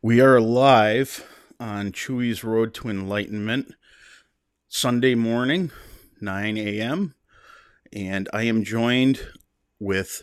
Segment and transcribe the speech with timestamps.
[0.00, 1.28] We are live
[1.58, 3.74] on Chewy's Road to Enlightenment,
[4.68, 5.72] Sunday morning,
[6.20, 7.16] 9 a.m.
[7.92, 9.20] And I am joined
[9.80, 10.22] with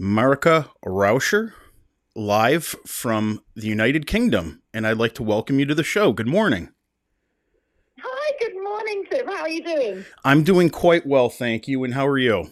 [0.00, 1.52] Marika Rauscher,
[2.16, 4.62] live from the United Kingdom.
[4.72, 6.14] And I'd like to welcome you to the show.
[6.14, 6.70] Good morning.
[8.00, 9.26] Hi, good morning, Tim.
[9.26, 10.06] How are you doing?
[10.24, 11.84] I'm doing quite well, thank you.
[11.84, 12.50] And how are you?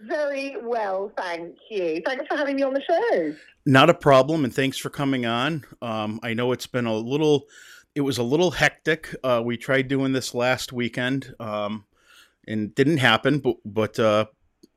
[0.00, 2.02] Very well, thank you.
[2.04, 3.34] Thanks for having me on the show.
[3.68, 5.62] Not a problem, and thanks for coming on.
[5.82, 7.48] Um, I know it's been a little,
[7.94, 9.14] it was a little hectic.
[9.22, 11.84] Uh, we tried doing this last weekend, um,
[12.46, 13.40] and didn't happen.
[13.40, 14.24] But but uh,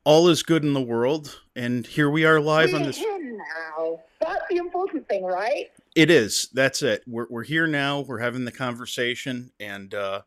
[0.04, 3.00] all is good in the world, and here we are live We're on this.
[3.00, 4.02] now.
[4.20, 5.67] That's the important thing, right?
[5.95, 6.50] It is.
[6.53, 7.02] That's it.
[7.08, 8.02] We're we're here now.
[8.02, 10.23] We're having the conversation, and uh,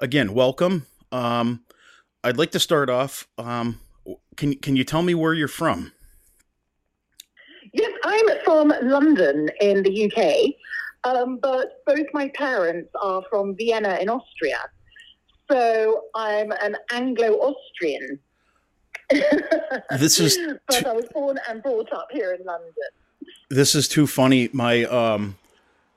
[0.00, 0.86] again, welcome.
[1.12, 1.64] Um,
[2.24, 3.28] I'd like to start off.
[3.36, 3.78] Um,
[4.38, 5.92] can can you tell me where you're from?
[8.14, 10.54] I'm from London in the UK,
[11.10, 14.60] um, but both my parents are from Vienna in Austria.
[15.50, 18.18] So I'm an Anglo-Austrian.
[19.98, 22.72] This is but too- I was born and brought up here in London.
[23.50, 24.48] this is too funny.
[24.52, 25.36] My um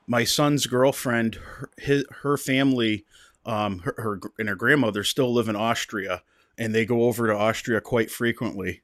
[0.06, 3.04] my son's girlfriend, her, his, her family,
[3.46, 6.22] um, her, her and her grandmother still live in Austria,
[6.58, 8.82] and they go over to Austria quite frequently.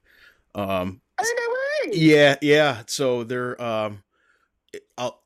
[0.55, 1.01] Um,
[1.93, 2.83] Yeah, yeah.
[2.87, 4.03] So they're um,
[4.99, 5.23] I'll,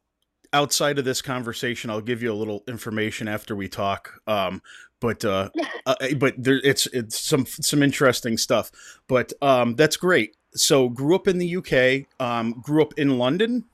[0.53, 4.20] outside of this conversation, I'll give you a little information after we talk.
[4.27, 4.62] Um,
[5.00, 5.50] but uh,
[5.87, 8.70] uh, but there, it's it's some some interesting stuff.
[9.06, 10.37] But um, that's great.
[10.55, 12.06] So grew up in the UK.
[12.20, 13.65] Um, grew up in London.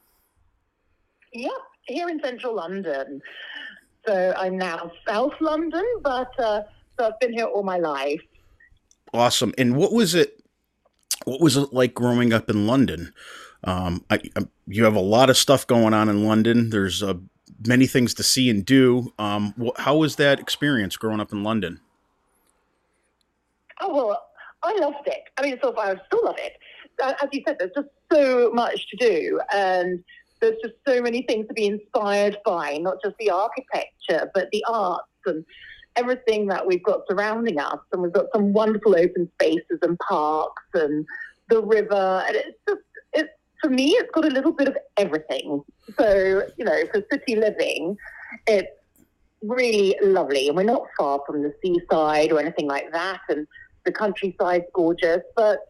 [1.32, 1.52] Yep,
[1.86, 3.20] here in central London.
[4.06, 6.62] So I'm now South London, but uh,
[6.98, 8.20] so I've been here all my life.
[9.12, 9.54] Awesome.
[9.56, 10.43] And what was it?
[11.24, 13.12] What was it like growing up in London?
[13.64, 16.70] Um, I, I, you have a lot of stuff going on in London.
[16.70, 17.14] There's uh,
[17.66, 19.12] many things to see and do.
[19.18, 21.80] Um, wh- how was that experience growing up in London?
[23.80, 24.26] Oh well,
[24.62, 25.22] I loved it.
[25.36, 26.52] I mean, so far I still love it.
[27.02, 30.02] Uh, As you said, there's just so much to do, and
[30.40, 32.78] there's just so many things to be inspired by.
[32.78, 35.44] Not just the architecture, but the arts and
[35.96, 37.78] everything that we've got surrounding us.
[37.92, 41.06] And we've got some wonderful open spaces and parks and
[41.48, 42.80] the river, and it's just
[43.12, 45.62] it's for me, it's got a little bit of everything.
[45.98, 47.96] So you know, for city living,
[48.46, 48.68] it's
[49.42, 53.46] really lovely, and we're not far from the seaside or anything like that, and
[53.84, 55.60] the countryside's gorgeous, but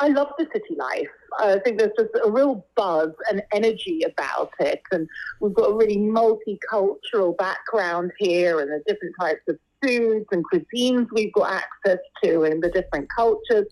[0.00, 1.08] I love the city life.
[1.38, 5.08] I think there's just a real buzz and energy about it, and
[5.40, 11.06] we've got a really multicultural background here, and the different types of foods and cuisines
[11.12, 13.66] we've got access to, and the different cultures.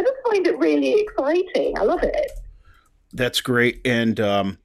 [0.00, 1.78] I just find it really exciting.
[1.78, 2.32] I love it.
[3.12, 3.82] That's great.
[3.84, 4.58] And um,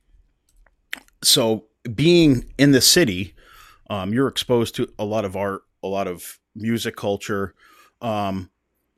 [1.21, 3.35] so, being in the city,
[3.89, 7.53] um, you're exposed to a lot of art, a lot of music culture.
[8.01, 8.49] Um,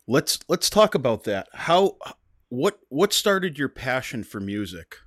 [0.05, 1.47] let's let's talk about that.
[1.53, 1.97] How
[2.49, 4.97] what what started your passion for music?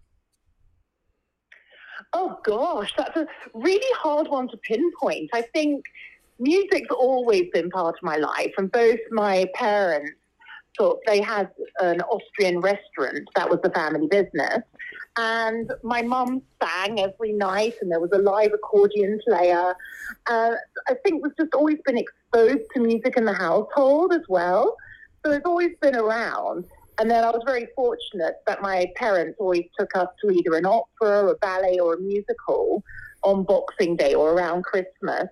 [2.12, 5.30] Oh gosh, that's a really hard one to pinpoint.
[5.32, 5.84] I think
[6.40, 10.19] music's always been part of my life, and both my parents
[10.76, 11.50] thought they had
[11.80, 14.62] an Austrian restaurant that was the family business.
[15.16, 19.74] And my mum sang every night, and there was a live accordion player.
[20.26, 20.52] Uh,
[20.88, 24.76] I think we've just always been exposed to music in the household as well.
[25.24, 26.64] So it's always been around.
[26.98, 30.66] And then I was very fortunate that my parents always took us to either an
[30.66, 32.84] opera, a ballet, or a musical
[33.22, 35.28] on Boxing Day or around Christmas.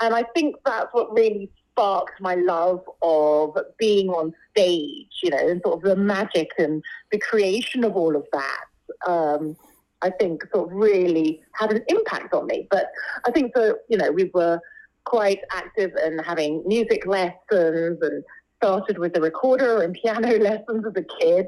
[0.00, 5.48] And I think that's what really sparked my love of being on stage, you know,
[5.48, 8.64] and sort of the magic and the creation of all of that.
[9.06, 9.56] Um,
[10.02, 12.66] I think sort of really had an impact on me.
[12.70, 12.90] But
[13.26, 14.60] I think so, you know, we were
[15.04, 18.24] quite active and having music lessons and
[18.62, 21.46] started with the recorder and piano lessons as a kid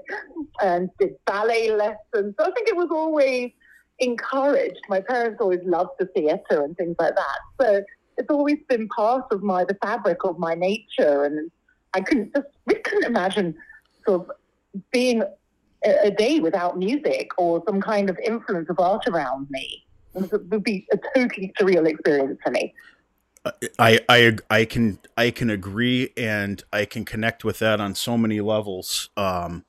[0.63, 2.35] and did ballet lessons.
[2.39, 3.51] So I think it was always
[3.99, 4.81] encouraged.
[4.89, 7.39] My parents always loved the theatre and things like that.
[7.61, 7.83] So
[8.17, 11.51] it's always been part of my the fabric of my nature and
[11.95, 13.55] I couldn't just we couldn't imagine
[14.07, 14.31] sort of
[14.93, 15.23] being
[15.85, 19.85] a, a day without music or some kind of influence of art around me.
[20.15, 22.75] It would be a totally surreal experience for me.
[23.79, 28.17] I I I can I can agree and I can connect with that on so
[28.17, 29.11] many levels.
[29.17, 29.65] Um,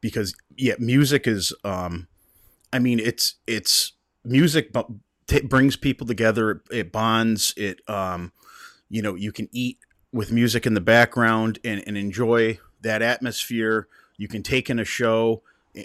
[0.00, 2.08] because yeah, music is um,
[2.72, 3.92] I mean it's it's
[4.24, 4.98] music bu-
[5.32, 6.62] t- brings people together.
[6.70, 7.54] It bonds.
[7.56, 8.32] It um,
[8.88, 9.78] you know you can eat
[10.12, 13.88] with music in the background and, and enjoy that atmosphere.
[14.16, 15.42] You can take in a show,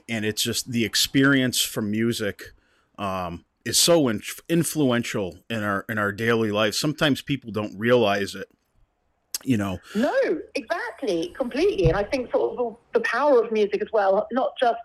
[0.09, 2.53] and it's just the experience from music
[2.97, 6.75] um, is so in- influential in our in our daily life.
[6.75, 8.49] Sometimes people don't realize it.
[9.43, 9.79] You know.
[9.95, 11.87] No, exactly, completely.
[11.87, 14.79] And I think sort of the, power of music as well, not just,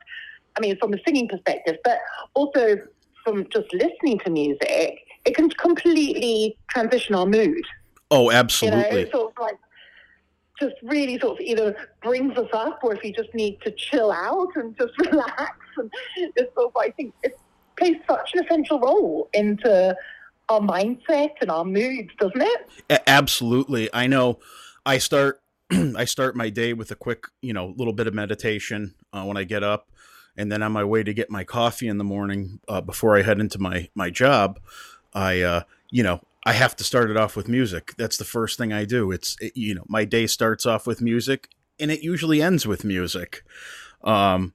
[0.57, 1.99] I mean, from the singing perspective, but
[2.35, 2.77] also
[3.25, 7.65] from just listening to music, it can completely transition our mood.
[8.11, 9.01] Oh, absolutely.
[9.01, 9.57] You know, sort of like
[10.61, 14.13] just really sort of either brings us up or if you just need to chill
[14.13, 15.57] out and just relax.
[15.77, 15.91] And
[16.37, 17.39] it's sort of, I think it
[17.79, 19.97] plays such an essential role into
[20.49, 22.69] our mindset and our moods, doesn't it?
[22.91, 23.89] A- absolutely.
[23.93, 24.39] I know
[24.85, 25.41] I start
[25.97, 29.37] I start my day with a quick, you know, little bit of meditation uh, when
[29.37, 29.91] I get up,
[30.37, 33.23] and then on my way to get my coffee in the morning uh, before I
[33.23, 34.61] head into my my job,
[35.15, 37.95] I uh, you know I have to start it off with music.
[37.97, 39.13] That's the first thing I do.
[39.13, 41.49] It's it, you know my day starts off with music,
[41.79, 43.45] and it usually ends with music,
[44.05, 44.55] um,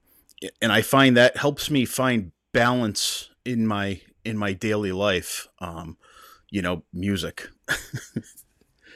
[0.60, 5.48] and I find that helps me find balance in my in my daily life.
[5.60, 5.96] Um,
[6.50, 7.48] you know, music.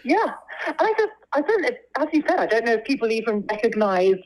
[0.05, 0.35] yeah,
[0.67, 1.65] and I just I don't
[1.99, 4.17] as you said I don't know if people even recognize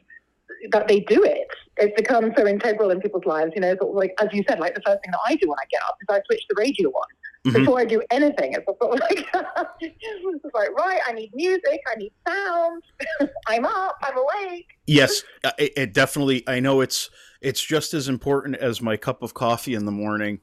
[0.70, 1.48] that they do it.
[1.78, 3.52] It's become so integral in people's lives.
[3.54, 5.48] You know, sort of like as you said, like the first thing that I do
[5.48, 7.06] when I get up is I switch the radio on
[7.46, 7.58] mm-hmm.
[7.58, 8.54] before I do anything.
[8.54, 9.26] It's sort of like
[9.80, 12.82] it's like right, I need music, I need sound.
[13.46, 14.68] I'm up, I'm awake.
[14.86, 16.44] Yes, uh, it, it definitely.
[16.46, 20.40] I know it's it's just as important as my cup of coffee in the morning.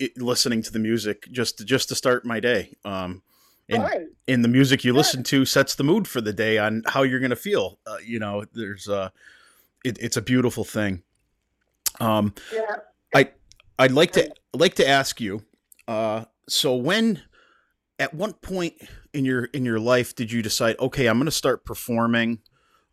[0.00, 2.74] It, listening to the music just to, just to start my day.
[2.84, 3.22] Um,
[3.68, 4.06] and, right.
[4.26, 7.20] and the music you listen to sets the mood for the day on how you're
[7.20, 7.78] going to feel.
[7.86, 9.10] Uh, you know, there's uh,
[9.84, 11.02] it, it's a beautiful thing.
[12.00, 12.76] Um, yeah.
[13.14, 13.30] I
[13.78, 15.44] I'd like to like to ask you.
[15.86, 17.22] Uh, so when,
[17.98, 18.74] at what point
[19.12, 20.76] in your in your life did you decide?
[20.80, 22.40] Okay, I'm going to start performing.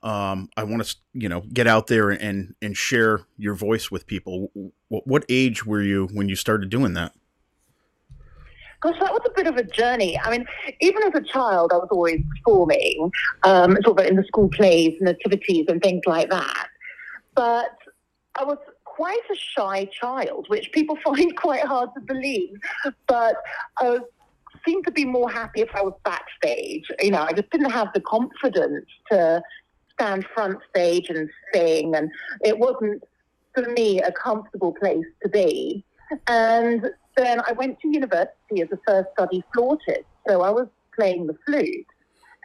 [0.03, 4.07] Um, I want to you know get out there and and share your voice with
[4.07, 4.51] people.
[4.89, 7.13] What, what age were you when you started doing that?
[8.81, 10.19] Gosh, that was a bit of a journey.
[10.19, 10.43] I mean,
[10.79, 13.11] even as a child, I was always performing,
[13.43, 16.67] um, sort of in the school plays and activities and things like that.
[17.35, 17.77] But
[18.35, 22.57] I was quite a shy child, which people find quite hard to believe.
[23.07, 23.35] But
[23.79, 24.01] I was,
[24.65, 26.85] seemed to be more happy if I was backstage.
[26.99, 29.41] You know, I just didn't have the confidence to
[29.93, 32.11] stand front stage and sing, and
[32.43, 33.03] it wasn't
[33.53, 35.83] for me a comfortable place to be.
[36.27, 41.27] And then I went to university as a first study flautist, so I was playing
[41.27, 41.85] the flute.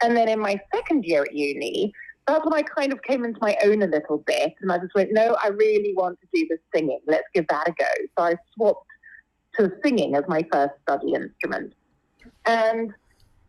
[0.02, 1.92] And then in my second year at uni,
[2.26, 4.94] that's when I kind of came into my own a little bit, and I just
[4.94, 7.00] went, no, I really want to do the singing.
[7.06, 7.86] Let's give that a go.
[8.18, 8.86] So I swapped
[9.58, 11.72] to singing as my first study instrument.
[12.46, 12.92] And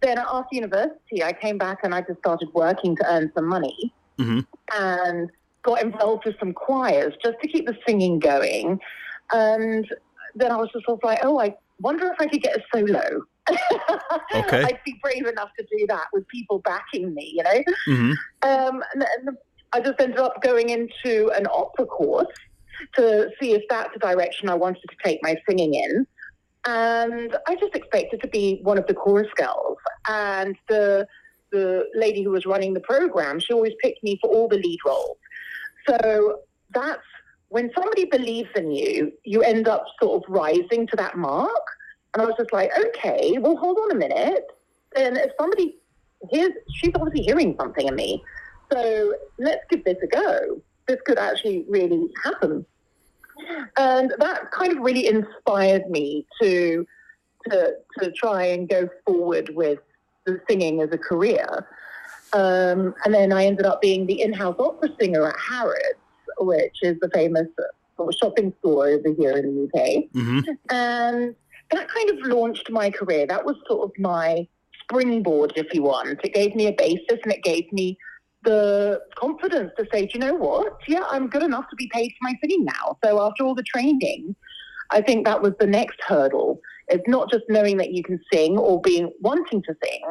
[0.01, 3.93] then after university, I came back and I just started working to earn some money
[4.19, 4.39] mm-hmm.
[4.77, 5.29] and
[5.63, 8.79] got involved with some choirs just to keep the singing going.
[9.33, 9.87] And
[10.35, 12.63] then I was just sort of like, oh, I wonder if I could get a
[12.73, 13.21] solo.
[14.35, 14.63] okay.
[14.63, 17.63] I'd be brave enough to do that with people backing me, you know?
[17.87, 18.11] Mm-hmm.
[18.43, 19.37] Um, and, and
[19.73, 22.35] I just ended up going into an opera course
[22.95, 26.07] to see if that's the direction I wanted to take my singing in.
[26.65, 29.77] And I just expected to be one of the chorus girls.
[30.07, 31.07] And the
[31.51, 34.79] the lady who was running the program, she always picked me for all the lead
[34.85, 35.17] roles.
[35.87, 36.39] So
[36.73, 37.01] that's
[37.49, 41.65] when somebody believes in you, you end up sort of rising to that mark.
[42.13, 44.45] And I was just like, okay, well, hold on a minute.
[44.95, 45.77] Then if somebody
[46.29, 48.23] hears, she's obviously hearing something in me.
[48.71, 50.61] So let's give this a go.
[50.87, 52.65] This could actually really happen.
[53.77, 56.85] And that kind of really inspired me to
[57.49, 59.79] to to try and go forward with
[60.25, 61.67] the singing as a career.
[62.33, 65.99] Um, and then I ended up being the in-house opera singer at Harrods
[66.39, 67.47] which is the famous
[68.19, 70.03] shopping store over here in the UK.
[70.13, 70.39] Mm-hmm.
[70.69, 71.35] And
[71.71, 73.25] that kind of launched my career.
[73.25, 74.47] That was sort of my
[74.81, 76.19] springboard, if you want.
[76.23, 77.97] It gave me a basis and it gave me
[78.43, 80.77] the confidence to say, do you know what?
[80.87, 82.97] Yeah, I'm good enough to be paid for my singing now.
[83.03, 84.35] So after all the training,
[84.89, 86.61] I think that was the next hurdle.
[86.87, 90.01] It's not just knowing that you can sing or being wanting to sing.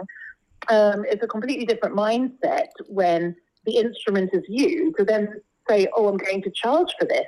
[0.69, 6.09] Um, it's a completely different mindset when the instrument is you to then say, oh,
[6.09, 7.27] I'm going to charge for this,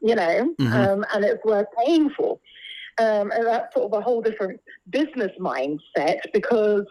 [0.00, 0.72] you know, mm-hmm.
[0.72, 2.38] um, and it's worth paying for.
[2.98, 6.84] Um, and that's sort of a whole different business mindset because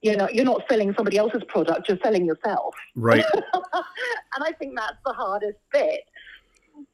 [0.00, 2.74] you know you're not selling somebody else's product, you're selling yourself.
[2.96, 3.24] Right.
[3.34, 6.00] and I think that's the hardest bit.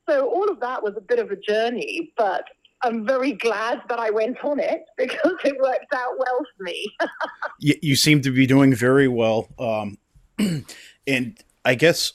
[0.09, 2.45] So all of that was a bit of a journey, but
[2.83, 6.89] I'm very glad that I went on it because it worked out well for me.
[7.61, 9.49] you, you, seem to be doing very well.
[9.59, 9.99] Um,
[11.07, 12.13] and I guess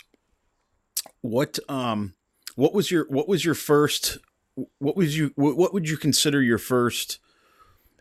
[1.22, 2.14] what um
[2.56, 4.18] what was your what was your first
[4.80, 7.20] what was you what would you consider your first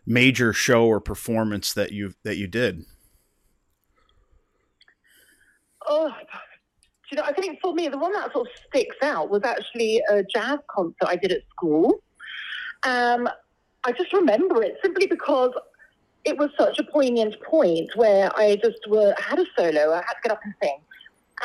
[0.05, 2.85] major show or performance that you that you did?
[5.87, 6.13] Oh,
[7.11, 10.01] you know, I think for me, the one that sort of sticks out was actually
[10.09, 12.01] a jazz concert I did at school.
[12.83, 13.27] Um,
[13.83, 15.51] I just remember it simply because
[16.23, 20.13] it was such a poignant point where I just were, had a solo, I had
[20.13, 20.77] to get up and sing.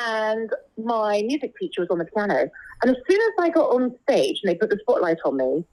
[0.04, 2.50] And my music teacher was on the piano.
[2.82, 5.64] And as soon as I got on stage and they put the spotlight on me,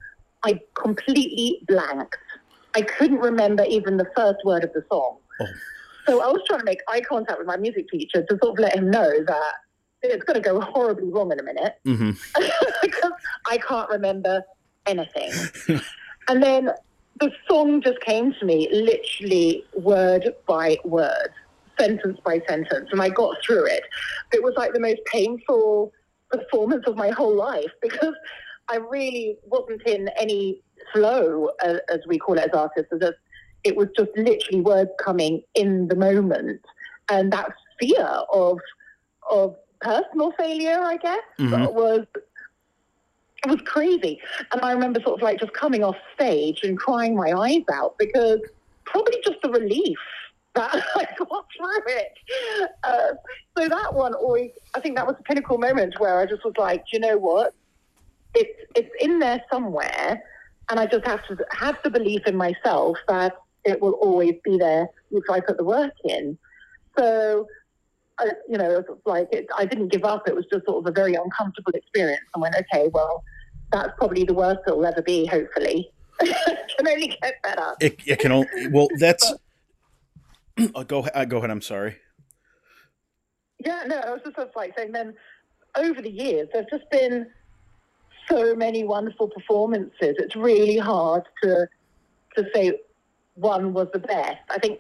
[0.46, 2.18] I completely blanked.
[2.75, 5.18] I couldn't remember even the first word of the song.
[5.39, 5.46] Oh.
[6.06, 8.60] So I was trying to make eye contact with my music teacher to sort of
[8.60, 9.53] let him know that
[10.01, 12.12] it's going to go horribly wrong in a minute mm-hmm.
[12.82, 13.12] because
[13.48, 14.44] I can't remember
[14.86, 15.32] anything.
[16.27, 16.72] and then
[17.20, 21.30] the song just came to me literally word by word,
[21.80, 23.84] sentence by sentence, and I got through it.
[24.34, 25.92] It was like the most painful
[26.32, 28.15] performance of my whole life because
[28.70, 30.62] I really wasn't in any
[30.94, 32.92] flow, uh, as we call it as artists.
[33.01, 33.12] As
[33.63, 36.62] it was just literally words coming in the moment,
[37.10, 38.60] and that fear of
[39.30, 41.74] of personal failure, I guess, mm-hmm.
[41.74, 42.06] was
[43.46, 44.20] it was crazy.
[44.51, 47.96] And I remember sort of like just coming off stage and crying my eyes out
[47.98, 48.39] because
[48.86, 49.98] probably just the relief
[50.56, 52.12] I got through it.
[52.84, 53.14] Uh,
[53.58, 56.54] so that one always, I think that was a pinnacle moment where I just was
[56.58, 57.54] like, you know what?
[58.36, 60.22] It's it's in there somewhere,
[60.70, 64.58] and I just have to have the belief in myself that it will always be
[64.58, 66.38] there if I put the work in.
[66.98, 67.48] So
[68.20, 70.28] I, you know, like it, I didn't give up.
[70.28, 72.22] It was just sort of a very uncomfortable experience.
[72.36, 73.24] I went, okay, well,
[73.72, 75.26] that's probably the worst it'll ever be.
[75.26, 75.92] Hopefully,
[76.22, 77.76] it can only get better.
[77.80, 78.48] It, it can only.
[78.72, 79.34] Well, that's.
[80.76, 81.02] I'll go.
[81.02, 81.52] Uh, go ahead.
[81.52, 81.98] I'm sorry.
[83.66, 84.92] Yeah, no, I was just sort of like saying.
[84.92, 85.14] Then
[85.78, 87.28] over the years, there's just been
[88.30, 90.16] so many wonderful performances.
[90.18, 91.68] It's really hard to
[92.36, 92.80] to say
[93.36, 94.40] one was the best.
[94.50, 94.80] I think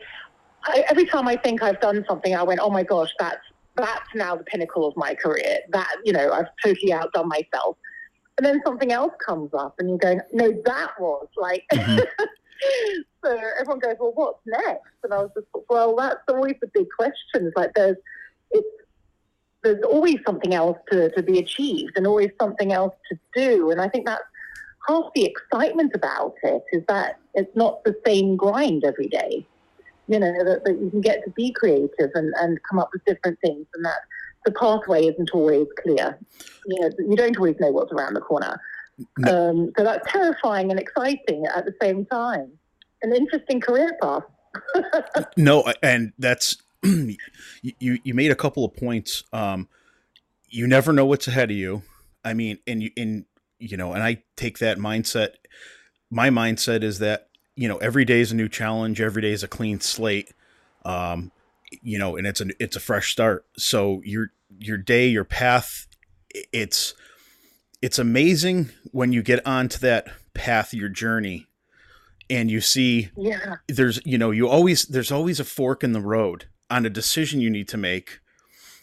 [0.65, 3.41] I, every time I think I've done something, I went, oh my gosh, that's
[3.75, 5.59] that's now the pinnacle of my career.
[5.71, 7.77] That you know, I've totally outdone myself.
[8.37, 11.63] And then something else comes up, and you're going, no, that was like.
[11.73, 11.99] Mm-hmm.
[13.23, 14.93] so everyone goes, well, what's next?
[15.03, 17.51] And I was just, well, that's always the big question.
[17.55, 17.97] like there's,
[18.51, 18.67] it's
[19.63, 23.71] there's always something else to, to be achieved and always something else to do.
[23.71, 24.23] And I think that's
[24.87, 29.47] half the excitement about it is that it's not the same grind every day
[30.07, 33.03] you know, that, that you can get to be creative and, and come up with
[33.05, 33.99] different things and that
[34.45, 36.17] the pathway isn't always clear.
[36.65, 38.59] You know, you don't always know what's around the corner.
[39.17, 39.49] No.
[39.49, 42.51] Um, so that's terrifying and exciting at the same time.
[43.01, 44.23] An interesting career path.
[45.37, 47.17] no, and that's you.
[47.79, 49.23] You made a couple of points.
[49.33, 49.67] Um,
[50.47, 51.81] you never know what's ahead of you.
[52.23, 53.25] I mean, and you, and
[53.59, 55.31] you know, and I take that mindset.
[56.11, 59.43] My mindset is that you know every day is a new challenge every day is
[59.43, 60.33] a clean slate
[60.85, 61.31] um
[61.81, 65.87] you know and it's a it's a fresh start so your your day your path
[66.51, 66.93] it's
[67.83, 71.47] it's amazing when you get onto that path your journey
[72.29, 76.01] and you see yeah there's you know you always there's always a fork in the
[76.01, 78.19] road on a decision you need to make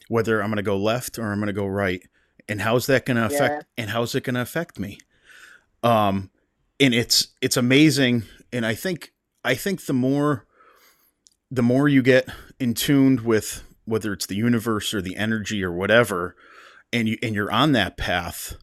[0.08, 2.06] whether i'm going to go left or i'm going to go right
[2.48, 3.82] and how's that going to affect yeah.
[3.82, 4.98] and how's it going to affect me
[5.82, 6.30] um
[6.78, 9.12] and it's it's amazing and I think
[9.44, 10.46] I think the more
[11.50, 12.28] the more you get
[12.58, 16.36] in tuned with whether it's the universe or the energy or whatever,
[16.92, 18.56] and you and you're on that path,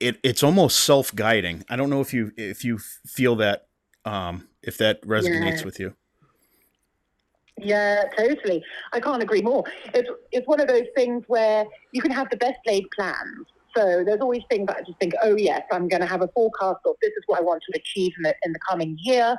[0.00, 1.64] it it's almost self guiding.
[1.68, 3.66] I don't know if you if you feel that
[4.04, 5.64] um, if that resonates yeah.
[5.64, 5.94] with you.
[7.58, 8.64] Yeah, totally.
[8.92, 9.64] I can't agree more.
[9.94, 13.46] It's it's one of those things where you can have the best laid plans,
[13.76, 16.28] so there's always things that I just think, oh yes, I'm going to have a
[16.28, 19.36] forecast of this is what I want to achieve in the, in the coming year.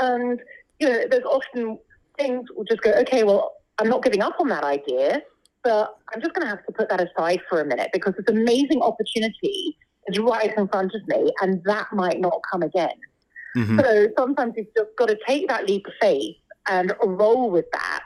[0.00, 0.40] And,
[0.78, 1.78] you know, there's often
[2.18, 5.22] things will just go, okay, well, I'm not giving up on that idea,
[5.66, 8.26] but I'm just going to have to put that aside for a minute because this
[8.28, 12.94] amazing opportunity is right in front of me and that might not come again.
[13.56, 13.80] Mm-hmm.
[13.80, 16.36] So sometimes you've just got to take that leap of faith
[16.68, 18.04] and roll with that.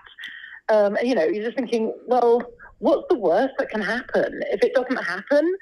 [0.71, 2.43] Um, and, you know, you're just thinking, well,
[2.79, 4.41] what's the worst that can happen?
[4.51, 5.55] If it doesn't happen,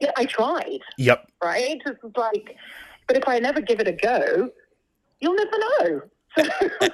[0.00, 0.80] yeah, I tried.
[0.98, 1.30] Yep.
[1.44, 1.80] Right?
[1.86, 2.56] It's like,
[3.06, 4.50] but if I never give it a go,
[5.20, 6.00] you'll never know.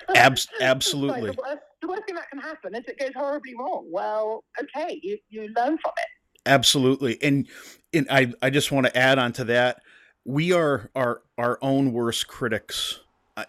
[0.14, 1.30] Abs- absolutely.
[1.30, 3.86] Like the, worst, thing that can happen is it goes horribly wrong.
[3.90, 6.08] Well, okay, you, you learn from it.
[6.44, 7.22] Absolutely.
[7.22, 7.48] And,
[7.92, 9.80] and I, I just want to add on to that.
[10.24, 13.00] We are our, our own worst critics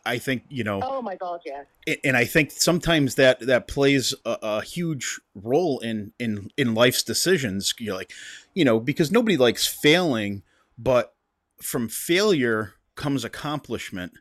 [0.06, 0.82] I, think you know.
[0.84, 1.64] Oh my god, yeah.
[2.04, 7.04] And I think sometimes that that plays a, a, huge role in in in life's
[7.04, 7.74] decisions.
[7.80, 8.12] You're like,
[8.54, 10.44] you know, because nobody likes failing,
[10.78, 11.14] but
[11.62, 14.12] from failure comes accomplishment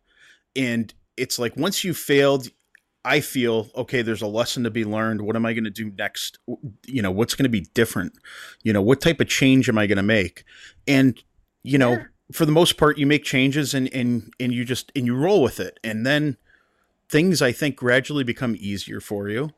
[0.54, 2.48] and it's like once you failed
[3.06, 5.22] i feel okay there's a lesson to be learned.
[5.22, 6.38] What am i going to do next?
[6.86, 8.12] You know what's going to be different?
[8.62, 10.44] You know what type of change am i going to make?
[10.86, 11.22] And
[11.62, 15.06] you know for the most part you make changes and and and you just and
[15.06, 15.78] you roll with it.
[15.82, 16.36] And then
[17.08, 19.50] things i think gradually become easier for you.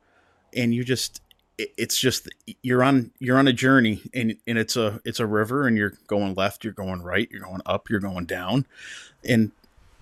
[0.54, 1.22] And you just
[1.56, 2.28] it's just
[2.62, 5.94] you're on you're on a journey and and it's a it's a river and you're
[6.06, 8.66] going left you're going right you're going up you're going down.
[9.24, 9.52] And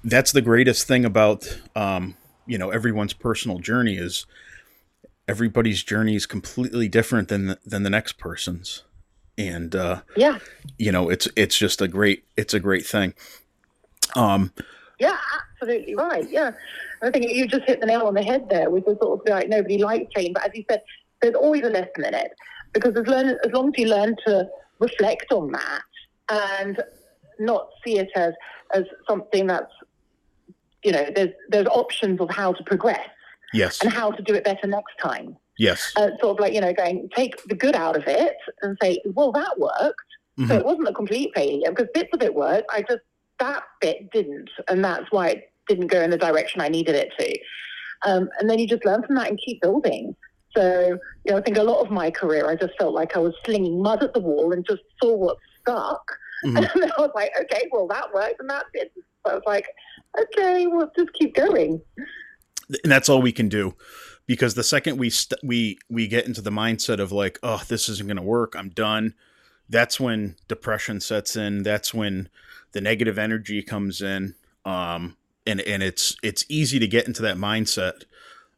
[0.03, 4.27] that's the greatest thing about um you know everyone's personal journey is
[5.29, 8.83] everybody's journey is completely different than the, than the next person's.
[9.39, 10.39] And uh yeah.
[10.79, 13.15] you know it's it's just a great it's a great thing.
[14.15, 14.53] Um
[14.99, 15.19] yeah
[15.53, 16.29] absolutely right.
[16.31, 16.53] Yeah.
[17.03, 19.29] I think you just hit the nail on the head there with the sort of
[19.29, 20.35] like nobody likes change.
[20.35, 20.83] But as you said
[21.21, 22.33] there's always a lesson in it.
[22.73, 24.49] Because as, learn, as long as you learn to
[24.79, 25.83] reflect on that
[26.31, 26.83] and
[27.39, 28.33] not see it as
[28.75, 29.73] as something that's
[30.87, 33.09] you know there's there's options of how to progress
[33.53, 36.61] yes and how to do it better next time yes uh, sort of like you
[36.61, 40.47] know going take the good out of it and say well that worked mm-hmm.
[40.47, 43.03] so it wasn't a complete failure because bits of it worked i just
[43.39, 47.11] that bit didn't and that's why it didn't go in the direction i needed it
[47.19, 47.37] to
[48.05, 50.15] um, and then you just learn from that and keep building
[50.57, 53.19] so, you know, I think a lot of my career, I just felt like I
[53.19, 56.11] was slinging mud at the wall and just saw what stuck.
[56.45, 56.57] Mm-hmm.
[56.83, 58.91] And I was like, okay, well, that worked and that did.
[58.95, 59.67] So I was like,
[60.21, 61.81] okay, well, just keep going.
[62.83, 63.75] And that's all we can do.
[64.27, 67.89] Because the second we st- we we get into the mindset of like, oh, this
[67.89, 69.15] isn't going to work, I'm done.
[69.69, 71.63] That's when depression sets in.
[71.63, 72.29] That's when
[72.73, 74.35] the negative energy comes in.
[74.65, 78.03] Um, and and it's it's easy to get into that mindset.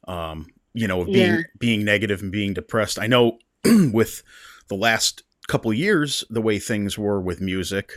[0.07, 1.43] Um, you know, being yeah.
[1.59, 2.99] being negative and being depressed.
[2.99, 4.23] I know with
[4.69, 7.93] the last couple years, the way things were with music,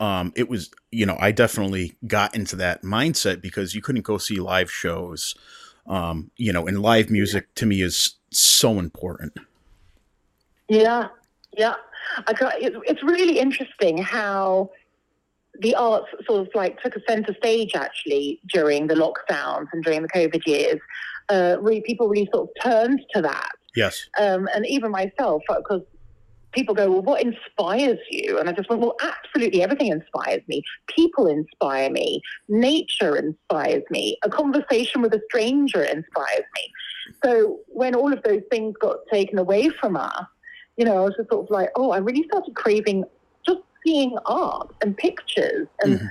[0.00, 4.18] um, it was you know I definitely got into that mindset because you couldn't go
[4.18, 5.34] see live shows,
[5.86, 9.34] um, you know, and live music to me is so important.
[10.68, 11.08] Yeah,
[11.56, 11.74] yeah,
[12.28, 14.70] it's really interesting how
[15.60, 20.02] the arts sort of like took a center stage actually during the lockdowns and during
[20.02, 20.78] the COVID years
[21.28, 23.50] uh, really people really sort of turned to that.
[23.74, 24.08] Yes.
[24.18, 25.82] Um, and even myself, because
[26.56, 28.38] people go, well, what inspires you?
[28.38, 30.62] And I just went, well, absolutely everything inspires me.
[30.88, 32.22] People inspire me.
[32.48, 34.18] Nature inspires me.
[34.24, 36.72] A conversation with a stranger inspires me.
[37.24, 40.24] So when all of those things got taken away from us,
[40.76, 43.04] you know, I was just sort of like, oh, I really started craving
[43.46, 46.06] just seeing art and pictures and mm-hmm.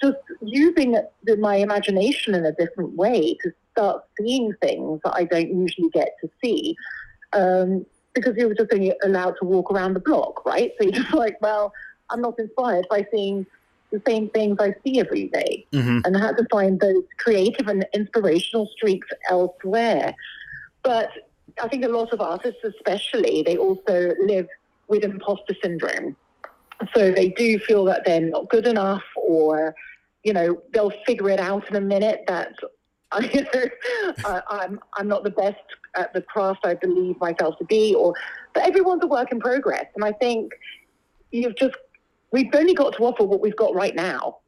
[0.00, 0.96] just using
[1.38, 6.16] my imagination in a different way to start seeing things that I don't usually get
[6.22, 6.76] to see.
[7.32, 7.84] Um,
[8.20, 10.72] because you were just only allowed to walk around the block, right?
[10.78, 11.72] So you're just like, well,
[12.10, 13.46] I'm not inspired by seeing
[13.90, 15.66] the same things I see every day.
[15.72, 16.00] Mm-hmm.
[16.04, 20.14] And I had to find those creative and inspirational streaks elsewhere.
[20.82, 21.10] But
[21.62, 24.46] I think a lot of artists, especially, they also live
[24.88, 26.16] with imposter syndrome.
[26.94, 29.74] So they do feel that they're not good enough, or,
[30.22, 32.54] you know, they'll figure it out in a minute that
[33.12, 35.56] I, I'm I'm not the best
[35.96, 38.14] at the craft I believe myself to be, or
[38.54, 40.52] but everyone's a work in progress, and I think
[41.30, 41.76] you've just
[42.32, 44.38] we've only got to offer what we've got right now.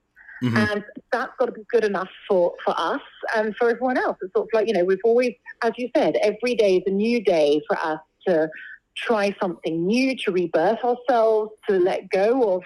[0.43, 0.57] Mm-hmm.
[0.57, 3.03] And that's got to be good enough for, for us
[3.37, 4.17] and for everyone else.
[4.23, 6.91] It's sort of like, you know, we've always, as you said, every day is a
[6.91, 8.49] new day for us to
[8.97, 12.63] try something new, to rebirth ourselves, to let go of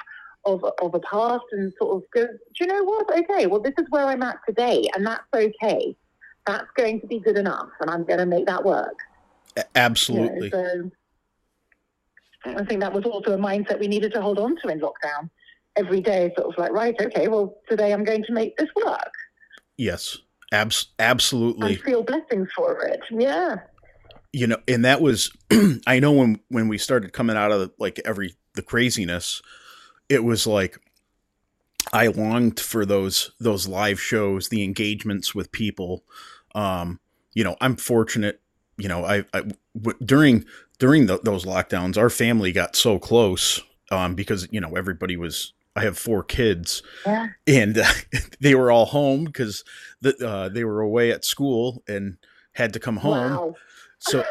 [0.46, 3.10] of, of a past and sort of go, do you know what?
[3.18, 5.96] Okay, well, this is where I'm at today, and that's okay.
[6.46, 8.98] That's going to be good enough, and I'm going to make that work.
[9.74, 10.46] Absolutely.
[10.46, 10.90] You know,
[12.44, 14.80] so I think that was also a mindset we needed to hold on to in
[14.80, 15.30] lockdown.
[15.76, 19.12] Every day, sort of like, right, okay, well, today I'm going to make this work.
[19.76, 20.18] Yes,
[20.52, 21.74] abs- absolutely.
[21.74, 23.00] And feel blessings for it.
[23.10, 23.56] Yeah.
[24.32, 25.32] You know, and that was,
[25.86, 29.42] I know when when we started coming out of the, like every the craziness,
[30.08, 30.78] it was like
[31.92, 36.04] I longed for those those live shows, the engagements with people.
[36.54, 37.00] Um,
[37.34, 38.40] you know, I'm fortunate.
[38.76, 39.42] You know, I, I
[39.76, 40.44] w- during
[40.78, 45.52] during the, those lockdowns, our family got so close um, because you know everybody was.
[45.76, 47.30] I have four kids, yeah.
[47.48, 47.90] and uh,
[48.40, 49.64] they were all home because
[50.00, 52.16] the, uh, they were away at school and
[52.52, 53.30] had to come home.
[53.30, 53.54] Wow.
[53.98, 54.24] So,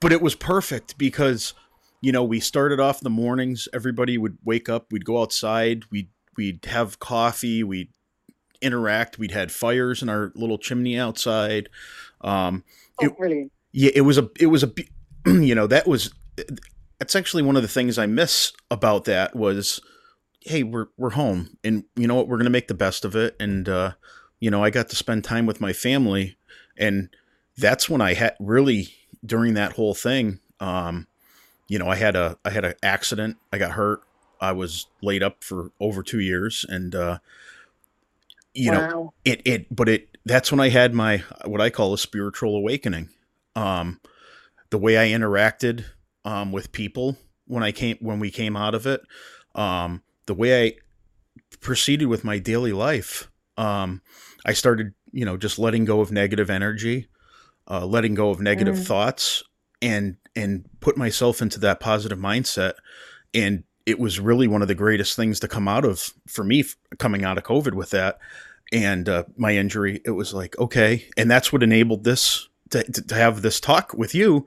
[0.00, 1.54] but it was perfect because
[2.00, 3.68] you know, we started off the mornings.
[3.72, 4.92] Everybody would wake up.
[4.92, 5.84] We'd go outside.
[5.90, 7.64] We'd we'd have coffee.
[7.64, 7.90] We'd
[8.60, 9.18] interact.
[9.18, 11.68] We'd had fires in our little chimney outside.
[12.20, 12.64] Um,
[13.00, 13.50] oh, it, really?
[13.72, 14.72] Yeah, it was a it was a
[15.26, 16.12] you know that was
[16.98, 19.80] that's actually one of the things I miss about that was
[20.42, 23.36] hey, we're we're home, and you know what, we're gonna make the best of it.
[23.38, 23.92] And uh,
[24.40, 26.36] you know, I got to spend time with my family,
[26.76, 27.10] and
[27.56, 28.94] that's when I had really
[29.24, 30.40] during that whole thing.
[30.60, 31.06] Um,
[31.68, 33.36] you know, I had a I had an accident.
[33.52, 34.02] I got hurt.
[34.40, 37.18] I was laid up for over two years, and uh,
[38.58, 38.88] you wow.
[38.88, 39.74] know, it it.
[39.74, 43.10] But it that's when I had my what I call a spiritual awakening.
[43.54, 44.00] Um,
[44.70, 45.84] the way I interacted
[46.24, 47.16] um, with people
[47.46, 49.00] when I came when we came out of it,
[49.54, 50.72] um, the way I
[51.60, 53.30] proceeded with my daily life.
[53.56, 54.02] Um,
[54.44, 57.08] I started, you know, just letting go of negative energy,
[57.68, 58.86] uh, letting go of negative mm.
[58.86, 59.42] thoughts,
[59.80, 62.74] and and put myself into that positive mindset.
[63.34, 66.64] And it was really one of the greatest things to come out of for me
[66.98, 68.18] coming out of COVID with that
[68.72, 70.00] and uh, my injury.
[70.04, 74.14] It was like okay, and that's what enabled this to, to have this talk with
[74.14, 74.46] you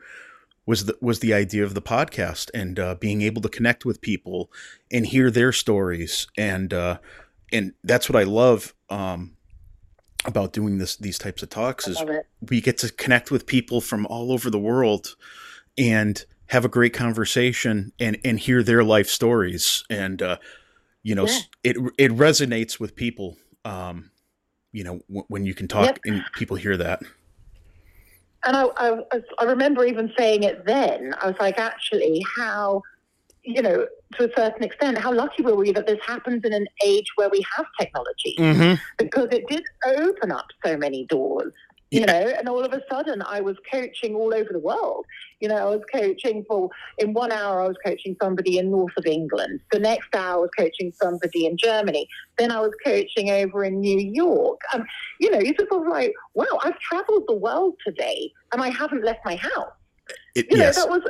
[0.65, 4.01] was the was the idea of the podcast and uh, being able to connect with
[4.01, 4.51] people
[4.91, 6.97] and hear their stories and uh,
[7.51, 9.35] and that's what I love um,
[10.25, 12.01] about doing this these types of talks is
[12.49, 15.15] we get to connect with people from all over the world
[15.77, 20.37] and have a great conversation and and hear their life stories and uh,
[21.01, 21.39] you know yeah.
[21.63, 24.11] it it resonates with people um,
[24.71, 25.99] you know w- when you can talk yep.
[26.05, 27.01] and people hear that
[28.43, 31.13] and I, I, I remember even saying it then.
[31.21, 32.81] I was like, actually, how,
[33.43, 36.67] you know, to a certain extent, how lucky were we that this happens in an
[36.83, 38.35] age where we have technology?
[38.39, 38.81] Mm-hmm.
[38.97, 41.53] Because it did open up so many doors
[41.91, 45.05] you know and all of a sudden i was coaching all over the world.
[45.41, 48.93] You know i was coaching for in one hour i was coaching somebody in north
[48.97, 49.59] of england.
[49.71, 52.07] The next hour i was coaching somebody in germany.
[52.37, 54.61] Then i was coaching over in new york.
[54.73, 54.85] Um,
[55.19, 59.03] you know you sort of like wow i've traveled the world today and i haven't
[59.03, 59.73] left my house.
[60.35, 60.77] It, you know yes.
[60.77, 61.03] that was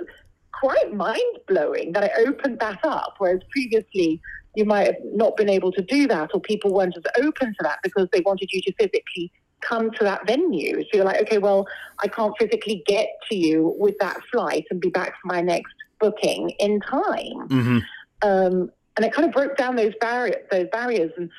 [0.51, 4.19] quite mind-blowing that i opened that up whereas previously
[4.55, 7.63] you might have not been able to do that or people weren't as open to
[7.63, 10.81] that because they wanted you to physically come to that venue.
[10.83, 11.67] So you're like, okay, well,
[12.03, 15.73] I can't physically get to you with that flight and be back for my next
[15.99, 17.47] booking in time.
[17.47, 17.77] Mm-hmm.
[18.23, 21.29] Um, and it kind of broke down those barriers, those barriers, and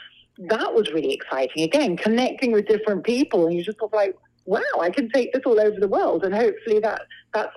[0.49, 1.63] that was really exciting.
[1.65, 5.43] Again, connecting with different people, and you just thought like, wow, I can take this
[5.45, 7.03] all over the world, and hopefully that
[7.35, 7.55] that's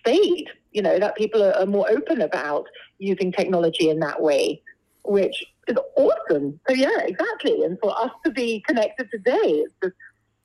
[0.00, 0.46] stayed.
[0.72, 2.66] You know, that people are, are more open about
[2.98, 4.60] using technology in that way,
[5.04, 6.60] which is awesome.
[6.68, 7.62] So yeah, exactly.
[7.62, 9.32] And for us to be connected today,
[9.64, 9.94] it's just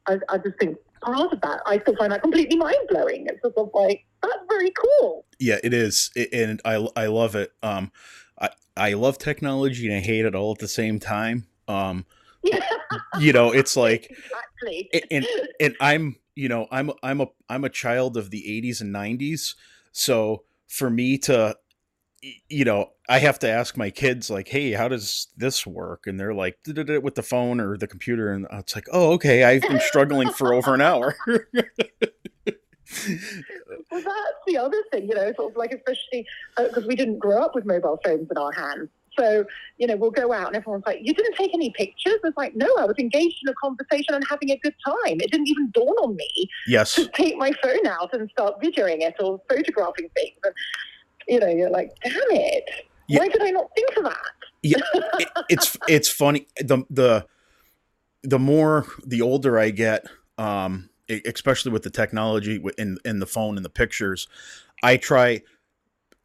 [0.08, 3.28] I, I just think part of that I still find that completely mind blowing.
[3.28, 5.26] It's just like that's very cool.
[5.40, 7.52] Yeah, it is, it, and I I love it.
[7.64, 7.92] Um,
[8.40, 11.48] I I love technology and I hate it all at the same time.
[11.68, 12.06] Um,
[12.44, 12.60] yeah.
[13.20, 14.12] you know, it's like
[14.64, 14.90] exactly.
[15.10, 15.26] and
[15.60, 19.56] and I'm you know I'm I'm a I'm a child of the 80s and 90s,
[19.92, 21.58] so for me to
[22.50, 26.20] you know, I have to ask my kids like, "Hey, how does this work?" And
[26.20, 29.80] they're like, "With the phone or the computer," and it's like, "Oh, okay." I've been
[29.80, 31.16] struggling for over an hour.
[31.28, 31.38] well,
[33.92, 36.26] that's the other thing, you know, sort of like especially
[36.58, 38.90] because uh, we didn't grow up with mobile phones in our hands.
[39.20, 39.46] So,
[39.78, 42.20] you know, we'll go out and everyone's like, You didn't take any pictures?
[42.24, 45.20] It's like, No, I was engaged in a conversation and having a good time.
[45.20, 46.96] It didn't even dawn on me yes.
[46.96, 50.38] to take my phone out and start videoing it or photographing things.
[50.44, 50.54] And
[51.32, 52.70] you know, you're like, damn it.
[53.08, 53.20] Yeah.
[53.20, 54.18] Why did I not think of that?
[54.62, 56.48] yeah, it, it's it's funny.
[56.60, 57.26] The the
[58.24, 60.06] the more the older I get,
[60.38, 64.28] um, especially with the technology in in the phone and the pictures,
[64.84, 65.42] I try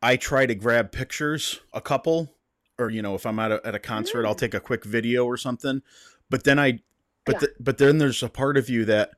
[0.02, 2.34] I try to grab pictures, a couple,
[2.78, 4.26] or you know, if I'm at a at a concert, mm.
[4.26, 5.82] I'll take a quick video or something.
[6.28, 6.80] But then I,
[7.24, 7.38] but yeah.
[7.40, 9.12] the, but then there's a part of you that,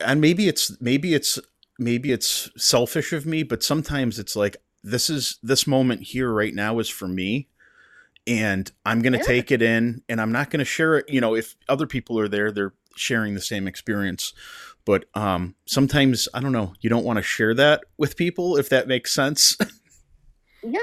[0.00, 1.38] and maybe it's maybe it's
[1.78, 6.54] maybe it's selfish of me, but sometimes it's like this is this moment here right
[6.54, 7.48] now is for me
[8.26, 9.24] and I'm going to yeah.
[9.24, 12.18] take it in and I'm not going to share it, you know, if other people
[12.18, 14.32] are there, they're sharing the same experience.
[14.84, 18.68] But um sometimes I don't know, you don't want to share that with people if
[18.70, 19.56] that makes sense.
[20.62, 20.80] yeah.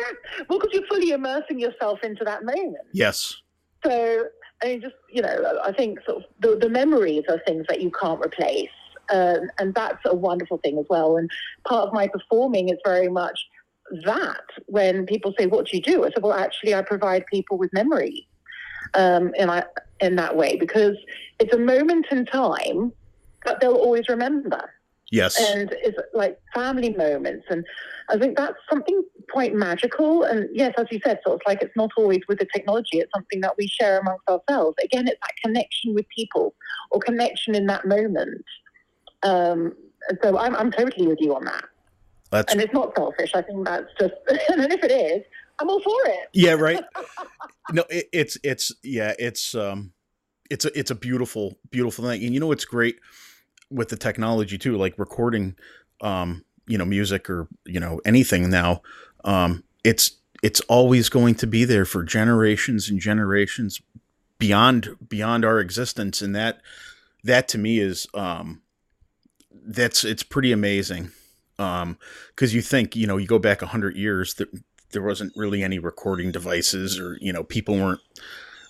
[0.49, 2.77] Well, because you're fully immersing yourself into that moment.
[2.93, 3.35] Yes.
[3.83, 4.25] So
[4.63, 7.81] I mean, just you know, I think sort of the, the memories are things that
[7.81, 8.69] you can't replace,
[9.11, 11.17] um, and that's a wonderful thing as well.
[11.17, 11.29] And
[11.67, 13.39] part of my performing is very much
[14.05, 17.57] that when people say, "What do you do?" I said, "Well, actually, I provide people
[17.57, 18.27] with memory,
[18.93, 19.63] um, in, I,
[19.99, 20.97] in that way because
[21.39, 22.93] it's a moment in time
[23.45, 24.69] that they'll always remember."
[25.09, 27.65] Yes, and it's like family moments, and
[28.09, 30.23] I think that's something quite magical.
[30.23, 33.11] And yes, as you said, sort of like it's not always with the technology; it's
[33.13, 34.75] something that we share amongst ourselves.
[34.83, 36.55] Again, it's that connection with people
[36.91, 38.43] or connection in that moment.
[39.23, 39.73] Um,
[40.21, 41.63] so I'm, I'm totally with you on that.
[42.29, 43.31] That's and it's not selfish.
[43.33, 44.13] I think that's just,
[44.49, 45.23] and if it is,
[45.59, 46.29] I'm all for it.
[46.33, 46.83] Yeah, right.
[47.71, 49.93] no, it, it's it's yeah, it's um,
[50.49, 52.97] it's a it's a beautiful beautiful thing, and you know it's great
[53.69, 55.55] with the technology too, like recording,
[56.01, 58.81] um, you know, music or you know anything now,
[59.23, 60.11] um, it's
[60.43, 63.81] it's always going to be there for generations and generations
[64.37, 66.61] beyond beyond our existence, and that
[67.23, 68.61] that to me is um,
[69.51, 71.11] that's it's pretty amazing
[71.59, 71.97] um
[72.29, 74.49] because you think you know you go back 100 years that
[74.91, 78.01] there wasn't really any recording devices or you know people weren't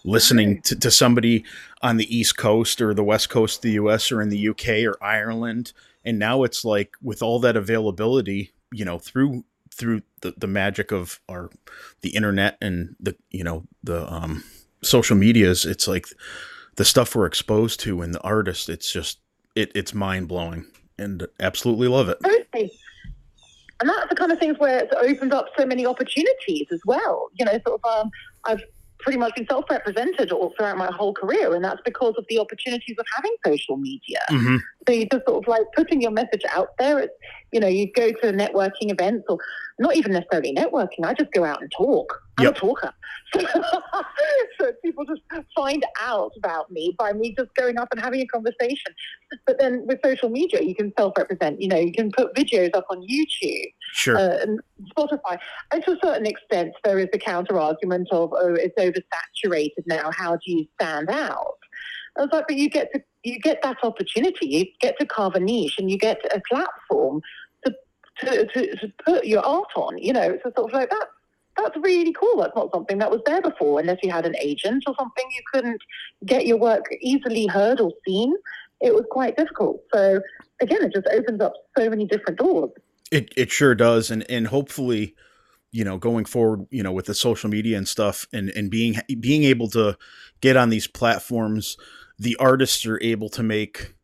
[0.03, 1.43] listening to, to somebody
[1.81, 4.67] on the east coast or the west coast of the us or in the uk
[4.67, 5.73] or ireland.
[6.05, 10.91] And now it's like with all that availability you know through through the, the magic
[10.91, 11.49] of our
[12.01, 14.43] the internet and the you know the um
[14.81, 16.07] social medias it's like
[16.75, 19.19] the stuff we're exposed to and the artist it's just
[19.55, 20.65] it, it's mind-blowing
[20.97, 22.17] and absolutely love it.
[23.79, 27.29] And that's the kind of things where it's opened up so many opportunities as well.
[27.35, 28.11] You know, sort of, um,
[28.45, 28.61] I've
[28.99, 32.95] pretty much been self-represented all throughout my whole career, and that's because of the opportunities
[32.97, 34.19] of having social media.
[34.31, 34.59] Mhm.
[34.87, 36.97] So you just sort of like putting your message out there.
[36.99, 37.13] It's,
[37.51, 39.37] you know, you go to networking events or
[39.79, 41.05] not even necessarily networking.
[41.05, 42.21] I just go out and talk.
[42.37, 42.55] I'm Yep.
[42.55, 42.93] a talker.
[44.59, 45.21] so people just
[45.55, 48.93] find out about me by me just going up and having a conversation.
[49.45, 51.61] But then with social media, you can self-represent.
[51.61, 54.59] You know, you can put videos up on YouTube sure uh, and
[54.95, 55.37] Spotify.
[55.71, 60.11] And to a certain extent, there is the counter argument of, oh, it's oversaturated now.
[60.11, 61.57] How do you stand out?
[62.17, 64.47] I was like, but you get to you get that opportunity.
[64.47, 67.21] You get to carve a niche, and you get a platform
[68.21, 69.97] to to, to, put your art on.
[69.97, 71.07] You know, it's a sort of like that.
[71.57, 72.37] That's really cool.
[72.37, 75.25] That's not something that was there before, unless you had an agent or something.
[75.31, 75.81] You couldn't
[76.25, 78.33] get your work easily heard or seen.
[78.79, 79.81] It was quite difficult.
[79.93, 80.21] So
[80.61, 82.71] again, it just opens up so many different doors.
[83.11, 85.15] It it sure does, and and hopefully,
[85.71, 88.97] you know, going forward, you know, with the social media and stuff, and and being
[89.19, 89.97] being able to
[90.41, 91.77] get on these platforms,
[92.19, 93.95] the artists are able to make,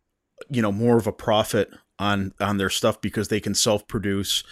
[0.49, 1.69] you know, more of a profit
[2.03, 4.43] on on their stuff because they can self produce.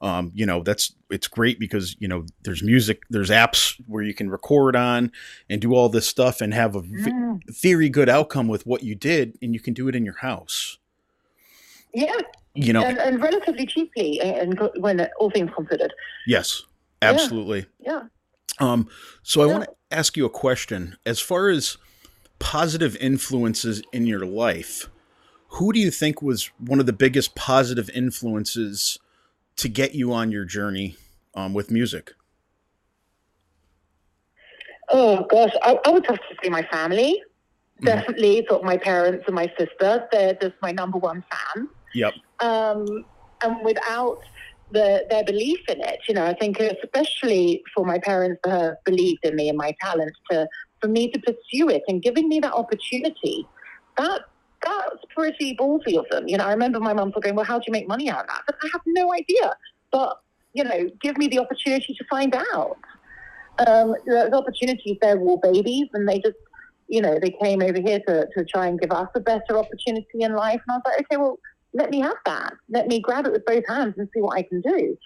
[0.00, 4.14] Um, you know, that's it's great because you know there's music, there's apps where you
[4.14, 5.10] can record on
[5.50, 7.40] and do all this stuff and have a v- Mm.
[7.62, 10.78] very good outcome with what you did, and you can do it in your house.
[11.94, 12.14] Yeah,
[12.54, 15.92] You know, and, and relatively cheaply, and and when all things considered.
[16.26, 16.62] yes,
[17.02, 17.66] absolutely.
[17.80, 18.02] Yeah.
[18.60, 18.88] Um,
[19.22, 20.96] so I want to ask you a question.
[21.06, 21.76] As far as
[22.38, 24.88] positive influences in your life,
[25.48, 28.98] who do you think was one of the biggest positive influences
[29.56, 30.96] to get you on your journey
[31.34, 32.12] um, with music?
[34.90, 37.22] Oh gosh, I, I would have to say my family.
[37.80, 37.86] Mhm.
[37.86, 40.06] Definitely, sort of my parents and my sister.
[40.10, 41.68] They're just my number one fan.
[41.94, 42.14] Yep.
[42.40, 43.04] Um,
[43.42, 44.20] and without
[44.70, 48.74] the, their belief in it, you know, I think especially for my parents to have
[48.84, 50.46] believed in me and my talent, to
[50.80, 53.46] for me to pursue it and giving me that opportunity,
[53.96, 54.22] that
[54.62, 56.28] that's pretty ballsy of them.
[56.28, 58.26] You know, I remember my mum going, "Well, how do you make money out of
[58.28, 59.54] that?" But I have no idea.
[59.90, 60.20] But
[60.54, 62.78] you know, give me the opportunity to find out.
[63.66, 66.36] Um, there's opportunities there were babies, and they just,
[66.88, 70.06] you know, they came over here to, to try and give us a better opportunity
[70.20, 70.60] in life.
[70.66, 71.38] And I was like, okay, well,
[71.74, 72.54] let me have that.
[72.68, 74.96] Let me grab it with both hands and see what I can do.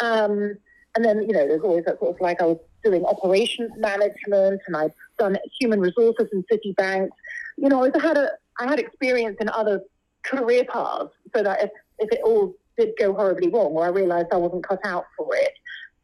[0.00, 0.56] Um,
[0.94, 4.60] and then, you know, there's always that sort of like I was doing operations management,
[4.66, 7.08] and I've done human resources in Citibank.
[7.56, 9.80] You know, I had a I had experience in other
[10.24, 14.28] career paths, so that if, if it all did go horribly wrong, or I realised
[14.32, 15.52] I wasn't cut out for it,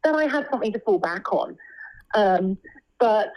[0.03, 1.57] then I had something to fall back on.
[2.13, 2.57] Um,
[2.99, 3.31] but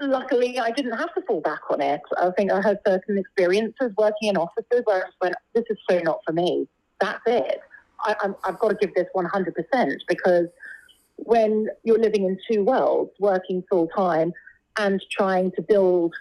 [0.00, 2.00] luckily, I didn't have to fall back on it.
[2.18, 5.98] I think I had certain experiences working in offices where I went, "This is so
[6.00, 6.68] not for me.
[7.00, 7.60] That's it.
[8.00, 10.46] I, I've got to give this 100% because
[11.16, 14.32] when you're living in two worlds, working full time
[14.78, 16.14] and trying to build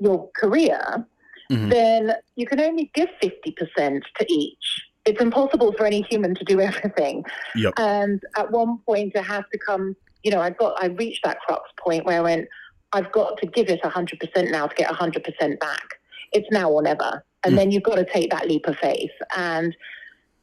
[0.00, 1.06] your career,
[1.50, 1.70] Mhm.
[1.70, 4.84] then you can only give 50% to each.
[5.04, 7.24] It's impossible for any human to do everything.
[7.54, 7.74] Yep.
[7.78, 11.40] And at one point, it has to come, you know, I got, I reached that
[11.40, 12.48] crux point where I went,
[12.92, 15.84] I've got to give it 100% now to get 100% back.
[16.32, 17.24] It's now or never.
[17.44, 17.56] And Mm.
[17.56, 19.10] then you've got to take that leap of faith.
[19.36, 19.74] And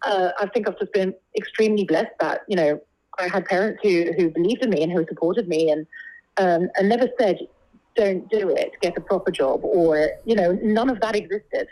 [0.03, 2.79] uh, I think I've just been extremely blessed that, you know,
[3.19, 5.85] I had parents who, who believed in me and who supported me and,
[6.37, 7.37] um, and never said,
[7.95, 11.67] don't do it, get a proper job, or, you know, none of that existed.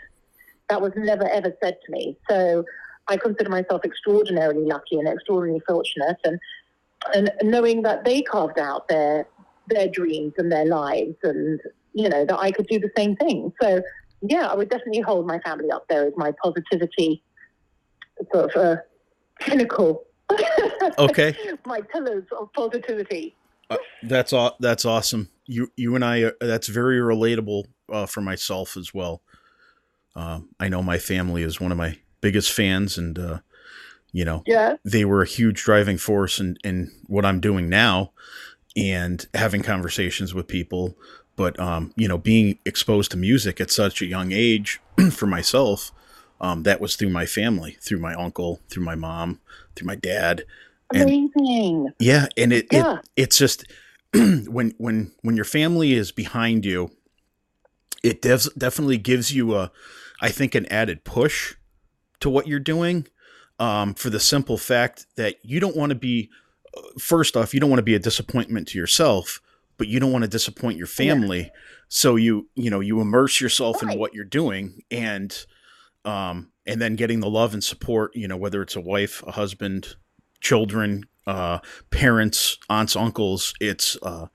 [0.68, 2.16] That was never ever said to me.
[2.28, 2.64] So
[3.08, 6.16] I consider myself extraordinarily lucky and extraordinarily fortunate.
[6.24, 6.40] And,
[7.14, 9.26] and knowing that they carved out their,
[9.68, 11.60] their dreams and their lives and,
[11.92, 13.52] you know, that I could do the same thing.
[13.60, 13.82] So,
[14.22, 17.22] yeah, I would definitely hold my family up there as my positivity
[18.32, 18.76] sort of uh,
[19.40, 20.04] pinnacle.
[20.98, 21.34] Okay.
[21.66, 23.34] my pillars of positivity.
[23.70, 25.28] Uh, that's aw- that's awesome.
[25.46, 29.22] You you and I uh, that's very relatable uh, for myself as well.
[30.16, 33.38] Uh, I know my family is one of my biggest fans, and uh,
[34.12, 34.76] you know, Yeah.
[34.84, 38.12] they were a huge driving force in in what I'm doing now,
[38.76, 40.96] and having conversations with people.
[41.36, 45.90] But um, you know, being exposed to music at such a young age for myself,
[46.40, 49.40] um, that was through my family, through my uncle, through my mom,
[49.74, 50.44] through my dad,
[50.94, 51.02] And-
[51.36, 51.88] Amazing.
[51.98, 52.98] yeah, and it, Yeah.
[52.98, 53.64] it it's just
[54.14, 56.90] when when when your family is behind you,
[58.02, 59.70] it def- definitely gives you a,
[60.20, 61.54] I think, an added push
[62.20, 63.06] to what you're doing,
[63.58, 66.30] um, for the simple fact that you don't want to be.
[66.76, 69.40] uh, First off, you don't want to be a disappointment to yourself,
[69.78, 71.50] but you don't want to disappoint your family.
[71.88, 75.36] So you you know you immerse yourself in what you're doing, and
[76.04, 78.14] um, and then getting the love and support.
[78.14, 79.96] You know whether it's a wife, a husband,
[80.44, 81.58] children, uh,
[81.90, 83.54] parents, aunts, uncles.
[83.60, 84.26] It's uh,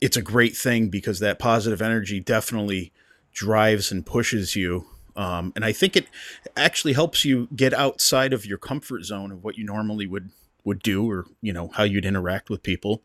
[0.00, 2.92] it's a great thing because that positive energy definitely
[3.32, 4.86] drives and pushes you.
[5.16, 6.06] Um, and I think it
[6.56, 10.30] actually helps you get outside of your comfort zone of what you normally would
[10.62, 13.02] would do, or you know how you'd interact with people.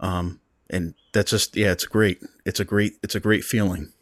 [0.00, 2.20] Um, and that's just yeah, it's great.
[2.44, 3.92] It's a great it's a great feeling.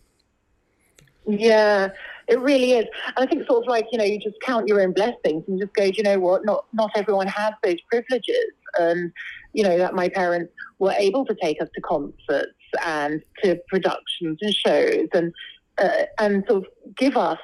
[1.26, 1.90] Yeah,
[2.28, 2.86] it really is.
[3.16, 5.60] And I think sort of like, you know, you just count your own blessings and
[5.60, 6.44] just go, "Do you know what?
[6.44, 8.52] Not not everyone has those privileges.
[8.78, 9.12] And,
[9.52, 12.52] you know, that my parents were able to take us to concerts
[12.84, 15.32] and to productions and shows and
[15.78, 17.40] uh, and sort of give us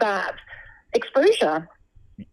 [0.00, 0.34] that
[0.92, 1.68] exposure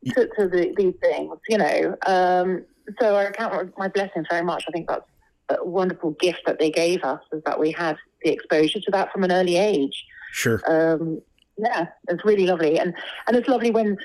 [0.05, 1.95] to, to the, these things, you know.
[2.05, 2.65] Um,
[2.99, 4.63] so I count my blessings very much.
[4.67, 5.05] I think that's
[5.49, 9.11] a wonderful gift that they gave us is that we had the exposure to that
[9.11, 10.61] from an early age Sure.
[10.67, 11.21] um,
[11.57, 12.93] yeah, it's really lovely, and
[13.27, 13.97] and it's lovely when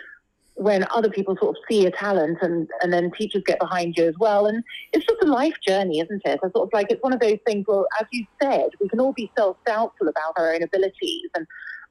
[0.54, 4.04] when other people sort of see a talent and and then teachers get behind you
[4.04, 4.62] as well, and
[4.92, 6.40] it's just a life journey, isn't it?
[6.42, 9.00] It's sort of like it's one of those things where, as you said, we can
[9.00, 11.46] all be self doubtful about our own abilities and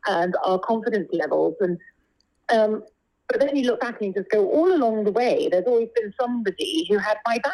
[0.08, 1.78] and our confidence levels, and
[2.50, 2.84] um,
[3.28, 5.90] but then you look back and you just go, all along the way, there's always
[5.96, 7.54] been somebody who had my back.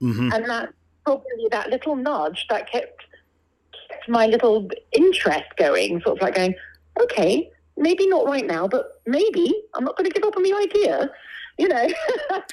[0.00, 0.72] Hmm and that
[1.04, 3.04] probably that little nudge that kept,
[3.90, 6.54] kept my little interest going, sort of like going,
[7.00, 10.52] okay, maybe not right now, but maybe I'm not going to give up on the
[10.52, 11.10] idea,
[11.58, 11.88] you know.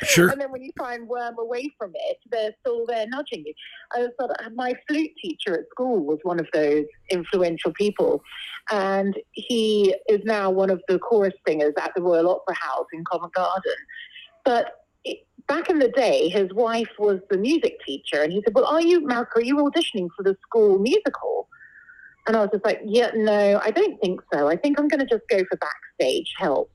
[0.03, 0.29] Sure.
[0.29, 3.53] and then when you try and worm away from it, they're still there nudging you.
[3.95, 8.21] I was sort of, my flute teacher at school was one of those influential people,
[8.71, 13.03] and he is now one of the chorus singers at the Royal Opera House in
[13.05, 13.75] Covent Garden.
[14.43, 14.71] But
[15.05, 18.65] it, back in the day, his wife was the music teacher, and he said, "Well,
[18.65, 19.41] are you, Malcolm?
[19.41, 21.47] Are you auditioning for the school musical?"
[22.27, 24.47] And I was just like, "Yeah, no, I don't think so.
[24.47, 26.71] I think I'm going to just go for backstage help."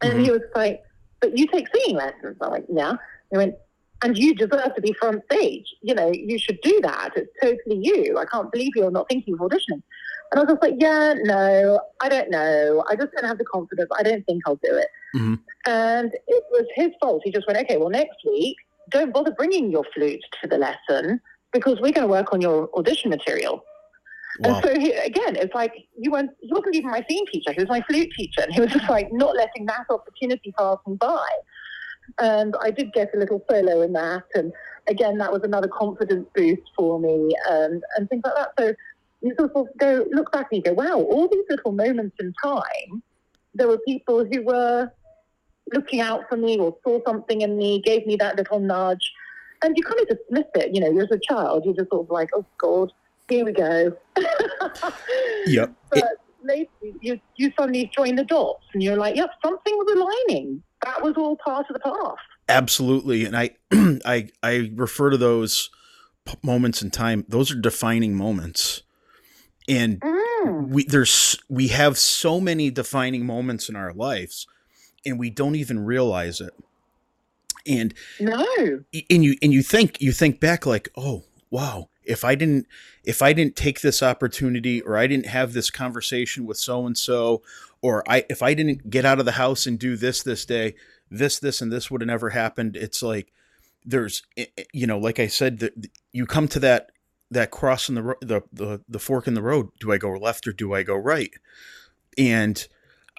[0.00, 0.24] And Mhm.
[0.24, 0.82] he was like,
[1.20, 2.94] "But you take singing lessons?" I'm like, "Yeah."
[3.30, 3.54] He went,
[4.02, 5.72] "And you deserve to be front stage.
[5.82, 7.10] You know, you should do that.
[7.14, 8.18] It's totally you.
[8.18, 9.82] I can't believe you're not thinking of auditioning."
[10.30, 12.84] And I was just like, "Yeah, no, I don't know.
[12.88, 13.90] I just don't have the confidence.
[13.96, 15.38] I don't think I'll do it." Mhm.
[15.66, 17.22] And it was his fault.
[17.24, 18.56] He just went, "Okay, well, next week,
[18.88, 21.20] don't bother bringing your flute to the lesson
[21.52, 23.64] because we're going to work on your audition material."
[24.40, 24.54] Wow.
[24.54, 27.52] And so he, again, it's like you weren't, he wasn't even my singing teacher.
[27.52, 30.78] He was my flute teacher, and he was just like not letting that opportunity pass
[30.86, 31.26] me by.
[32.18, 34.52] And I did get a little solo in that, and
[34.88, 38.52] again, that was another confidence boost for me, and and things like that.
[38.58, 38.74] So
[39.22, 42.34] you sort of go look back and you go, wow, all these little moments in
[42.42, 43.02] time,
[43.54, 44.90] there were people who were
[45.72, 49.12] looking out for me or saw something in me, gave me that little nudge.
[49.64, 52.10] And you kind of dismiss it, you know, as a child, you're just sort of
[52.10, 52.92] like, oh God,
[53.28, 53.96] here we go.
[55.46, 55.72] Yep.
[55.90, 56.04] But
[56.42, 59.96] later, you, you suddenly join the dots and you're like, yep, something was
[60.28, 60.62] aligning.
[60.84, 62.14] That was all part of the path.
[62.48, 63.50] Absolutely, and I,
[64.04, 65.70] I, I refer to those
[66.24, 67.24] p- moments in time.
[67.28, 68.82] Those are defining moments,
[69.68, 70.68] and Mm.
[70.68, 74.46] we there's we have so many defining moments in our lives,
[75.06, 76.52] and we don't even realize it.
[77.66, 78.44] And No.
[79.08, 82.66] and you and you think you think back like, oh wow, if I didn't
[83.04, 86.96] if I didn't take this opportunity, or I didn't have this conversation with so and
[86.96, 87.42] so,
[87.80, 90.74] or I if I didn't get out of the house and do this this day,
[91.10, 92.76] this this and this would have never happened.
[92.76, 93.32] It's like
[93.84, 95.72] there's eh, eh, you know, like I said, that
[96.12, 96.92] you come to that
[97.30, 99.68] that cross in the the the the fork in the road.
[99.80, 101.32] Do I go left or do I go right?
[102.18, 102.66] And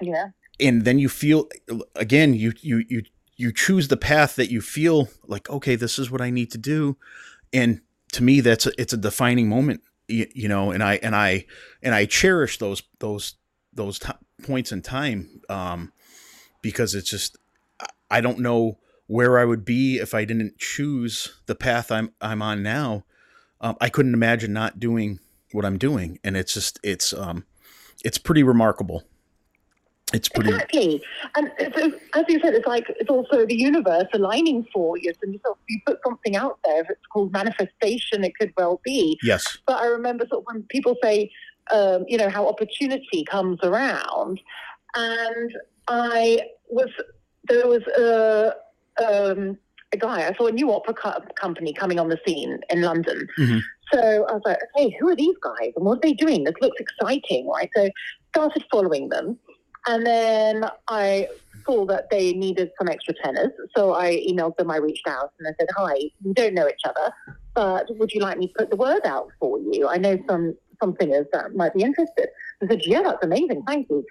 [0.02, 0.30] Yeah.
[0.60, 1.50] and then you feel
[1.96, 3.04] again you you you
[3.36, 6.58] you choose the path that you feel like okay this is what i need to
[6.58, 6.96] do
[7.52, 7.82] and
[8.14, 11.46] to me that's a, it's a defining moment you, you know and i and i
[11.82, 13.36] and i cherish those those
[13.74, 14.12] those t-
[14.44, 15.92] points in time um
[16.62, 17.38] because it's just
[18.10, 22.42] I- don't know where I would be if I didn't choose the path I'm I'm
[22.42, 23.04] on now.
[23.62, 25.20] Um, I couldn't imagine not doing
[25.52, 27.46] what I'm doing, and it's just it's um,
[28.04, 29.04] it's pretty remarkable.
[30.14, 31.02] It's pretty exactly,
[31.36, 35.12] and as you said, it's like it's also the universe aligning for you.
[35.14, 36.82] So you sort of- you put something out there.
[36.82, 39.18] If it's called manifestation, it could well be.
[39.24, 41.32] yes, But I remember sort of when people say,
[41.72, 44.40] um, you know, how opportunity comes around,
[44.96, 45.52] and
[45.88, 46.90] I was
[47.50, 48.54] there was a
[49.04, 49.58] um,
[49.94, 53.28] a guy I saw a new opera co- company coming on the scene in London.
[53.40, 53.62] Mhm.
[53.92, 56.44] So I was like, okay, who are these guys and what are they doing?
[56.46, 57.70] This looks exciting, right?
[57.76, 57.90] So
[58.30, 59.38] started following them,
[59.88, 61.28] and then I
[61.66, 63.52] saw that they needed some extra tenors.
[63.76, 64.70] So I emailed them.
[64.70, 67.14] I reached out and I said, hi, we don't know each other
[67.54, 69.88] but would you like me to put the word out for you?
[69.88, 72.28] I know some some singers that might be interested.
[72.62, 74.04] I said, yeah, that's amazing, thank you.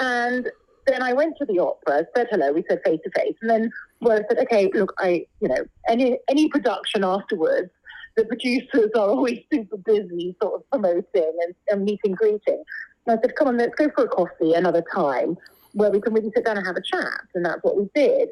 [0.00, 0.50] And
[0.86, 3.70] then I went to the opera, said hello, we said face to face, and then
[4.02, 7.70] I said, okay, look, I, you know, any any production afterwards,
[8.16, 12.64] the producers are always super busy, sort of promoting and, and meeting greeting.
[13.08, 15.38] And I said, come on, let's go for a coffee another time
[15.72, 18.28] where we can really sit down and have a chat, and that's what we did.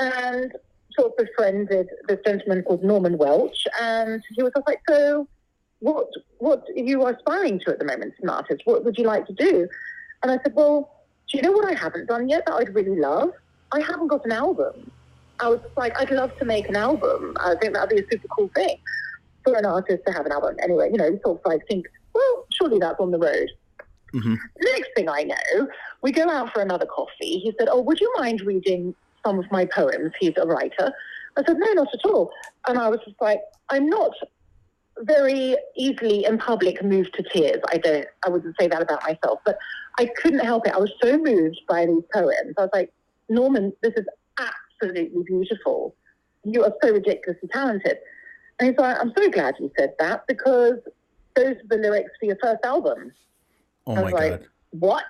[0.00, 0.52] And
[0.98, 5.28] sort of befriended this gentleman called Norman Welch, and he was just like, "So,
[5.78, 6.08] what
[6.38, 8.62] what are you aspiring to at the moment, as an artist?
[8.64, 9.68] What would you like to do?"
[10.22, 10.90] And I said, "Well,
[11.30, 13.30] do you know what I haven't done yet that I'd really love?
[13.70, 14.90] I haven't got an album.
[15.38, 17.36] I was like, I'd love to make an album.
[17.38, 18.76] I think that'd be a super cool thing
[19.44, 20.56] for an artist to have an album.
[20.62, 23.48] Anyway, you know, sort of like think, well, surely that's on the road."
[24.12, 24.36] Mhm.
[24.60, 25.68] Next thing I know,
[26.02, 27.38] we go out for another coffee.
[27.38, 28.94] He said, "Oh, would you mind reading
[29.24, 30.12] some of my poems.
[30.18, 30.92] He's a writer.
[31.36, 32.30] I said, no, not at all.
[32.68, 34.12] And I was just like, I'm not
[35.00, 37.60] very easily in public moved to tears.
[37.68, 39.56] I don't, I wouldn't say that about myself, but
[39.98, 40.74] I couldn't help it.
[40.74, 42.54] I was so moved by these poems.
[42.58, 42.92] I was like,
[43.28, 44.06] Norman, this is
[44.38, 45.94] absolutely beautiful.
[46.44, 47.98] You are so ridiculously talented.
[48.58, 50.74] And he's like, I'm so glad you said that because
[51.34, 53.12] those are the lyrics for your first album.
[53.86, 55.04] Oh I my like, god, what?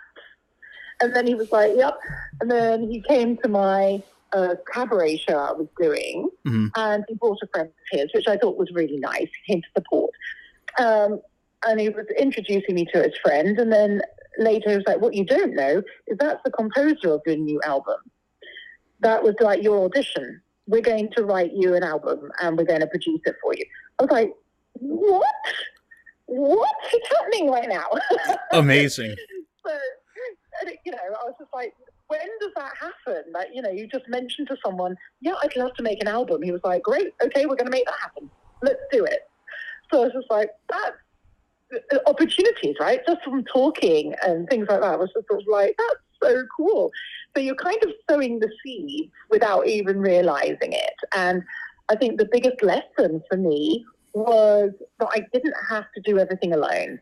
[1.02, 1.98] And then he was like, yep.
[2.40, 4.02] And then he came to my
[4.32, 6.70] uh, cabaret show I was doing, Mhm.
[6.76, 9.28] and he brought a friend of his, which I thought was really nice.
[9.44, 10.10] He came to support.
[10.78, 11.20] Um,
[11.66, 13.58] and he was introducing me to his friend.
[13.58, 14.02] And then
[14.38, 17.60] later he was like, what you don't know is that's the composer of your new
[17.64, 17.98] album.
[19.00, 20.40] That was like your audition.
[20.66, 23.64] We're going to write you an album and we're going to produce it for you.
[23.98, 24.32] I was like,
[24.74, 25.24] what?
[26.30, 27.86] What is happening right now?
[28.52, 29.16] amazing.
[29.66, 29.72] So,
[30.84, 31.74] you know, I was just like,
[32.06, 33.32] when does that happen?
[33.32, 36.42] Like, you know, you just mentioned to someone, yeah, I'd love to make an album.
[36.42, 38.30] He was like, great, okay, we're going to make that happen.
[38.62, 39.28] Let's do it.
[39.90, 40.96] So I was just like, that's
[41.92, 43.00] uh, opportunities, right?
[43.08, 44.92] Just from talking and things like that.
[44.92, 46.92] I was just sort of like, that's so cool.
[47.34, 50.94] So you're kind of sowing the seeds without even realizing it.
[51.12, 51.42] And
[51.88, 56.52] I think the biggest lesson for me was that I didn't have to do everything
[56.52, 57.00] alone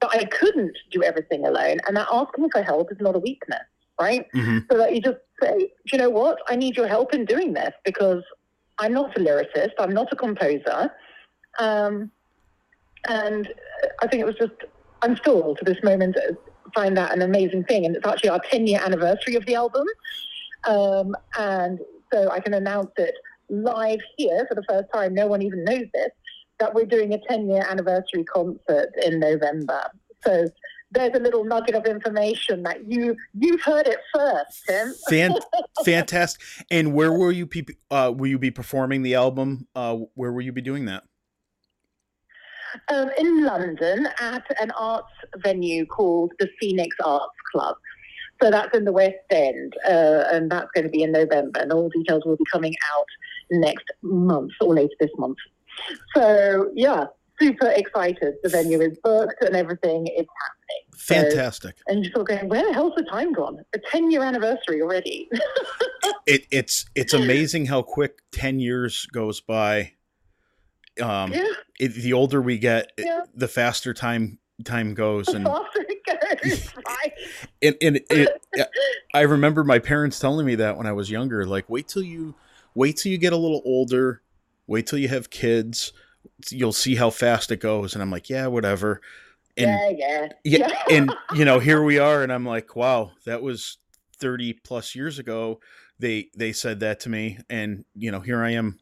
[0.00, 1.78] but I couldn't do everything alone.
[1.86, 3.62] And that asking for help is not a weakness,
[4.00, 4.26] right?
[4.32, 6.38] hmm So that you just say, do you know what?
[6.48, 8.22] I need your help in doing this because
[8.78, 10.90] I'm not a lyricist, I'm not a composer.
[11.58, 12.10] Um,
[13.08, 13.52] and
[14.02, 14.52] I think it was just,
[15.02, 16.16] I'm still to this moment
[16.74, 17.86] find that an amazing thing.
[17.86, 19.86] And it's actually our 10 year anniversary of the album.
[20.64, 21.78] Um, and
[22.12, 23.14] so I can announce it
[23.48, 25.14] live here for the first time.
[25.14, 26.10] No one even knows this
[26.58, 29.82] that we're doing a 10 year anniversary concert in November.
[30.24, 30.48] So
[30.90, 34.94] there's a little nugget of information that you you've heard it first, Tim.
[35.08, 35.34] Fan-
[35.84, 36.40] fantastic.
[36.70, 37.66] And where will you be?
[37.90, 39.66] Uh, will you be performing the album?
[39.74, 41.04] Uh, where will you be doing that?
[42.88, 47.76] Um, in London at an arts venue called the Phoenix Arts Club.
[48.42, 51.60] So that's in the West End, uh, and that's going to be in November.
[51.60, 53.06] And all details will be coming out
[53.50, 55.38] next month or later this month.
[56.14, 57.06] So yeah,
[57.40, 58.34] super excited.
[58.42, 60.84] The venue is booked and everything is happening.
[60.96, 61.76] So- Fantastic.
[61.86, 63.58] and you're sort of going, where the hell's the time gone?
[63.74, 65.28] A 10 year anniversary already.
[66.28, 69.92] It, it's it's amazing how quick ten years goes by.
[71.00, 71.44] Um, yeah,
[71.78, 75.64] it, the older we get, it- the faster time time goes, and goes,
[76.86, 77.12] right?
[77.62, 78.42] and, and it,
[79.14, 81.46] I remember my parents telling me that when I was younger.
[81.46, 82.34] Like, wait till you
[82.74, 84.22] wait till you get a little older,
[84.66, 85.92] wait till you have kids,
[86.50, 87.94] you'll see how fast it goes.
[87.94, 89.00] And I'm like, yeah, whatever.
[89.56, 90.58] And yeah, yeah.
[90.68, 93.78] yeah, and you know, here we are, and I'm like, wow, that was
[94.18, 95.60] 30 plus years ago.
[95.98, 98.78] They they said that to me, and you know, here I am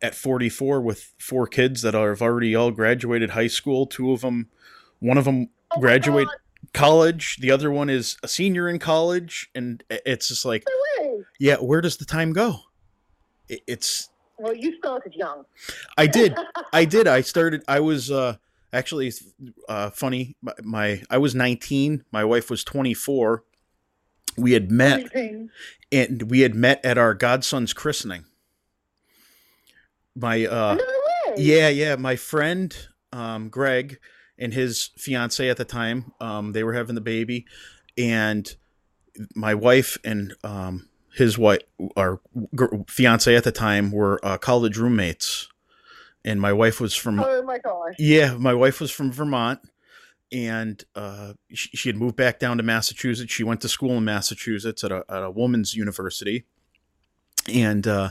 [0.00, 3.86] at 44 with four kids that are, have already all graduated high school.
[3.86, 4.48] Two of them,
[4.98, 6.28] one of them Oh graduate
[6.72, 10.64] college, the other one is a senior in college, and eh, it's just like,
[11.38, 12.60] yeah, where does the time go?
[13.48, 14.08] it, it's
[14.38, 15.44] Well, you started young.
[15.96, 16.34] I did.
[16.72, 17.06] I did.
[17.06, 17.62] I started.
[17.66, 18.36] I was uh,
[18.72, 19.12] actually
[19.68, 20.36] uh, funny.
[20.42, 22.04] My, my I was 19.
[22.12, 23.44] My wife was 24.
[24.36, 25.50] We had met, Amazing.
[25.90, 28.26] and we had met at our godson's christening.
[30.14, 30.78] My uh,
[31.36, 31.96] yeah, yeah.
[31.96, 32.76] My friend
[33.12, 33.98] um, Greg
[34.38, 37.46] and his fiance at the time, um, they were having the baby,
[37.96, 38.54] and
[39.34, 41.60] my wife and um, his wife,
[41.96, 42.20] our
[42.54, 45.48] gr- fiance at the time, were uh, college roommates.
[46.24, 47.94] And my wife was from Oh my gosh.
[47.98, 49.60] yeah, my wife was from Vermont,
[50.32, 53.32] and uh, she, she had moved back down to Massachusetts.
[53.32, 56.44] She went to school in Massachusetts at a, at a woman's university,
[57.52, 58.10] and uh,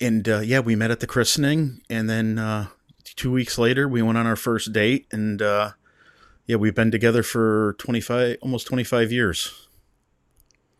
[0.00, 2.68] and uh, yeah, we met at the christening, and then uh,
[3.04, 5.72] two weeks later, we went on our first date, and uh,
[6.46, 9.68] yeah, we've been together for twenty five, almost twenty five years.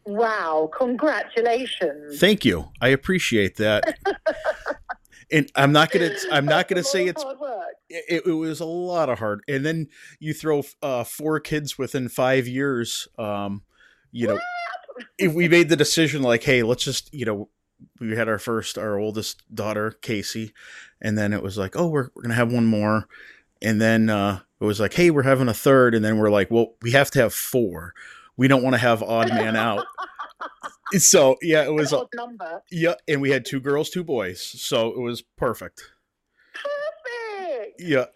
[0.05, 0.71] Wow.
[0.77, 2.19] Congratulations.
[2.19, 3.99] Thank you, I appreciate that.
[5.33, 7.25] and I'm not gonna, I'm not gonna say it's
[7.89, 9.89] it, it was a lot of hard and then
[10.19, 13.63] you throw uh, four kids within five years um,
[14.11, 14.39] you know
[15.19, 17.49] if we made the decision like hey let's just you know
[18.01, 20.53] we had our first our oldest daughter casey
[21.01, 23.09] and then it was like oh we're, we're gonna have one more
[23.61, 26.51] and then uh, it was like hey we're having a third and then we're like
[26.51, 27.95] well we have to have four
[28.43, 29.87] we don't want to have odd man out
[30.99, 32.61] so yeah it was a, number.
[32.73, 35.81] yeah and we had two girls two boys so it was perfect
[36.53, 37.81] Perfect.
[37.81, 38.07] yeah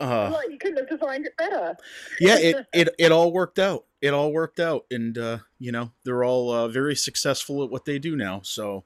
[0.00, 1.76] uh, Like you couldn't have designed it better.
[2.18, 5.92] yeah it, it it all worked out it all worked out and uh you know
[6.04, 8.84] they're all uh, very successful at what they do now so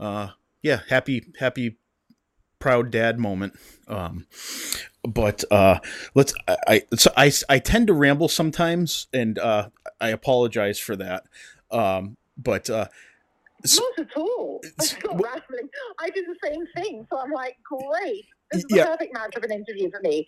[0.00, 0.28] uh
[0.60, 1.78] yeah happy happy
[2.66, 3.54] proud dad moment
[3.86, 4.26] um
[5.04, 5.78] but uh
[6.16, 9.68] let's i i so i, I tend to ramble sometimes and uh
[10.00, 11.22] i apologize for that
[11.70, 12.88] um but uh
[13.64, 14.60] So- Not at all.
[14.64, 15.68] it's- I'm not rambling.
[16.00, 18.26] I do the same thing, so I'm like, great.
[18.52, 18.84] This is Yeah.
[18.84, 20.26] the perfect match of an interview for me.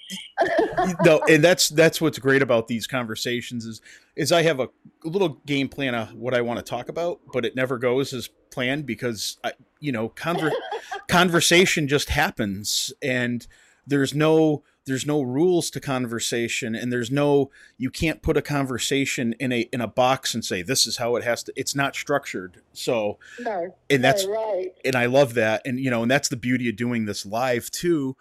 [1.04, 3.80] no, and that's that's what's great about these conversations is
[4.16, 4.68] is I have a
[5.04, 8.28] little game plan of what I want to talk about, but it never goes as
[8.50, 10.52] planned because I, you know, conver-
[11.08, 13.46] conversation just happens, and
[13.86, 19.34] there's no there's no rules to conversation, and there's no you can't put a conversation
[19.38, 21.52] in a in a box and say this is how it has to.
[21.56, 24.72] It's not structured, so No, and that's no, right.
[24.84, 25.62] and I love that.
[25.64, 28.16] And you know, and that's the beauty of doing this live too,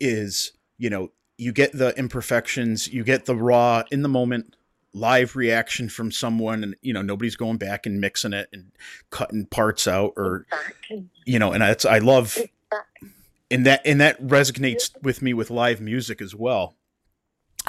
[0.00, 4.54] is you know, you get the imperfections, you get the raw in the moment
[4.94, 8.72] live reaction from someone and you know nobody's going back and mixing it and
[9.10, 10.46] cutting parts out or
[11.26, 12.38] you know and that's i love.
[13.50, 16.74] And that and that resonates with me with live music as well.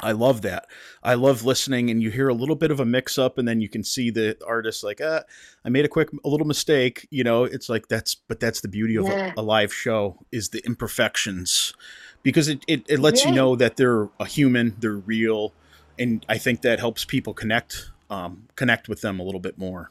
[0.02, 0.66] I love that.
[1.02, 3.60] I love listening and you hear a little bit of a mix up and then
[3.60, 5.22] you can see the artist like ah
[5.64, 7.44] i made a quick a little mistake you know?
[7.44, 9.32] It's like that's but that's the beauty of Yeah.
[9.36, 11.74] a, a live show is the imperfections.
[12.22, 15.52] Because it, it, it lets you know that they're a human they're real
[15.98, 19.90] and i think that helps people connect um, connect with them a little bit more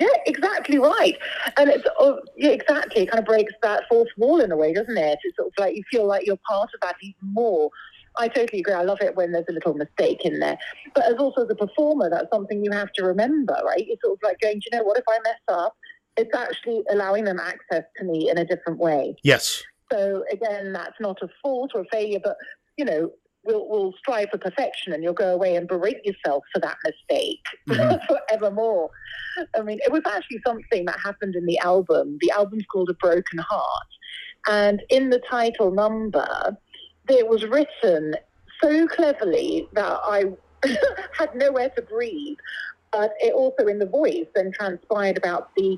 [0.00, 1.16] Yeah, exactly right.
[1.56, 3.02] And it's oh, yeah, exactly.
[3.02, 5.18] It kind of breaks that fourth wall in a way, doesn't it?
[5.22, 7.70] It's sort of like you feel like you're part of that even more.
[8.18, 8.72] I totally agree.
[8.72, 10.56] I love it when there's a little mistake in there.
[10.94, 13.84] But as also as a performer, that's something you have to remember, right?
[13.86, 14.98] It's sort of like going, "Do you know what?
[14.98, 15.76] If I mess up,
[16.16, 19.14] it's actually allowing them access to me in a different way.
[19.22, 22.36] yes So again, that's not a fault or a failure, but
[22.76, 23.10] you know,
[23.46, 27.44] we'll we'll strive for perfection, and you'll go away and berate yourself for that mistake
[27.68, 28.00] Mhm.
[28.06, 28.90] forevermore.
[29.56, 32.18] I mean, it was actually something that happened in the album.
[32.20, 33.88] The album's called A Broken Heart,
[34.48, 36.56] and in the title number,
[37.08, 38.14] it was written
[38.62, 40.24] so cleverly that I
[41.18, 42.36] had nowhere to breathe.
[42.92, 45.76] But it also, in the voice, then transpired about the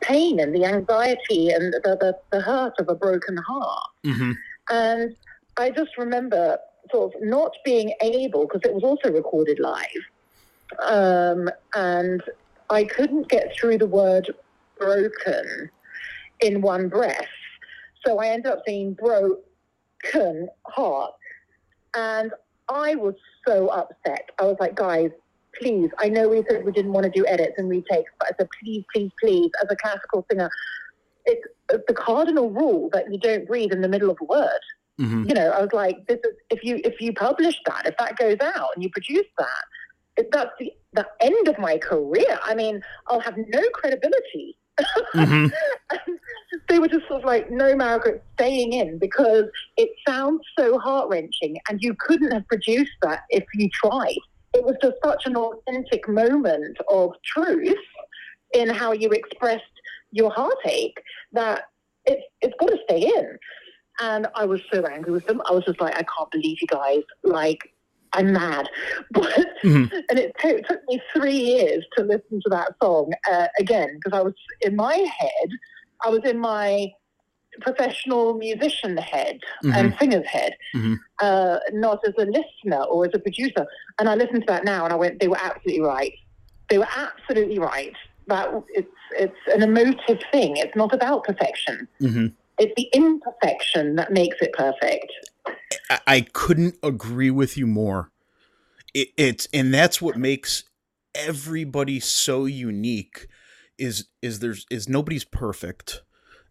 [0.00, 3.88] pain and the anxiety and the, the, the hurt of a broken heart.
[4.04, 4.32] hmm
[4.68, 5.14] And
[5.58, 6.58] I just remember
[6.90, 9.86] sort of not being able, because it was also recorded live,
[10.82, 12.22] um, and
[12.70, 14.32] I couldn't get through the word
[14.78, 15.70] broken
[16.40, 17.28] in one breath.
[18.04, 21.14] So I ended up saying broken heart.
[21.94, 22.32] And
[22.68, 23.14] I was
[23.46, 24.30] so upset.
[24.38, 25.10] I was like, guys,
[25.58, 28.32] please, I know we said we didn't want to do edits and retakes, but I
[28.38, 30.50] said, please, please, please, as a classical singer,
[31.24, 34.60] it's the cardinal rule that you don't breathe in the middle of a word
[34.98, 37.96] hmm you know, I was like, this is if you if you publish that, if
[37.98, 39.64] that goes out and you produce that,
[40.16, 42.38] if that's the the end of my career.
[42.42, 44.58] I mean, I'll have no credibility.
[45.12, 45.46] hmm
[45.90, 46.18] And
[46.68, 49.44] they were just sort of like, no, Margaret, staying in because
[49.76, 54.18] it sounds so heart wrenching, and you couldn't have produced that if you tried.
[54.54, 57.74] It was just such an authentic moment of truth
[58.54, 59.62] in how you expressed
[60.12, 60.98] your heartache
[61.32, 61.64] that
[62.06, 63.38] it's it's got to stay in.
[64.00, 65.40] And I was so angry with them.
[65.48, 67.02] I was just like, I can't believe you guys.
[67.24, 67.60] Like,
[68.12, 68.68] I'm mad.
[69.10, 69.90] But Mhm.
[70.10, 74.18] and it to- took me three years to listen to that song uh, again because
[74.18, 75.48] I was in my head.
[76.04, 76.88] I was in my
[77.62, 79.38] professional musician head
[79.74, 80.98] and singer's head, Mhm.
[81.22, 83.66] uh, not as a listener or as a producer.
[83.98, 86.12] And I listened to that now, and I went, they were absolutely right.
[86.68, 87.94] They were absolutely right.
[88.28, 90.56] That it's it's an emotive thing.
[90.58, 91.88] It's not about perfection.
[92.58, 95.12] It's the imperfection that makes it perfect.
[95.90, 98.10] I, I couldn't agree with you more.
[98.94, 100.64] It, it's and that's what makes
[101.14, 103.26] everybody so unique.
[103.78, 106.02] Is is there's is nobody's perfect,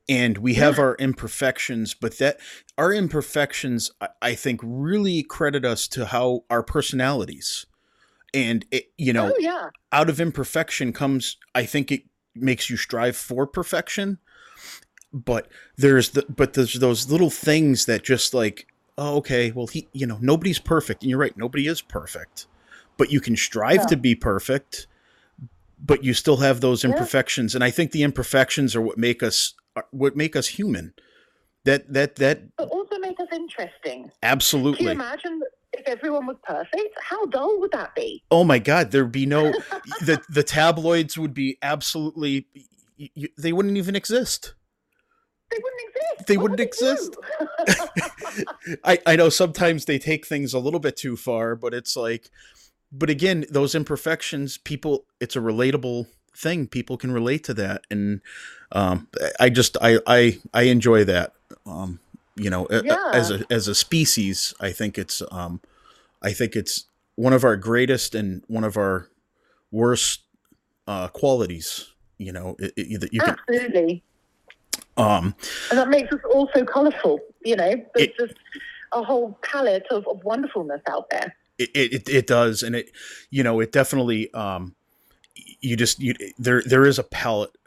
[0.08, 0.84] and we have Yeah.
[0.84, 2.38] our imperfections, but that
[2.78, 7.66] our imperfections, I, I think, really credit us to how our personalities,
[8.32, 12.04] and it, you know, oh yeah, out of imperfection comes i think it
[12.36, 14.20] makes you strive for perfection
[15.16, 15.48] but
[15.78, 20.06] there's the but there's those little things that just like oh okay well he you
[20.06, 22.48] know nobody's perfect and you're right nobody is perfect
[22.98, 23.86] but you can strive Yeah.
[23.88, 24.88] to be perfect
[25.84, 26.92] but you still have those Yeah.
[26.92, 29.54] imperfections and i think the imperfections are what make us
[29.92, 30.94] what make us human
[31.64, 34.12] that that that but also make us interesting.
[34.22, 34.78] Absolutely.
[34.78, 35.42] Can you imagine
[35.74, 36.96] if everyone was perfect?
[37.02, 38.22] How dull would that be?
[38.32, 39.52] oh my god there'd be no
[40.02, 42.46] the the tabloids would be absolutely
[43.00, 44.54] y- y- they wouldn't even exist
[45.56, 46.28] They wouldn't exist.
[46.28, 46.72] They What wouldn't
[48.58, 48.78] do?
[48.84, 52.30] I, I know sometimes they take things a little bit too far, but it's like,
[52.92, 56.68] but again, those imperfections, people, it's a relatable thing.
[56.68, 58.22] People can relate to that, and
[58.72, 59.08] um,
[59.40, 61.34] I just, I, I, I enjoy that.
[61.66, 62.00] Um,
[62.36, 63.12] you know, Yeah.
[63.14, 65.62] as a as a species, I think it's, um,
[66.22, 66.86] I think it's
[67.16, 69.10] one of our greatest and one of our
[69.72, 70.22] worst
[70.88, 71.92] uh, qualities.
[72.18, 74.04] You know, it, it, that you can, Absolutely.
[74.98, 75.36] Um,
[75.70, 77.72] And that makes us all so colourful, you know?
[77.96, 78.34] There's It- just
[78.94, 81.36] a whole palette of, of wonderfulness out there.
[81.58, 82.92] it, it it does and it
[83.30, 84.76] you know it definitely um
[85.62, 87.58] you just you there there is a palette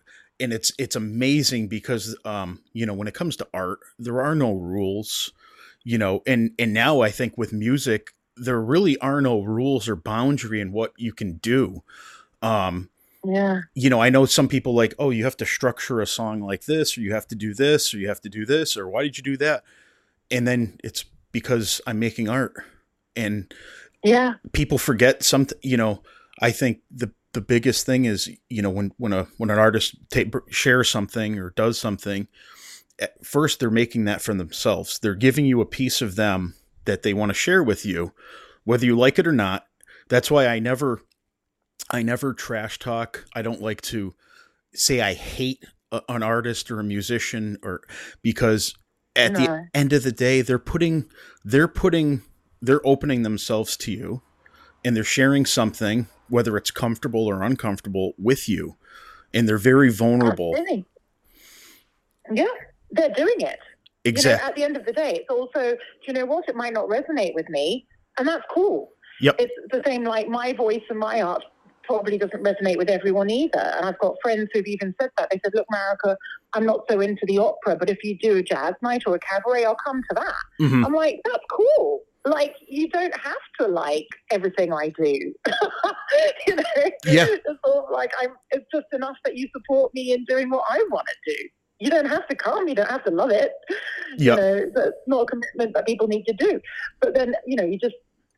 [0.41, 4.35] and it's it's amazing because um you know when it comes to art there are
[4.35, 5.33] no rules
[5.85, 9.97] you know and and now i think with music there really are no rules or
[9.97, 11.83] boundary in what you can do
[12.43, 12.89] um
[13.31, 13.61] Yeah.
[13.75, 16.65] you know i know some people like oh you have to structure a song like
[16.65, 19.03] this or you have to do this or you have to do this or why
[19.03, 19.65] did you do that
[20.31, 22.55] and then it's because i'm making art
[23.17, 23.53] and
[24.03, 24.35] Yeah.
[24.53, 26.03] people forget something you know
[26.41, 29.97] i think the the biggest thing is you know when when a when an artist
[30.11, 32.29] ta- shares something or does something
[32.99, 36.55] at first they're making that for themselves they're giving you a piece of them
[36.87, 38.13] that they want to share with you
[38.65, 39.67] whether you like it or not
[40.09, 41.03] that's why i never
[41.91, 44.15] i never trash talk i don't like to
[44.75, 47.81] say i hate a, an artist or a musician or
[48.23, 48.75] because
[49.17, 51.07] at the end of the day they're putting
[51.45, 52.23] they're putting
[52.63, 54.23] they're opening themselves to you
[54.85, 58.77] and they're sharing something whether it's comfortable or uncomfortable with you
[59.35, 60.85] and they're very vulnerable Absolutely.
[62.33, 62.47] Yeah.
[62.91, 63.59] They're doing it.
[64.05, 66.49] You know, exactly at the end of the day, it's also, do you know what?
[66.49, 67.87] It might not resonate with me,
[68.17, 68.93] and that's cool.
[69.21, 69.37] Yep.
[69.39, 71.45] It's the same like my voice and my art
[71.89, 73.73] probably doesn't resonate with everyone either.
[73.77, 75.31] And I've got friends who've even said that.
[75.31, 76.15] They said, look, Marika,
[76.53, 79.19] I'm not so into the opera, but if you do a jazz night or a
[79.19, 80.35] cabaret, I'll come to that.
[80.61, 80.85] Mhm.
[80.85, 82.03] I'm like, that's cool.
[82.27, 85.35] Like, you don't have to like everything I do.
[86.47, 86.65] you know?
[87.07, 87.27] Yeah.
[87.27, 90.65] It's sort of like I'm it's just enough that you support me in doing what
[90.69, 91.49] I want to do.
[91.81, 93.53] You don't have to come, you don't have to love it.
[94.19, 94.19] Yep.
[94.19, 96.61] You know, that's not a commitment that people need to do.
[97.01, 97.95] But then, you know, you just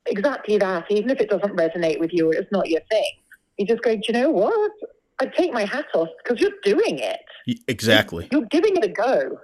[0.07, 3.13] exactly that, even if it doesn't resonate with you or it's not your thing,
[3.61, 4.73] you just go, Do you know what?
[5.21, 7.21] I take my hat off because you're doing it
[7.69, 9.39] exactly you're giving it a go.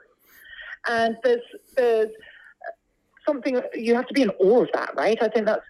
[0.88, 1.42] And there's
[1.76, 2.10] there's
[3.26, 5.20] something you have to be in awe of that, right?
[5.20, 5.64] I think that's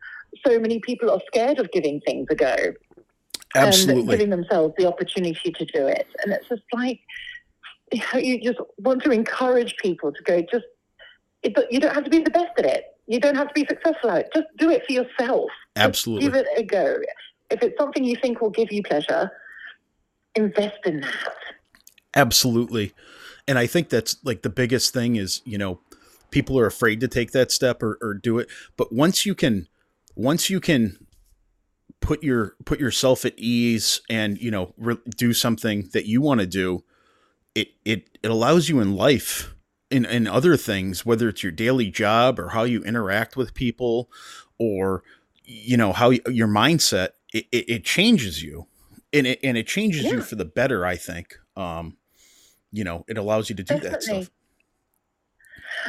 [0.47, 2.75] so many people are scared of giving things a go and
[3.55, 6.07] absolutely giving themselves the opportunity to do it.
[6.23, 7.01] And it's just like
[7.93, 10.43] you know, you just want to encourage people to go.
[10.43, 10.67] Just
[11.43, 12.85] it, you don't have to be the best at it.
[13.07, 14.31] You don't have to be successful at it.
[14.35, 15.49] Just do it for yourself.
[15.77, 16.99] Just absolutely Give it a go.
[17.51, 19.31] If it's something you think will give you pleasure,
[20.35, 21.15] invest in that.
[22.15, 22.93] absolutely
[23.49, 25.81] and i think that's like the biggest thing is you know
[26.31, 29.67] people are afraid to take that step or, or do it but once you can
[30.15, 30.99] once you can
[32.01, 36.41] put your put yourself at ease and you know re- do something that you want
[36.41, 36.85] to do
[37.55, 39.55] it it it allows you in life
[39.91, 44.11] in in other things whether it's your daily job or how you interact with people
[44.59, 45.03] or
[45.45, 48.66] you know how y- your mindset it, it, it changes you
[49.12, 51.97] and it and it changes you for the better i think um
[52.72, 54.31] you know it allows you to do that stuff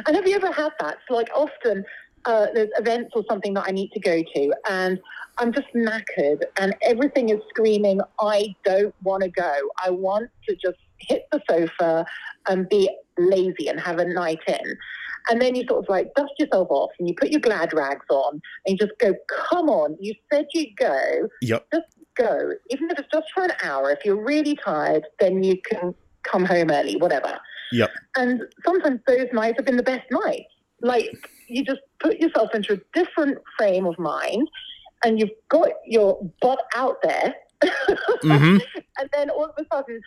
[0.06, 0.98] And have you ever had that?
[1.08, 1.84] So, like, often
[2.24, 5.00] uh, there's events or something that I need to go to, and
[5.38, 9.54] I'm just knackered, and everything is screaming, I don't want to go.
[9.84, 12.04] I want to just hit the sofa
[12.48, 14.76] and be lazy and have a night in.
[15.30, 18.06] And then you sort of like dust yourself off and you put your glad rags
[18.10, 19.14] on and you just go,
[19.50, 21.66] come on, you said you'd go, yep
[22.18, 22.52] go.
[22.70, 25.94] Even if it's just for an hour, if you're really tired, then you can
[26.24, 27.38] come home early, whatever.
[27.72, 27.90] Yep.
[28.16, 30.52] And sometimes those nights have been the best nights.
[30.82, 31.10] Like
[31.48, 34.48] you just put yourself into a different frame of mind
[35.04, 37.34] and you've got your butt out there.
[38.22, 38.58] hmm
[38.98, 40.00] and then all of a sudden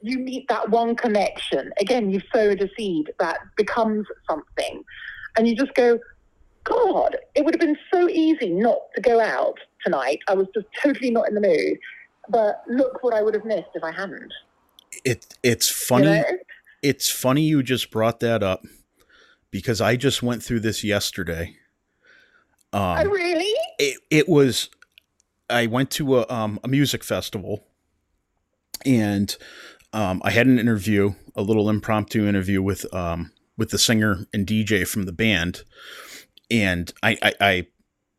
[0.00, 1.72] you meet that one connection.
[1.80, 4.82] Again, you've sowed a seed that becomes something.
[5.36, 5.98] And you just go,
[6.64, 10.18] God, it would have been so easy not to go out tonight.
[10.28, 11.78] I was just totally not in the mood.
[12.28, 14.32] But look what I would have missed if I hadn't.
[15.04, 16.24] it it's you funny know?
[16.82, 18.64] it's funny you just brought that up
[19.50, 21.56] because i just went through this yesterday
[22.72, 23.52] oh, um really?
[23.78, 24.70] it, it was
[25.50, 27.66] i went to a, um, a music festival
[28.84, 29.36] and
[29.92, 34.46] um, i had an interview a little impromptu interview with um, with the singer and
[34.46, 35.62] dj from the band.
[36.50, 37.66] And I, I i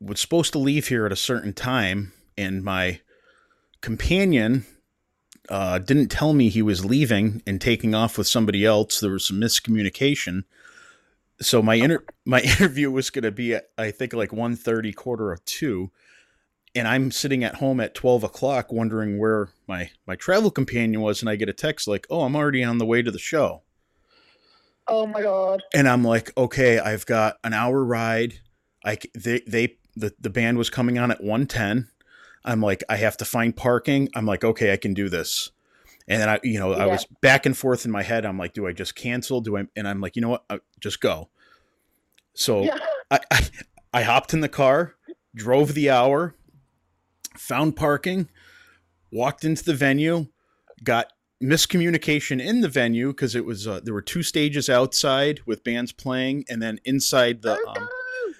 [0.00, 3.00] was supposed to leave here at a certain time and my
[3.80, 4.64] companion
[5.48, 9.00] uh, didn't tell me he was leaving and taking off with somebody else.
[9.00, 10.44] There was some miscommunication.
[11.40, 15.32] So my inter- my interview was going to be at I think like 1.30, quarter
[15.32, 15.90] of two,
[16.74, 21.20] and I'm sitting at home at twelve o'clock wondering where my my travel companion was,
[21.22, 23.62] and I get a text like, "Oh, I'm already on the way to the show,"
[24.86, 25.62] Oh my God.
[25.74, 28.34] and I'm like, "Okay, I've got an hour ride.
[28.84, 31.88] I they they the the band was coming on at 1.10.
[32.44, 34.08] I'm like, I have to find parking.
[34.14, 35.50] I'm like, okay, I can do this."
[36.10, 38.24] And then I, you know, I was back and forth in my head.
[38.24, 39.42] I'm like, do I just cancel?
[39.42, 39.64] Do I?
[39.76, 40.44] And I'm like, you know what?
[40.48, 41.28] Uh, just go.
[42.32, 42.78] So Yeah.
[43.10, 43.48] I, I
[43.92, 44.94] I hopped in the car,
[45.34, 46.34] drove the hour,
[47.38, 48.28] found parking,
[49.12, 50.26] walked into the venue,
[50.82, 51.12] got
[51.42, 55.92] miscommunication in the venue because it was uh, there were two stages outside with bands
[55.92, 57.88] playing, and then inside the oh, um,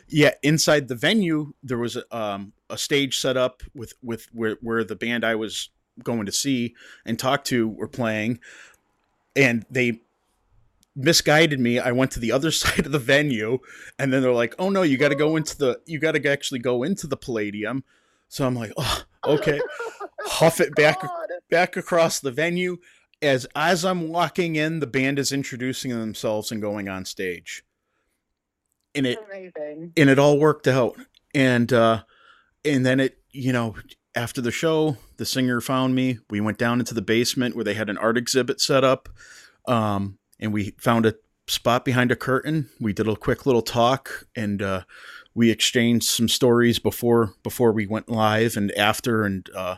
[0.08, 4.56] yeah inside the venue there was a, um, a stage set up with with where,
[4.60, 5.70] where the band I was
[6.02, 6.74] going to see
[7.04, 8.40] and talk to were playing,
[9.36, 10.00] and they
[10.96, 11.78] misguided me.
[11.78, 13.58] I went to the other side of the venue,
[13.98, 16.28] and then they're like, "Oh no, you got to go into the you got to
[16.28, 17.84] actually go into the Palladium."
[18.28, 19.60] So I'm like, "Oh, okay."
[20.26, 21.10] Huff it back God.
[21.50, 22.78] back across the venue.
[23.22, 27.62] As as I'm walking in, the band is introducing themselves and going on stage,
[28.94, 29.92] and it Amazing.
[29.96, 30.96] and it all worked out.
[31.34, 32.02] And uh,
[32.64, 33.74] and then it, you know,
[34.14, 36.18] after the show, the singer found me.
[36.30, 39.08] We went down into the basement where they had an art exhibit set up,
[39.66, 41.14] um, and we found a
[41.46, 42.68] spot behind a curtain.
[42.80, 44.82] We did a quick little talk, and uh,
[45.34, 49.76] we exchanged some stories before before we went live and after, and uh,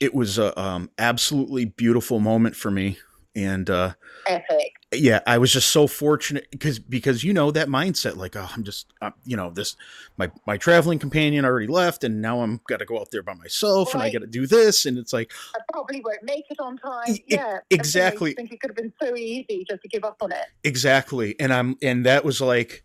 [0.00, 2.98] it was a um, absolutely beautiful moment for me.
[3.36, 3.92] And uh,
[4.26, 4.72] Epic.
[4.92, 8.64] yeah i was just so fortunate because because you know that mindset like oh i'm
[8.64, 9.76] just uh, you know this
[10.16, 13.34] my my traveling companion already left and now i'm got to go out there by
[13.34, 16.58] myself and i got to do this and it's like I probably won't make it
[16.58, 17.04] on time.
[17.14, 17.58] E- Yeah.
[17.70, 18.32] exactly.
[18.32, 20.46] I think it could have been so easy just to give up on it.
[20.64, 22.82] exactly and i'm and that was like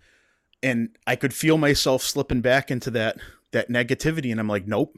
[0.63, 3.17] and i could feel myself slipping back into that
[3.51, 4.97] that negativity and i'm like nope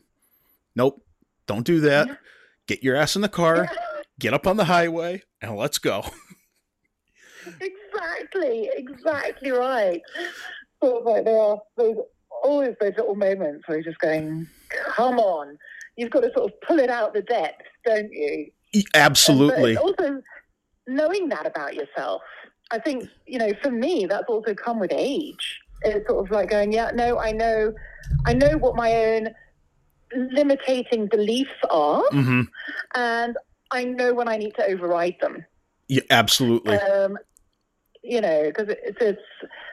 [0.76, 1.04] nope
[1.48, 2.08] don't do that
[2.68, 3.70] get your ass in the car
[4.20, 6.04] get up on the highway and let's go
[7.62, 10.02] exactly, exactly right.
[10.84, 11.98] Sort of like there are those
[12.44, 14.48] always those little moments where you're just going,
[14.96, 15.58] "Come on!"
[15.96, 18.52] You've got to sort of pull it out the depths, don't you?
[18.94, 20.22] Absolutely also
[20.88, 22.22] knowing that about yourself.
[22.72, 25.60] I think you know, for me, that's also come with age.
[25.84, 27.74] It's sort of like going, "Yeah, no, I know,
[28.26, 29.30] I know what my own
[30.14, 32.42] limiting beliefs are, hmm
[32.96, 33.36] and
[33.72, 35.46] I know when I need to override them."
[35.88, 37.18] yeah, absolutely um,
[38.04, 39.22] you know, because it's, it's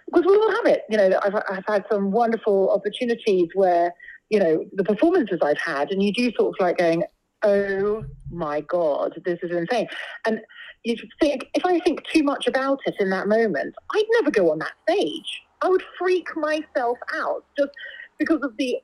[0.06, 0.82] because we all have it.
[0.88, 3.92] You know, I've, I've had some wonderful opportunities where
[4.30, 7.04] you know the performances I've had, and you do sort of like going,
[7.42, 9.86] "Oh my god, this is insane."
[10.26, 10.40] And
[10.84, 14.50] you think if I think too much about it in that moment, I'd never go
[14.50, 15.42] on that stage.
[15.62, 17.70] I would freak myself out just
[18.18, 18.78] because of the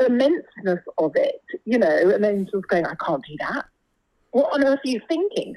[0.00, 3.66] immenseness of it, you know, and then just going, I can't do that.
[4.32, 5.54] What on earth are you thinking?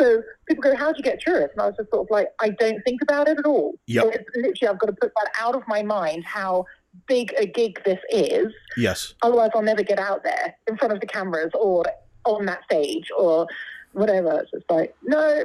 [0.00, 1.50] So people go, How do you get through it?
[1.52, 3.74] And I was just sort of like, I don't think about it at all.
[3.86, 4.04] Yep.
[4.04, 6.64] So it's literally, I've got to put that out of my mind how
[7.06, 8.46] big a gig this is.
[8.76, 11.84] yes Otherwise, I'll never get out there in front of the cameras or
[12.24, 13.46] on that stage or
[13.92, 14.40] whatever.
[14.40, 15.44] It's just like, no,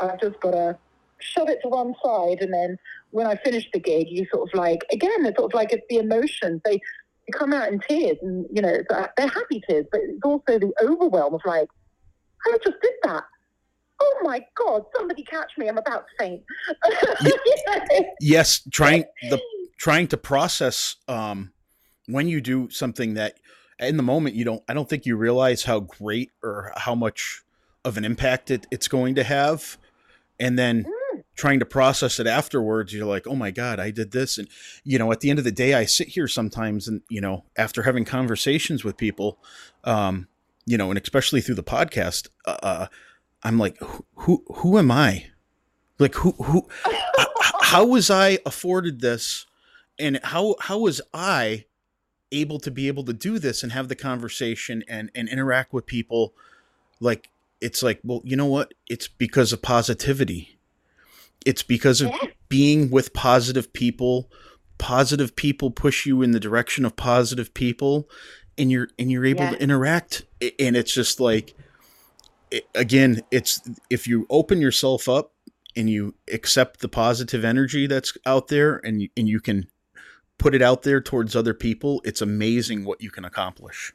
[0.00, 0.78] I've just got to
[1.18, 2.78] shove it to one side, and then
[3.10, 5.86] when I finish the gig, you sort of like again, it's sort of like it's
[5.88, 6.60] the emotions.
[6.64, 6.76] They.
[6.76, 6.80] they
[7.32, 11.32] come out in tears, and you know they're happy tears, but it's also the overwhelm
[11.32, 11.68] of like,
[12.46, 13.24] I just did that.
[14.00, 15.68] Oh my god somebody catch me.
[15.68, 16.42] I'm about to faint.
[18.20, 19.40] Yes trying the
[19.78, 21.52] trying to process um
[22.06, 23.38] when you do something that
[23.78, 27.42] in the moment you don't i don't think you realize how great or how much
[27.84, 29.78] of an impact it, it's going to have.
[30.40, 31.22] And then mm.
[31.36, 34.38] trying to process it afterwards you're like oh my god i did this.
[34.38, 34.48] And
[34.82, 37.44] you know at the end of the day i sit here sometimes and you know
[37.56, 39.38] after having conversations with people
[39.84, 40.26] um
[40.66, 42.86] you know and especially through the podcast uh, uh
[43.44, 45.26] i'm like who who, who am i?
[45.98, 46.68] Like who who
[47.60, 49.46] how was i afforded this?
[49.98, 51.66] And how how was i
[52.32, 55.86] able to be able to do this and have the conversation and and interact with
[55.86, 56.34] people?
[57.00, 57.30] Like
[57.64, 60.58] it's like well you know what it's because of positivity
[61.46, 62.28] it's because of yeah.
[62.48, 64.30] being with positive people
[64.78, 68.08] positive people push you in the direction of positive people
[68.58, 69.50] and you're and you're able yeah.
[69.50, 70.24] to interact
[70.60, 71.54] and it's just like
[72.50, 75.32] it, again it's if you open yourself up
[75.74, 79.66] and you accept the positive energy that's out there and you, and you can
[80.38, 83.92] put it out there towards other people, it's amazing what you can accomplish.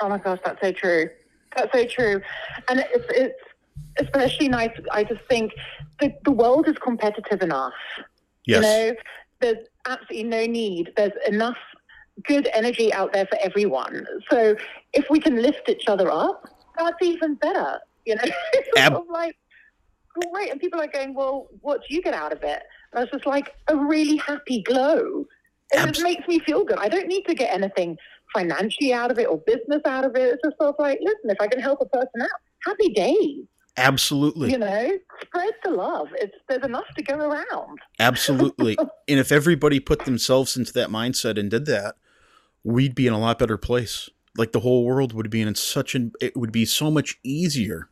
[0.00, 1.10] Oh my gosh, that's so true.
[1.56, 2.20] That's so true.
[2.68, 3.40] And it's, it's
[3.98, 4.70] especially nice.
[4.92, 5.52] I just think
[6.00, 7.74] the, the world is competitive enough.
[8.46, 8.56] Yes.
[8.56, 8.96] You know,
[9.40, 10.92] there's absolutely no need.
[10.96, 11.56] There's enough
[12.24, 14.06] good energy out there for everyone.
[14.30, 14.56] So
[14.92, 16.48] if we can lift each other up,
[16.78, 17.78] that's even better.
[18.06, 18.22] You know,
[18.76, 19.36] Ab- sort of like
[20.30, 20.50] great.
[20.50, 22.62] And people are going, well, what do you get out of it?
[22.92, 25.26] And I was just like, a really happy glow.
[25.72, 26.78] It Abs- just makes me feel good.
[26.78, 27.96] I don't need to get anything
[28.34, 30.34] financially out of it or business out of it.
[30.34, 32.28] It's just sort of like, listen, if I can help a person out,
[32.66, 33.44] happy days.
[33.76, 34.50] Absolutely.
[34.50, 36.08] You know, spread the love.
[36.16, 37.78] It's there's enough to go around.
[37.98, 38.76] Absolutely.
[39.08, 41.94] and if everybody put themselves into that mindset and did that,
[42.64, 44.10] we'd be in a lot better place.
[44.36, 47.88] Like the whole world would be in such an it would be so much easier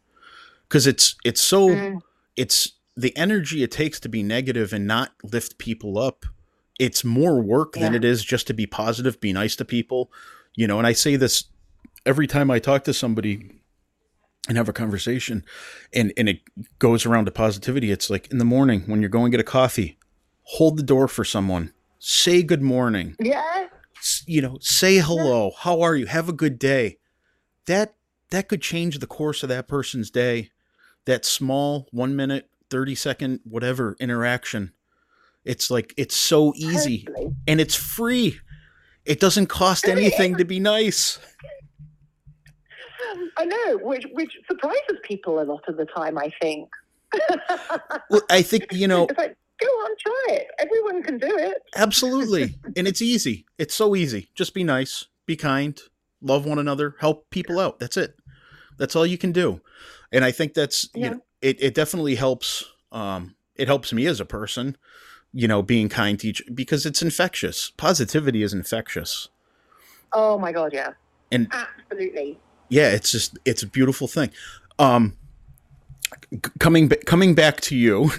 [0.68, 2.00] because it's it's so mm.
[2.36, 6.26] it's the energy it takes to be negative and not lift people up
[6.78, 7.82] it's more work yeah.
[7.82, 10.10] than it is just to be positive be nice to people
[10.54, 11.44] you know and i say this
[12.06, 13.50] every time i talk to somebody
[14.48, 15.44] and have a conversation
[15.92, 16.40] and and it
[16.78, 19.50] goes around to positivity it's like in the morning when you're going to get a
[19.50, 19.98] coffee
[20.42, 23.16] hold the door for someone say good morning.
[23.20, 23.68] Yeah.
[24.26, 25.58] You know say hello yeah.
[25.60, 26.06] how are you?
[26.06, 26.98] Have a good day.
[27.66, 27.94] That
[28.30, 30.50] that could change the course of that person's day.
[31.04, 34.72] That small 1 minute 30 second whatever interaction
[35.48, 37.08] it's like it's so easy.
[37.46, 38.38] And it's free.
[39.06, 41.18] It doesn't cost anything to be nice.
[43.38, 46.68] I know which which surprises people a lot of the time i think.
[48.10, 50.46] Well i think you know it's like go on try it.
[50.58, 51.62] Everyone can do it.
[51.74, 52.54] Absolutely.
[52.76, 53.46] And it's easy.
[53.56, 54.28] It's so easy.
[54.34, 55.80] Just be nice be kind
[56.20, 57.78] love one another help people out.
[57.78, 58.16] That's it.
[58.76, 59.62] That's all you can do.
[60.12, 61.04] And i think that's yeah.
[61.04, 64.76] you know it, it definitely helps um it helps me as a person
[65.38, 67.70] you know being kind to each because it's infectious.
[67.76, 69.28] Positivity is infectious.
[70.12, 70.94] Oh my god yeah.
[71.30, 72.40] And absolutely.
[72.68, 74.32] Yeah it's just it's a beautiful thing.
[74.80, 75.16] Um
[76.58, 78.10] coming coming back to you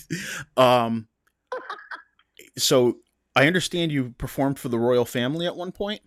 [0.56, 1.08] um
[2.58, 2.98] so
[3.34, 6.00] i understand you performed for the royal family at one point?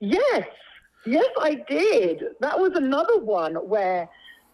[0.00, 0.48] Yes.
[1.06, 2.24] Yes i did.
[2.40, 4.08] That was another one where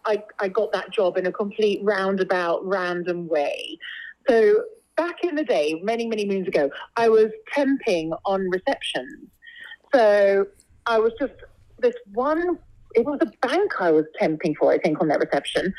[0.05, 3.77] I, I got that job in a complete roundabout, random way.
[4.27, 4.63] So
[4.95, 9.29] back in the day, many, many moons ago, I was temping on receptions.
[9.93, 10.47] So
[10.85, 11.33] I was just
[11.79, 12.57] this one,
[12.95, 15.73] it was a bank I was temping for, I think, on that reception.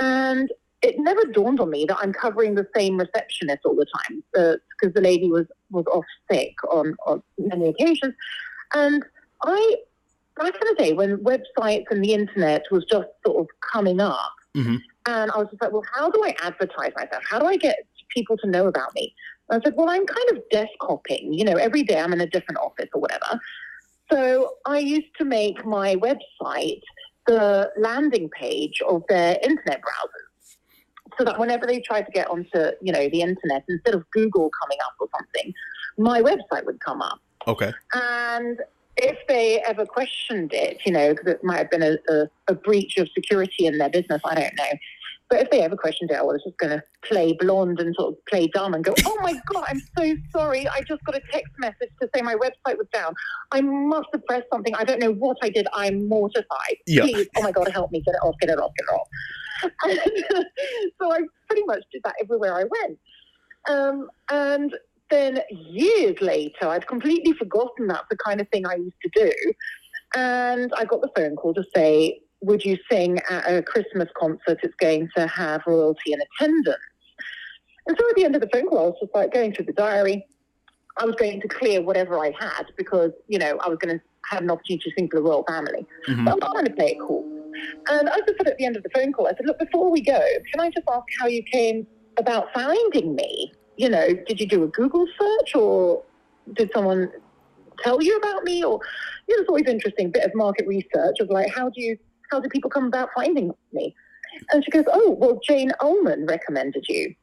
[0.00, 0.50] And
[0.80, 4.58] it never dawned on me that I'm covering the same receptionist all the time because
[4.84, 8.14] uh, the lady was, was off sick on, on many occasions.
[8.74, 9.04] And
[9.44, 9.76] I
[10.36, 14.32] back in the day when websites and the internet was just sort of coming up,
[14.56, 14.76] mm-hmm.
[15.06, 17.22] and I was just like, well, how do I advertise myself?
[17.28, 17.76] How do I get
[18.14, 19.14] people to know about me?
[19.48, 21.32] And I said, well, I'm kind of desk hopping.
[21.32, 23.40] You know, every day I'm in a different office or whatever.
[24.10, 26.82] So I used to make my website
[27.26, 30.56] the landing page of their internet browsers
[31.18, 34.50] so that whenever they tried to get onto you know the internet instead of google
[34.60, 35.54] coming up or something
[35.98, 38.58] my website would come up okay and
[38.96, 42.54] if they ever questioned it, you know, because it might have been a, a, a,
[42.54, 44.78] breach of security in their business, I don't know.
[45.32, 48.12] But if they ever questioned it, I was just going to play blonde and sort
[48.12, 50.68] of play dumb and go, oh my God, I'm so sorry.
[50.68, 53.14] I just got a text message to say my website was down.
[53.50, 54.74] I must have pressed something.
[54.74, 55.66] I don't know what I did.
[55.72, 56.76] I'm mortified.
[56.86, 57.04] Yep.
[57.04, 58.02] Please, oh my God, help me.
[58.02, 59.08] Get it off, get it off, get it off.
[59.84, 60.44] And
[61.00, 62.98] so I pretty much did that everywhere I went.
[63.70, 64.76] Um, and
[65.08, 69.32] then years later, I'd completely forgotten that's the kind of thing I used to do.
[70.14, 74.58] And I got the phone call to say, Would you sing at a Christmas concert?
[74.62, 76.76] It's going to have royalty in attendance.
[77.86, 79.66] And so at the end of the phone call, I was just like going through
[79.66, 80.26] the diary.
[80.98, 84.04] I was going to clear whatever I had because, you know, I was going to
[84.30, 85.86] have an opportunity to sing for the royal family.
[86.08, 86.24] Mhm.
[86.24, 87.24] But I'm trying to play it cool.
[87.90, 89.90] And I just said at the end of the phone call, I said, look, before
[89.90, 90.20] we go,
[90.50, 91.86] can I just ask how you came
[92.18, 93.52] about finding me?
[93.76, 96.02] You know, did you do a Google search or
[96.54, 97.10] did someone
[97.78, 98.62] tell you about me?
[98.62, 98.80] Or,
[99.28, 101.96] you know, it's always interesting, bit of market research of like, how do you,
[102.32, 103.94] how do people come about finding me?
[104.50, 107.14] And she goes, oh, well, Jane Ullman recommended you.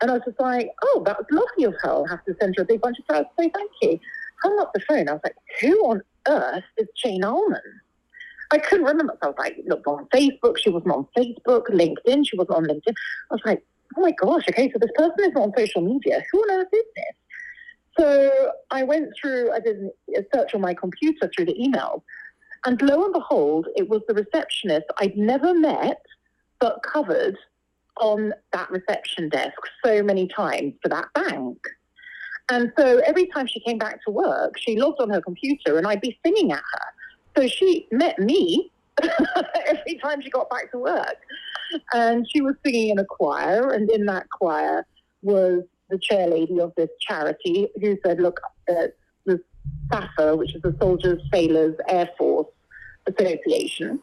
[0.00, 1.90] And I was just like, oh, that was lovely of her.
[1.90, 4.00] I'll have to send her a big bunch of flowers to say thank you.
[4.42, 5.08] Hung up the phone.
[5.08, 7.60] I was like, who on earth is Jane Ullman?
[8.50, 9.16] I couldn't remember.
[9.22, 10.58] So I was like, looked on Facebook.
[10.58, 11.66] She wasn't on Facebook.
[11.68, 12.26] LinkedIn.
[12.26, 12.94] She wasn't on LinkedIn.
[13.30, 13.62] I was like,
[13.96, 16.22] oh my gosh, okay, so this person is not on social media.
[16.32, 17.14] Who on earth is this?
[17.98, 19.76] So I went through, I did
[20.16, 22.02] a search on my computer through the emails.
[22.66, 26.00] And lo and behold, it was the receptionist I'd never met,
[26.60, 27.36] but covered
[28.00, 31.58] on that reception desk so many times for that bank.
[32.50, 35.86] And so every time she came back to work, she logged on her computer and
[35.86, 36.88] I'd be singing at her.
[37.36, 38.70] So she met me
[39.66, 41.16] every time she got back to work.
[41.92, 44.86] And she was singing in a choir, and in that choir
[45.22, 48.40] was the chair lady of this charity who said, Look,
[48.70, 48.88] uh,
[49.90, 52.48] SSAFA, which is the Soldiers, Sailors, Air Force
[53.06, 54.00] Association.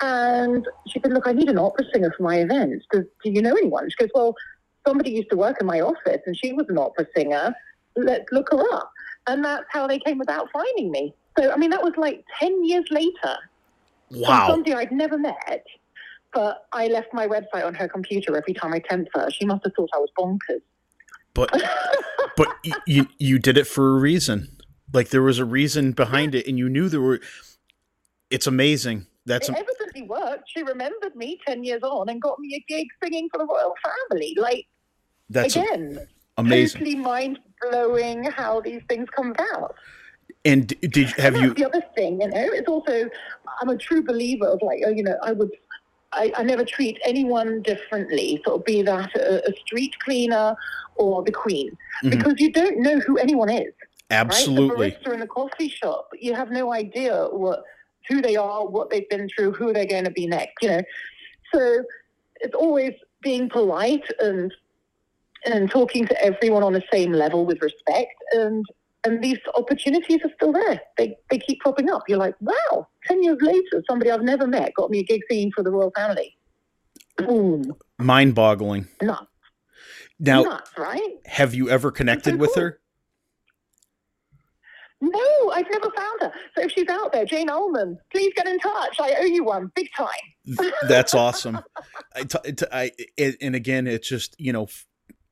[0.00, 2.82] And she said, Look, I need an opera singer for my event.
[2.90, 3.88] Does, do you know anyone?
[3.90, 4.34] She goes, Well,
[4.86, 7.54] somebody used to work in my office and she was an opera singer.
[7.96, 8.90] Let's look her up.
[9.28, 11.14] And that's how they came about finding me.
[11.38, 13.36] So, I mean, that was like 10 years later.
[14.10, 14.48] Wow.
[14.48, 15.64] somebody I'd never met,
[16.34, 19.30] but I left my website on her computer every time I temped her.
[19.30, 20.60] She must have thought I was bonkers.
[21.34, 21.50] But
[22.36, 24.56] but y- you you did it for a reason.
[24.92, 27.20] Like there was a reason behind it, and you knew there were.
[28.30, 29.06] It's amazing.
[29.24, 30.44] That's it evidently worked.
[30.52, 33.74] She remembered me 10 years on and got me a gig singing for the royal
[34.10, 34.34] family.
[34.36, 34.66] Like,
[35.30, 36.06] that's again,
[36.36, 36.80] amazing.
[36.80, 39.74] totally mind blowing how these things come about.
[40.44, 41.54] And did have you?
[41.54, 43.08] the other thing, you know, it's also,
[43.60, 45.50] I'm a true believer of like, oh, you know, I would,
[46.12, 50.54] I, I never treat anyone differently, sort of be that a, a street cleaner
[50.96, 52.10] or the queen, Mhm.
[52.10, 53.72] because you don't know who anyone is.
[54.10, 54.76] Absolutely.
[54.76, 54.98] Right?
[55.02, 57.62] The barista in the coffee shop, you have no idea what
[58.08, 60.54] who they are, what they've been through, who they're going to be next.
[60.60, 60.82] You know,
[61.54, 61.82] so
[62.40, 62.92] it's always
[63.22, 64.52] being polite and
[65.44, 68.12] and talking to everyone on the same level with respect.
[68.32, 68.64] And
[69.04, 70.80] and these opportunities are still there.
[70.96, 72.02] They they keep popping up.
[72.08, 75.52] You're like, wow, ten years later, somebody I've never met got me a gig singing
[75.54, 76.36] for the royal family.
[77.18, 78.88] Boom, Mind-boggling.
[79.02, 79.26] nuts,
[80.18, 81.16] Now, nuts, right?
[81.26, 82.64] have you ever connected with cool.
[82.64, 82.78] her?
[85.00, 86.32] No, I've never found her.
[86.54, 89.00] So if she's out there, Jane Ullman, please get in touch.
[89.00, 90.70] I owe you one, big time.
[90.88, 91.58] That's awesome.
[92.14, 94.86] I, t- t- I it, and again, it's just you know, f-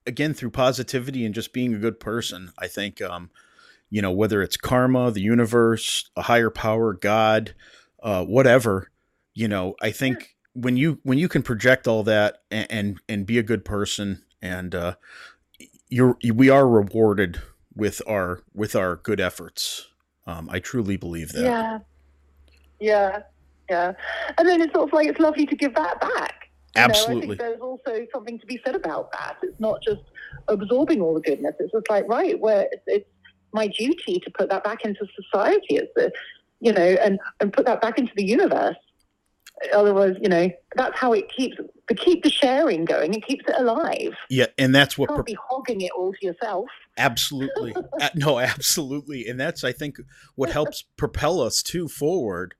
[0.07, 2.51] again through positivity and just being a good person.
[2.59, 3.31] I think, um,
[3.91, 7.55] you know, whether it's karma, the universe, a higher power, God,
[8.03, 8.91] uh, whatever,
[9.34, 13.26] you know, I think when you when you can project all that and and, and
[13.26, 14.95] be a good person, and uh,
[15.88, 17.41] you're we are rewarded
[17.74, 19.88] with our with our good efforts.
[20.26, 21.43] Um, I truly believe that.
[21.43, 21.78] Yeah.
[22.78, 23.22] Yeah.
[23.68, 23.93] Yeah.
[24.38, 26.51] And then it's sort of like it's lovely to give that back.
[26.76, 27.26] You know, I Absolutely.
[27.28, 29.38] think there's also something to be said about that.
[29.43, 30.03] It's not just
[30.49, 31.55] absorbing all the goodness.
[31.59, 33.09] It's just like, right, where it's, it's
[33.53, 35.79] my duty to put that back into society.
[35.79, 36.13] as the,
[36.61, 38.77] you know, and, and put that back into the universe.
[39.75, 41.57] Otherwise, you know, that's how it keeps
[41.89, 43.13] to keep the sharing going.
[43.13, 44.15] It keeps it alive.
[44.31, 46.67] Yeah, and that's You what can't pro- be hogging it all to yourself.
[46.97, 47.75] Absolutely.
[48.15, 49.27] No, absolutely.
[49.29, 49.99] And that's, I think,
[50.35, 52.55] what helps propel us too forward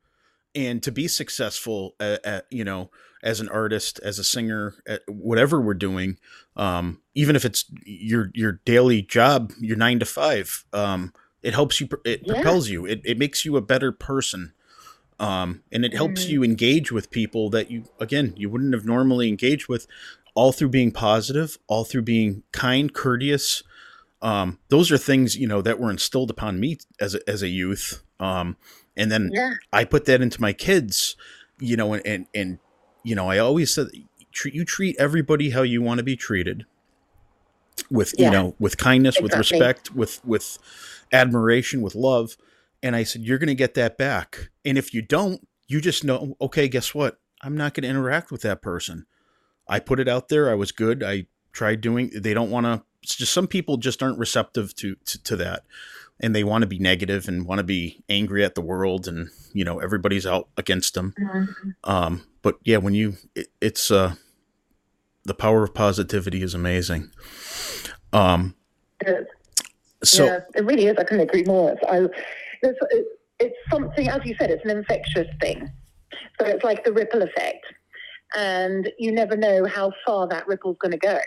[0.55, 2.91] and to be successful, at, at, you know,
[3.23, 6.19] as an artist, as a singer, at whatever we're doing,
[6.57, 11.81] um, even if it's your, your daily job, your nine to five, um, it helps
[11.81, 12.35] you, it Yeah.
[12.35, 14.53] propels you, it, it makes you a better person.
[15.19, 16.29] Um, and it helps Mhm.
[16.31, 19.87] you engage with people that you, again, you wouldn't have normally engaged with
[20.35, 23.63] all through being positive, all through being kind, courteous,
[24.23, 27.49] um, those are things you know that were instilled upon me as a, as a
[27.49, 28.57] youth um,
[29.01, 29.55] and then Yeah.
[29.73, 31.17] i put that into my kids
[31.59, 32.59] you know and and, and
[33.03, 33.89] you know i always said
[34.33, 36.67] treat you treat everybody how you want to be treated
[37.91, 40.59] with you know with kindness with respect with with
[41.13, 42.37] admiration with love
[42.83, 46.05] and i said you're going to get that back and if you don't you just
[46.05, 49.07] know okay guess what I'm not going to interact with that person.
[49.67, 50.51] I put it out there.
[50.51, 51.03] I was good.
[51.03, 52.11] I tried doing.
[52.15, 52.83] They don't want to.
[53.03, 55.63] Just some people just aren't receptive to, to to that,
[56.21, 59.31] and they want to be negative and want to be angry at the world, and
[59.53, 61.15] you know everybody's out against them.
[61.19, 61.75] Mhm.
[61.85, 64.15] Um, but yeah, when you, it, it's uh,
[65.25, 67.11] the power of positivity is amazing.
[68.13, 68.55] Um,
[69.07, 69.09] It
[70.03, 70.09] is.
[70.09, 70.97] so yeah, it really is.
[70.99, 71.73] I couldn't agree more.
[71.73, 71.97] It's, I,
[72.63, 73.07] it's, it,
[73.41, 75.71] it's something, as you said, it's an infectious thing.
[76.39, 77.65] So it's like the ripple effect.
[78.37, 81.19] And you never know how far that ripple's going to go.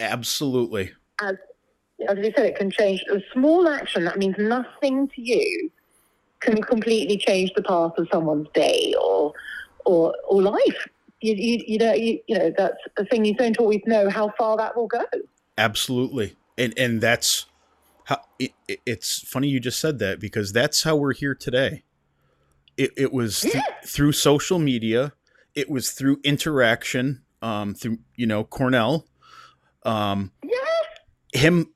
[0.00, 1.36] absolutely, As,
[2.08, 3.02] as you said, it can change.
[3.10, 5.70] A small action that means nothing to you
[6.40, 9.32] can completely change the path of someone's day or
[9.84, 10.88] or, or life.
[11.20, 14.32] You, you, you know, you, you know, that's a thing you don't always know how
[14.36, 15.04] far that will go.
[15.56, 17.46] absolutely, and and that's
[18.04, 21.84] how it, it- it's funny you just said that because that's how we're here today.
[22.76, 23.62] It it was th- Yeah.
[23.86, 25.12] through social media.
[25.54, 27.22] It was through interaction.
[27.42, 29.06] Um, through you know Cornell.
[29.84, 30.58] Um, Yeah.
[31.32, 31.72] him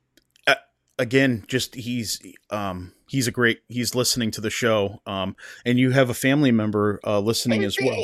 [1.00, 2.20] again just he's
[2.50, 5.34] um he's a great he's listening to the show um
[5.64, 7.96] and you have a family member uh listening as well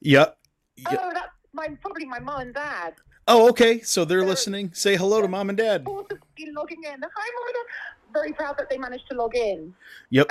[0.00, 0.38] yep
[0.76, 0.96] Yeah.
[1.00, 2.94] Oh, that's my, probably my mom and dad.
[3.28, 7.00] oh okay so they're They're- listening say hello to mom and dad logging in.
[7.02, 8.12] Hi, mom and dad.
[8.12, 9.74] Very proud that they managed to log in.
[10.10, 10.30] yep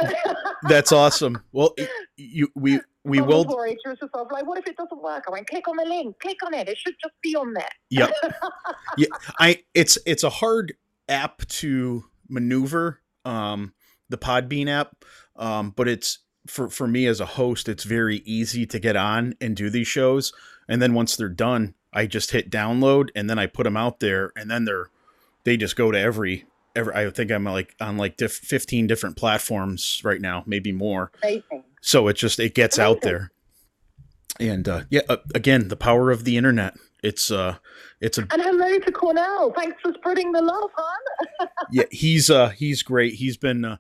[0.70, 1.76] that's awesome well
[2.18, 3.78] you we we Mum will was worried.
[3.84, 5.26] She was just like, what if it doesn't work?
[5.28, 6.18] I went, click on the link.
[6.20, 6.70] Click on it.
[6.70, 7.68] It should just be on there.
[7.90, 8.12] Yep.
[8.98, 9.08] yeah
[9.40, 10.74] i it's it's a hard
[11.10, 13.74] app to maneuver um
[14.10, 15.04] the podbean app.
[15.36, 19.34] Um but it's for for me as a host it's very easy to get on
[19.40, 20.34] and do these shows.
[20.68, 24.00] And then once they're done i just hit download and then i put them out
[24.00, 24.90] there and then they're
[25.44, 26.46] they just go to every
[26.76, 31.12] every i think i'm like on like diff, 15 different platforms right now maybe more.
[31.22, 31.64] Amazing.
[31.82, 33.32] so it just it gets out there.
[34.40, 36.74] And uh yeah uh, again the power of the internet
[37.04, 37.58] it's uh
[38.02, 39.52] it's a And hello to Cornell.
[39.52, 41.48] Thanks for spreading the love, hon.
[41.72, 43.16] yeah he's uh he's great.
[43.16, 43.78] He's been uh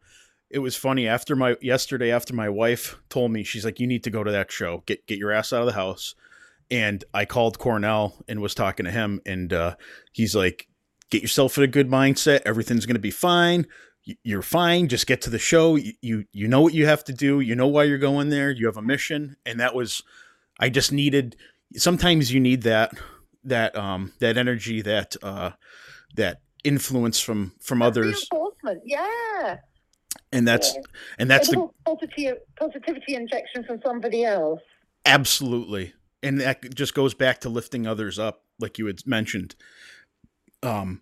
[0.49, 1.07] it was funny.
[1.07, 4.31] After my yesterday after my wife told me she's like you need to go to
[4.31, 4.83] that show.
[4.85, 6.13] Get get your ass out of the house.
[6.69, 9.75] And i called cornell and was talking to him and uh
[10.11, 10.67] he's like
[11.09, 12.41] get yourself in a good mindset.
[12.45, 13.65] Everything's gonna be fine.
[14.23, 14.89] You're fine.
[14.89, 15.75] Just get to the show.
[15.75, 17.39] You, you you know what you have to do.
[17.39, 18.51] You know why you're going there.
[18.51, 19.37] You have a mission.
[19.45, 20.03] And that was
[20.59, 21.35] i just needed
[21.75, 22.93] sometimes you need that
[23.43, 25.51] that um that energy that uh
[26.15, 28.81] that influence from from others Reinforcement.
[28.85, 29.57] Yeah.
[30.31, 30.81] and that's Yeah.
[31.19, 34.61] and that's the positivity, positivity injection from somebody else.
[35.05, 39.55] absolutely and that just goes back to lifting others up like you had mentioned
[40.61, 41.01] um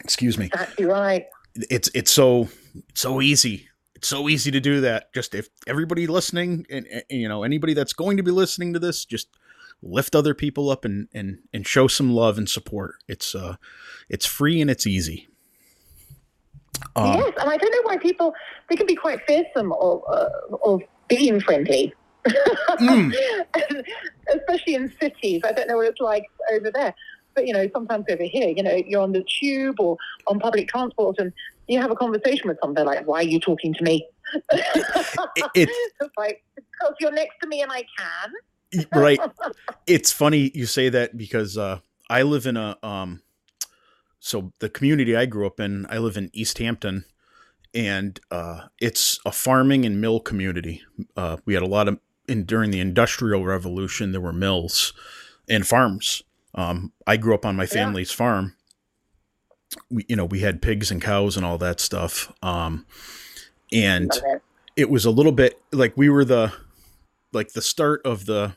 [0.00, 1.26] excuse me Exactly right.
[1.70, 2.48] it's it's so
[2.88, 7.02] it's so easy it's so easy to do that just if everybody listening and, and
[7.10, 9.28] you know anybody that's going to be listening to this just
[9.82, 13.56] lift other people up and and and show some love and support it's uh
[14.08, 15.28] it's free and it's easy
[16.96, 18.34] um, yes, and I don't know why people
[18.68, 20.28] they can be quite fearsome of uh,
[20.64, 21.94] of being friendly,
[22.26, 23.14] Mm.
[24.34, 25.42] especially in cities.
[25.44, 26.94] I don't know what it's like over there,
[27.34, 30.68] but you know, sometimes over here, you know, you're on the tube or on public
[30.68, 31.32] transport, and
[31.66, 34.06] you have a conversation with someone like, "Why are you talking to me?"
[34.52, 35.68] it, it
[36.00, 38.32] it's like because you're next to me and I can.
[38.94, 39.20] Right.
[39.86, 41.80] It's funny you say that because uh
[42.10, 43.22] i live in a um
[44.20, 47.04] so the community i grew up in i live in Easthampton
[47.74, 50.82] and uh it's a farming and mill community.
[51.16, 54.92] Uh we had a lot of in during the industrial revolution there were mills
[55.48, 56.22] and farms.
[56.54, 58.54] Um i grew up on my family's farm.
[59.90, 62.84] We you know we had pigs and cows and all that stuff um
[63.72, 64.42] and it.
[64.76, 66.52] it was a little bit like we were the
[67.32, 68.56] like the start of the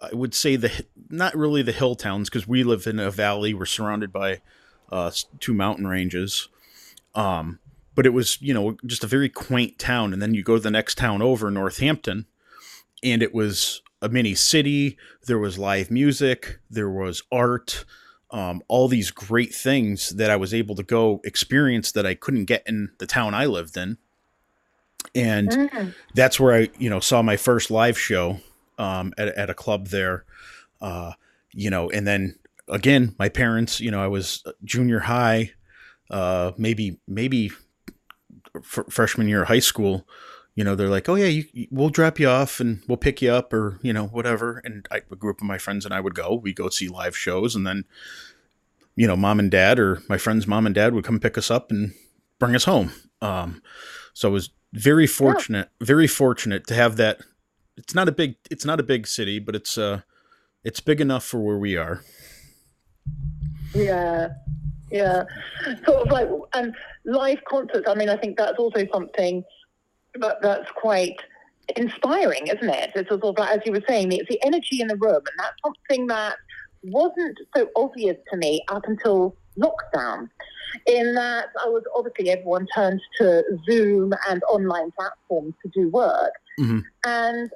[0.00, 3.54] i would say the not really the hill towns because we live in a valley
[3.54, 4.40] we're surrounded by
[4.90, 5.10] uh
[5.40, 6.48] two mountain ranges.
[7.14, 7.58] Um
[7.94, 10.62] but it was you know just a very quaint town and then you go to
[10.62, 12.26] the next town over northampton
[13.02, 14.96] and it was a mini city
[15.26, 17.84] there was live music there was art
[18.30, 22.44] um, all these great things that i was able to go experience that i couldn't
[22.44, 23.96] get in the town i lived in.
[25.14, 25.94] And Mm.
[26.14, 28.40] that's where I, you know, saw my first live show
[28.78, 30.24] um, at, at a club there.
[30.80, 31.12] Uh,
[31.52, 32.38] you know, and then
[32.68, 35.52] again, my parents, you know, I was junior high,
[36.10, 37.50] uh, maybe maybe
[38.56, 40.06] f- freshman year of high school.
[40.54, 43.30] You know, they're like, "Oh yeah, you, we'll drop you off and we'll pick you
[43.30, 46.14] up, or you know, whatever." And I, a group of my friends and I would
[46.14, 46.34] go.
[46.34, 47.84] We go see live shows, and then,
[48.96, 51.50] you know, mom and dad or my friend's mom and dad would come pick us
[51.50, 51.92] up and
[52.38, 52.92] bring us home.
[53.20, 53.62] Um,
[54.14, 57.20] so I was very fortunate, very fortunate to have that
[57.78, 60.00] it's not a big it's not a big city, but it's uh
[60.64, 62.02] it's big enough for where we are.
[63.74, 64.28] Yeah,
[64.90, 65.24] yeah.
[65.86, 66.74] Sort of like and
[67.04, 67.88] live concerts.
[67.88, 69.44] I mean, I think that's also something
[70.20, 71.16] that that's quite
[71.76, 72.90] inspiring, isn't it?
[72.94, 75.38] It's sort of like, as you were saying, it's the energy in the room, and
[75.38, 76.36] that's something that
[76.82, 80.28] wasn't so obvious to me up until lockdown.
[80.86, 86.32] In that, I was obviously everyone turned to Zoom and online platforms to do work,
[86.60, 86.82] Mhm.
[87.04, 87.50] and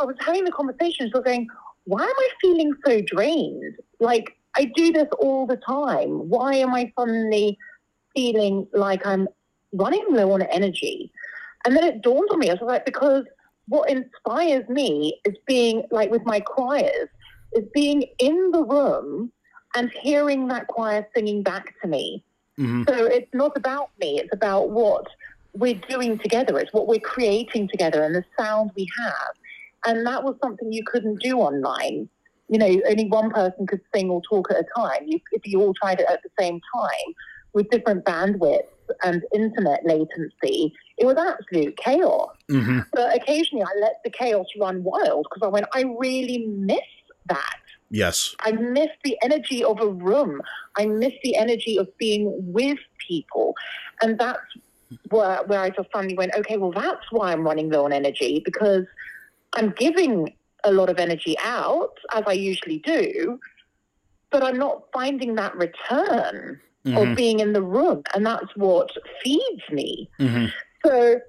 [0.00, 1.48] I was having the conversation, so going,
[1.84, 3.74] "Why am I feeling so drained?
[4.00, 6.28] Like I do this all the time.
[6.28, 7.58] Why am I suddenly
[8.14, 9.28] feeling like I'm
[9.72, 11.12] running low on energy?"
[11.64, 13.24] And then it dawned on me, I was like, because
[13.68, 17.08] what inspires me is being like with my choirs,
[17.52, 19.32] is being in the room
[19.76, 22.24] and hearing that choir singing back to me.
[22.56, 25.06] hmm So it's not about me, it's about what
[25.54, 29.34] we're doing together, it's what we're creating together and the sound we have.
[29.86, 32.08] And that was something you couldn't do online.
[32.48, 35.04] You know, only one person could sing or talk at a time.
[35.06, 37.14] You, if you all tried it at the same time
[37.54, 38.66] with different bandwidths
[39.02, 42.30] and internet latency, it was absolute chaos.
[42.50, 46.78] hmm But occasionally I let the chaos run wild because I went, I really miss
[47.26, 47.56] that.
[47.90, 48.34] Yes.
[48.40, 50.40] I miss the energy of a room.
[50.76, 53.54] I miss the energy of being with people.
[54.00, 54.40] And that's
[55.10, 58.40] where, where I just suddenly went, okay, well, that's why I'm running low on energy
[58.44, 58.84] because
[59.54, 60.34] I'm giving
[60.64, 63.38] a lot of energy out, as I usually do,
[64.30, 68.02] but I'm not finding that return hmm of being in the room.
[68.14, 68.90] And that's what
[69.22, 70.10] feeds me.
[70.18, 70.46] hmm
[70.84, 71.20] So,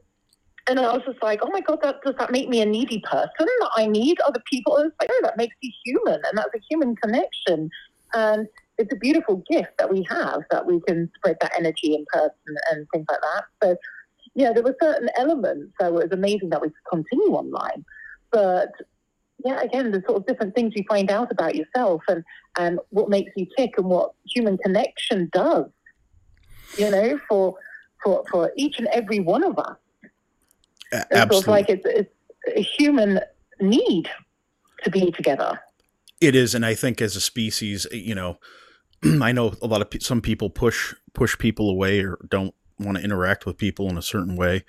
[0.68, 3.02] and I was just like, oh my God, that, does that make me a needy
[3.02, 3.30] person?
[3.38, 4.78] That I need other people.
[4.78, 6.22] I was like, no, that makes you human.
[6.26, 7.70] And that's a human connection.
[8.14, 8.48] And
[8.78, 12.56] it's a beautiful gift that we have that we can spread that energy in person
[12.72, 13.44] and things like that.
[13.64, 13.76] So,
[14.36, 17.86] yeah, there were certain elements that was amazing that we could continue online.
[18.34, 18.72] But
[19.45, 22.23] yeah, again, there's sort of different things you find out about yourself and,
[22.57, 25.65] and what makes you tick and what human connection does,
[26.77, 27.55] you know, for,
[28.03, 29.77] for, for each and every one of us.
[30.91, 31.51] A- It feels Absolutely.
[31.51, 33.19] like it's, it's a human
[33.61, 34.10] need
[34.84, 35.60] to be together.
[36.19, 38.39] It is, and I think as a species, you know,
[39.03, 42.97] I know a lot of pe- some people push push people away or don't want
[42.97, 44.64] to interact with people in a certain way.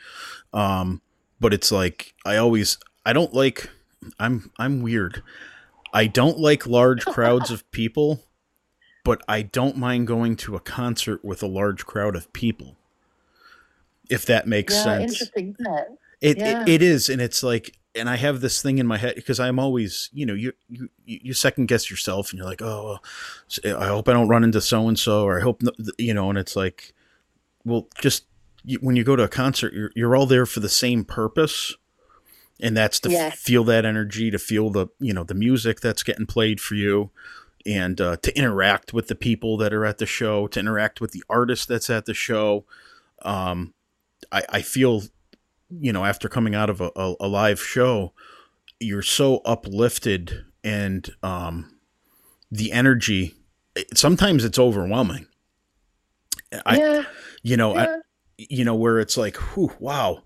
[0.53, 1.01] Um,
[1.41, 3.71] but it's like I always I don't like
[4.19, 5.23] I'm I'm weird.
[5.93, 8.25] I don't like large crowds of people,
[9.05, 12.77] but I don't mind going to a concert with a large crowd of people.
[14.11, 15.13] If that makes Yeah, sense.
[15.13, 15.89] interesting, isn't it?
[16.21, 16.63] It, Yeah.
[16.63, 19.39] it it is, and it's like, and I have this thing in my head because
[19.41, 22.99] I'm always, you know, you you you second guess yourself, and you're like, oh,
[23.63, 26.13] eh, I hope I don't run into so and so, or I hope, no- you
[26.15, 26.93] know, and it's like,
[27.65, 28.25] well, just
[28.81, 31.75] when you go to a concert, you're you're all there for the same purpose,
[32.61, 33.39] and that's to f- Yes.
[33.41, 37.11] feel that energy, to feel the you know the music that's getting played for you,
[37.67, 41.13] and uh, to interact with the people that are at the show, to interact with
[41.13, 42.65] the artist that's at the show.
[43.23, 43.75] Um,
[44.33, 45.03] I, I feel
[45.81, 48.13] you know, after coming out of a, a, a live show,
[48.79, 51.79] you're so uplifted and um,
[52.51, 53.35] the energy.
[53.75, 55.27] it- Sometimes it's overwhelming.
[56.65, 57.05] I, yeah,
[57.43, 57.99] you know, I,
[58.37, 60.23] you know, where it's like, whew, wow.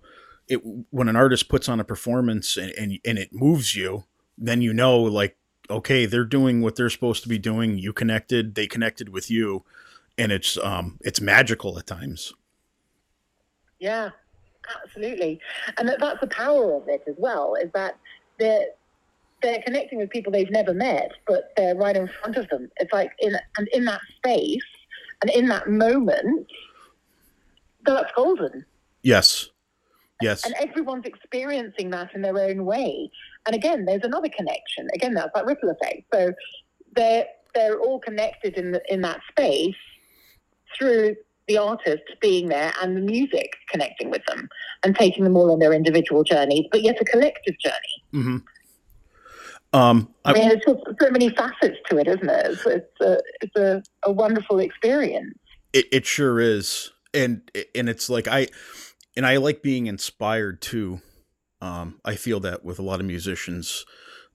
[0.49, 4.03] It when an artist puts on a performance and, and and it moves you,
[4.37, 5.37] then you know, like,
[5.69, 7.77] okay, they're doing what they're supposed to be doing.
[7.77, 9.63] You connected, they connected with you,
[10.17, 12.33] and it's um, it's magical at times.
[13.79, 14.09] Yeah,
[14.83, 15.39] absolutely.
[15.77, 17.97] And that, that's the power of it as well, is that
[18.39, 18.65] they're,
[19.41, 22.69] they're connecting with people they've never met, but they're right in front of them.
[22.77, 24.59] It's like in, and in that space
[25.21, 26.47] and in that moment,
[27.85, 28.65] that's golden.
[29.01, 29.49] Yes,
[30.21, 33.09] yes, And everyone's experiencing that in their own way.
[33.45, 34.87] And again, there's another connection.
[34.93, 36.03] Again, that's that ripple effect.
[36.13, 36.33] So
[36.95, 39.75] they're, they're all connected in, the, in that space
[40.77, 41.15] through
[41.47, 44.47] the artist being there and the music connecting with them
[44.83, 48.03] and taking them all on their individual journeys, but yet a collective journey.
[48.11, 48.37] hmm
[49.73, 52.45] Um, I I, mean, there's just so many facets to it, isn't it?
[52.45, 55.37] It's, it's, a, it's a, a wonderful experience.
[55.73, 58.47] it, it sure is, and and it's like I,
[59.19, 61.01] and I like being inspired too.
[61.59, 63.85] Um, I feel that with a lot of musicians,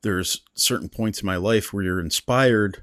[0.02, 2.82] there's certain points in my life where you're inspired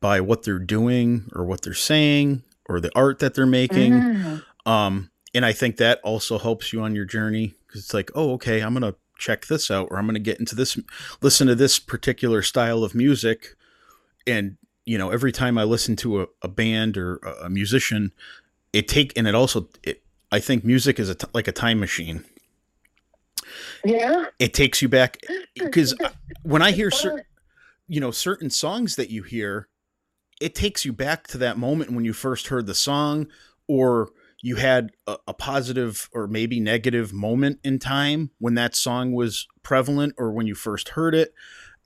[0.00, 3.92] by what they're doing or what they're saying or the art that they're making.
[3.92, 4.42] Mm.
[4.66, 8.32] Um, and I think that also helps you on your journey because it's like, oh,
[8.32, 10.76] okay, I'm gonna check this out, or I'm gonna get into this,
[11.22, 13.54] listen to this particular style of music,
[14.26, 18.10] and you know, every time I listen to a, a band or a, a musician,
[18.72, 20.02] it take and it also, it,
[20.36, 22.22] I think music is a t- like a time machine.
[23.82, 24.26] Yeah.
[24.38, 25.16] It takes you back
[25.54, 25.94] because
[26.42, 27.42] when I hear certain, uh-huh.
[27.88, 29.68] you know, certain songs that you hear,
[30.38, 33.28] it takes you back to that moment when you first heard the song
[33.66, 34.10] or
[34.42, 39.48] you had a, a, positive or maybe negative moment in time when that song was
[39.62, 41.32] prevalent or when you first heard it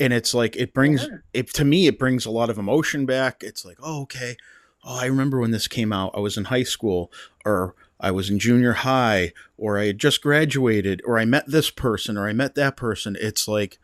[0.00, 1.18] and it's like it brings yeah.
[1.32, 4.36] it to me it brings a lot of emotion back it's like oh okay
[4.84, 7.10] oh i remember when this came out i was in high school
[7.46, 11.70] or i was in junior high or i had just graduated or i met this
[11.70, 13.16] person or i met that person.
[13.20, 13.78] It's like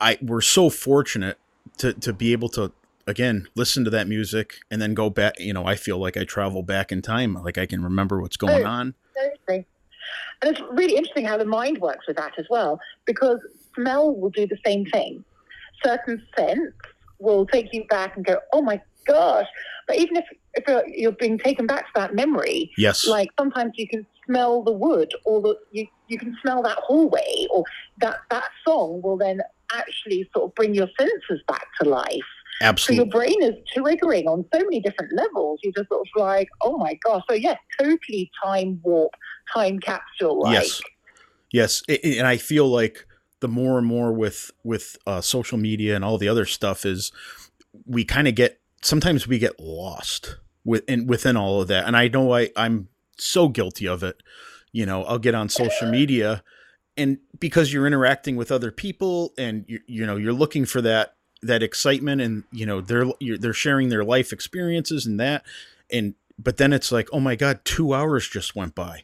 [0.00, 1.38] i we're so fortunate
[1.78, 2.72] to to be able to
[3.06, 6.24] again listen to that music and then go back you know i feel like i
[6.24, 8.94] travel back in time like i can remember what's oh, going on.
[10.42, 13.38] and it's really interesting how the mind works with that as well because
[13.74, 15.24] smell will do the same thing.
[15.84, 16.76] Certain scents
[17.18, 19.46] will take you back and go oh my gosh.
[19.86, 20.24] But even if
[20.66, 24.72] you're, you're being taken back to that memory yes like sometimes you can smell the
[24.72, 27.64] wood or the you, you can smell that hallway or
[27.98, 29.40] that that song will then
[29.72, 32.20] actually sort of bring your senses back to life
[32.62, 32.96] Absolutely.
[32.96, 35.58] So your brain is triggering on so many different levels.
[35.62, 37.22] You're just sort of like, oh my gosh.
[37.28, 39.12] So yes, totally time warp,
[39.52, 40.44] time capsule.
[40.46, 40.80] Yes.
[41.50, 41.82] Yes.
[41.88, 43.06] And I feel like
[43.40, 47.10] the more and more with with uh, social media and all the other stuff is
[47.84, 51.86] we kind of get sometimes we get lost within within all of that.
[51.86, 54.22] And I know I I'm so guilty of it.
[54.72, 56.42] You know, I'll get on social media
[56.96, 61.14] and because you're interacting with other people and you you know you're looking for that
[61.42, 63.06] that excitement and you know they're
[63.38, 65.44] they're sharing their life experiences and that
[65.90, 69.02] and but then it's like oh my god 2 hours just went by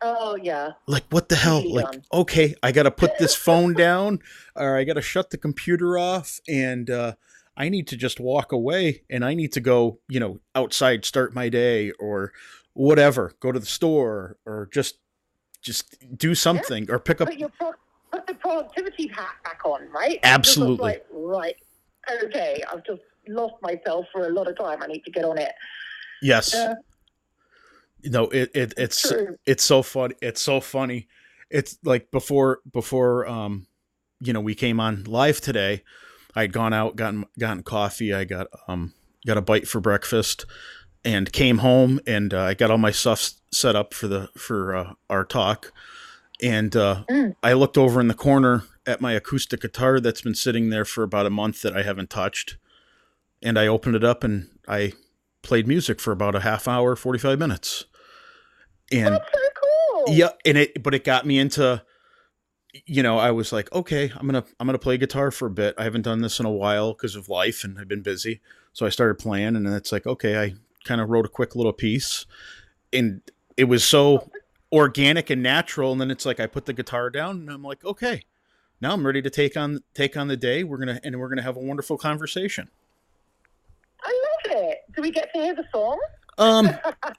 [0.00, 4.18] oh yeah like what the hell like okay i got to put this phone down
[4.54, 7.14] or i got to shut the computer off and uh
[7.56, 11.34] I need to just walk away and I need to go, you know, outside, start
[11.34, 12.32] my day or
[12.72, 14.98] whatever, go to the store or just
[15.62, 16.94] just do something yeah.
[16.94, 20.20] or pick up put the productivity hat back on, right?
[20.22, 20.76] Absolutely.
[20.84, 21.56] Like, right.
[22.24, 24.82] Okay, I've just lost myself for a lot of time.
[24.82, 25.52] I need to get on it.
[26.22, 26.54] Yes.
[26.54, 26.74] Uh,
[28.04, 29.36] no, it, it it's true.
[29.46, 30.14] it's so funny.
[30.20, 31.08] It's so funny.
[31.50, 33.66] It's like before before um
[34.20, 35.82] you know we came on live today.
[36.34, 38.12] I had gone out, gotten gotten coffee.
[38.12, 38.92] I got um
[39.26, 40.46] got a bite for breakfast,
[41.04, 44.74] and came home and uh, I got all my stuff set up for the for
[44.74, 45.72] uh, our talk
[46.42, 47.34] and uh, mm.
[47.42, 51.02] I looked over in the corner at my acoustic guitar that's been sitting there for
[51.02, 52.56] about a month that I haven't touched.
[53.42, 54.92] And I opened it up and I
[55.42, 57.84] played music for about a half hour, 45 minutes.
[58.92, 60.14] And that's so cool.
[60.14, 61.82] Yeah, and it but it got me into
[62.86, 65.74] you know, I was like, okay, I'm to I'm to play guitar for a bit.
[65.78, 68.40] I haven't done this in a while because of life and I've been busy.
[68.72, 71.72] So I started playing and it's like, okay, I kind of wrote a quick little
[71.72, 72.26] piece
[72.92, 73.20] and
[73.56, 74.30] it was so
[74.72, 77.84] organic and natural and then it's like i put the guitar down and i'm like
[77.84, 78.22] okay
[78.80, 81.42] now i'm ready to take on take on the day we're gonna and we're gonna
[81.42, 82.68] have a wonderful conversation
[84.02, 85.98] i love it do we get to hear the song
[86.38, 86.68] um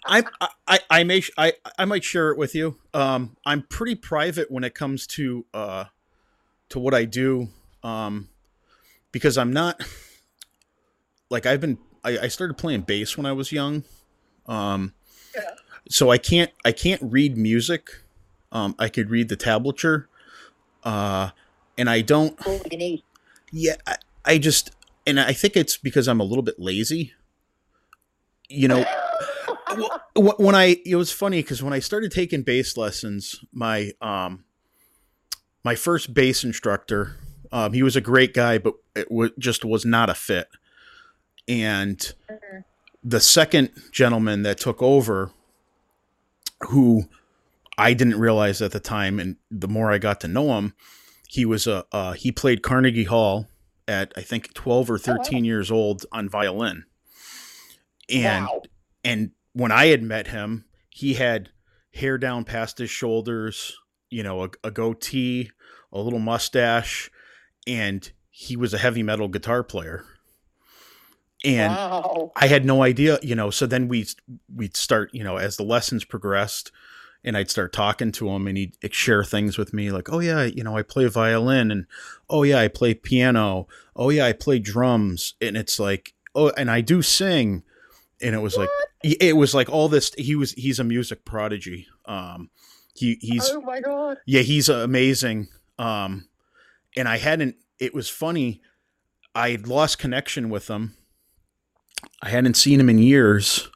[0.05, 0.23] I,
[0.67, 4.63] I i may i i might share it with you um i'm pretty private when
[4.63, 5.85] it comes to uh
[6.69, 7.49] to what i do
[7.83, 8.29] um
[9.11, 9.81] because i'm not
[11.29, 13.83] like i've been i, I started playing bass when i was young
[14.47, 14.93] um
[15.35, 15.51] yeah
[15.89, 17.89] so I can't I can't read music.
[18.51, 20.05] Um, I could read the tablature,
[20.83, 21.29] uh,
[21.77, 22.39] and I don't.
[23.51, 24.71] Yeah, I, I just
[25.05, 27.13] and I think it's because I'm a little bit lazy.
[28.49, 28.85] You know,
[30.15, 34.45] when I it was funny because when I started taking bass lessons, my um
[35.63, 37.17] my first bass instructor,
[37.51, 40.47] um, he was a great guy, but it w- just was not a fit.
[41.47, 42.59] And mm-hmm.
[43.03, 45.31] the second gentleman that took over
[46.69, 47.05] who
[47.77, 50.73] I didn't realize at the time, and the more I got to know him,
[51.27, 53.47] he was a uh, he played Carnegie Hall
[53.87, 55.45] at I think twelve or thirteen oh, wow.
[55.45, 56.85] years old on violin,
[58.09, 58.61] and wow.
[59.03, 61.49] and when I had met him, he had
[61.93, 63.75] hair down past his shoulders,
[64.09, 65.51] you know, a, a goatee,
[65.91, 67.09] a little mustache,
[67.65, 70.03] and he was a heavy metal guitar player
[71.45, 72.31] and wow.
[72.35, 73.49] I had no idea, you know.
[73.51, 74.07] So then we
[74.53, 76.71] we'd start, you know, as the lessons progressed,
[77.23, 80.43] and I'd start talking to him, and he'd share things with me, like, "Oh yeah,
[80.43, 81.85] you know, I play violin," and
[82.29, 86.69] "Oh yeah, I play piano," "Oh yeah, I play drums," and it's like, "Oh, and
[86.71, 87.63] I do sing,"
[88.21, 88.69] and it was what?
[89.03, 90.11] like, it was like all this.
[90.17, 91.87] He was he's a music prodigy.
[92.05, 92.49] Um,
[92.93, 95.47] he he's oh my god, yeah, he's amazing.
[95.77, 96.27] Um,
[96.95, 97.55] and I hadn't.
[97.79, 98.61] It was funny.
[99.33, 100.95] I lost connection with him
[102.21, 103.69] I hadn't seen him in years,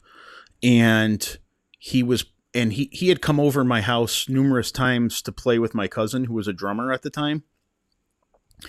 [0.64, 1.38] and
[1.78, 5.76] he was and he he had come over my house numerous times to play with
[5.76, 7.44] my cousin who was a drummer at the time.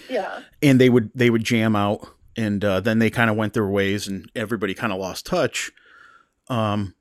[0.08, 0.40] Yeah.
[0.62, 2.06] And they would they would jam out,
[2.40, 5.70] and uh, then they kind of went their ways, and everybody kind of lost touch.
[6.48, 6.94] Um,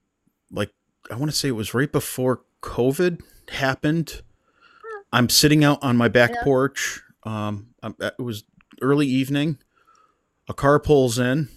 [0.52, 0.72] like
[1.10, 4.22] I want to say it was right before COVID happened.
[5.14, 6.44] I'm sitting out on my back Yeah.
[6.44, 7.02] porch.
[7.24, 8.44] Um, I'm- it was
[8.82, 9.58] early evening.
[10.48, 11.48] A car pulls in,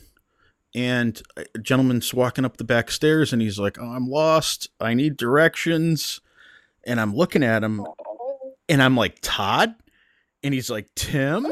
[0.74, 4.68] and a gentleman's walking up the back stairs, and he's like, "Oh, I'm lost.
[4.80, 6.20] I need directions."
[6.84, 7.84] And I'm looking at him,
[8.68, 9.74] and I'm like, "Todd,"
[10.42, 11.46] and he's like, "Tim,"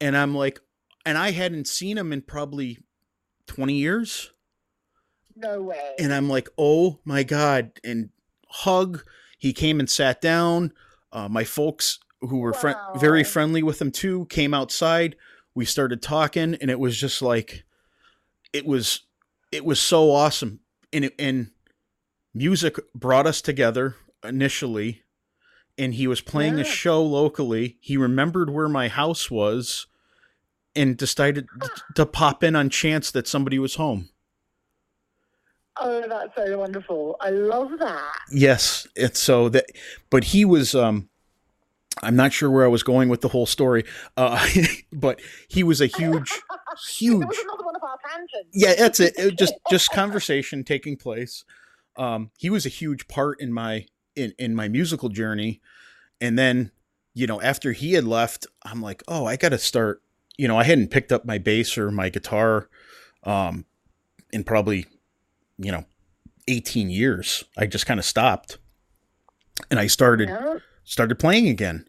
[0.00, 0.60] and I'm like,
[1.08, 2.78] and I hadn't seen him in probably
[3.46, 4.30] 20 years
[5.34, 5.94] no way.
[5.98, 7.72] and I'm like, oh my god!
[7.82, 8.10] And
[8.48, 9.02] hug.
[9.38, 10.72] He came and sat down.
[11.12, 15.16] Uh, my folks, who were fri- very friendly with him too, came outside.
[15.54, 17.64] We started talking, and it was just like,
[18.52, 19.06] it was,
[19.50, 20.60] it was so awesome.
[20.92, 21.52] And it, and
[22.34, 25.02] music brought us together initially.
[25.78, 27.78] And he was playing a show locally.
[27.80, 29.86] He remembered where my house was,
[30.78, 31.48] and decided
[31.94, 34.08] to pop in on chance that somebody was home.
[35.80, 37.16] oh, that's so wonderful.
[37.20, 38.18] I love that.
[38.30, 39.66] Yes, it's so that,
[40.10, 40.74] but he was.
[40.74, 41.08] um
[42.02, 43.84] I'm not sure where I was going with the whole story,
[44.16, 44.46] uh,
[44.92, 46.30] but he was a huge,
[46.88, 47.26] huge.
[47.26, 48.50] was another one of our tangents.
[48.52, 49.18] Yeah, that's it.
[49.18, 51.44] it just just conversation taking place.
[51.96, 55.60] Um, he was a huge part in my in in my musical journey,
[56.20, 56.70] and then
[57.14, 60.00] you know after he had left, I'm like, oh, I got to start.
[60.38, 62.68] You know, I hadn't picked up my bass or my guitar,
[63.24, 63.64] um,
[64.32, 64.86] in probably,
[65.58, 65.84] you know,
[66.46, 67.44] 18 years.
[67.58, 68.58] I just kind of stopped,
[69.70, 70.58] and I started Yeah.
[70.84, 71.86] started playing again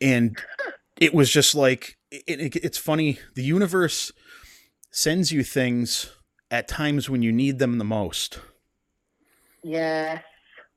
[0.00, 0.36] and
[0.96, 4.10] it was just like it, it, it's funny the universe
[4.90, 6.10] sends you things
[6.50, 8.40] at times when you need them the most
[9.62, 10.24] Yes.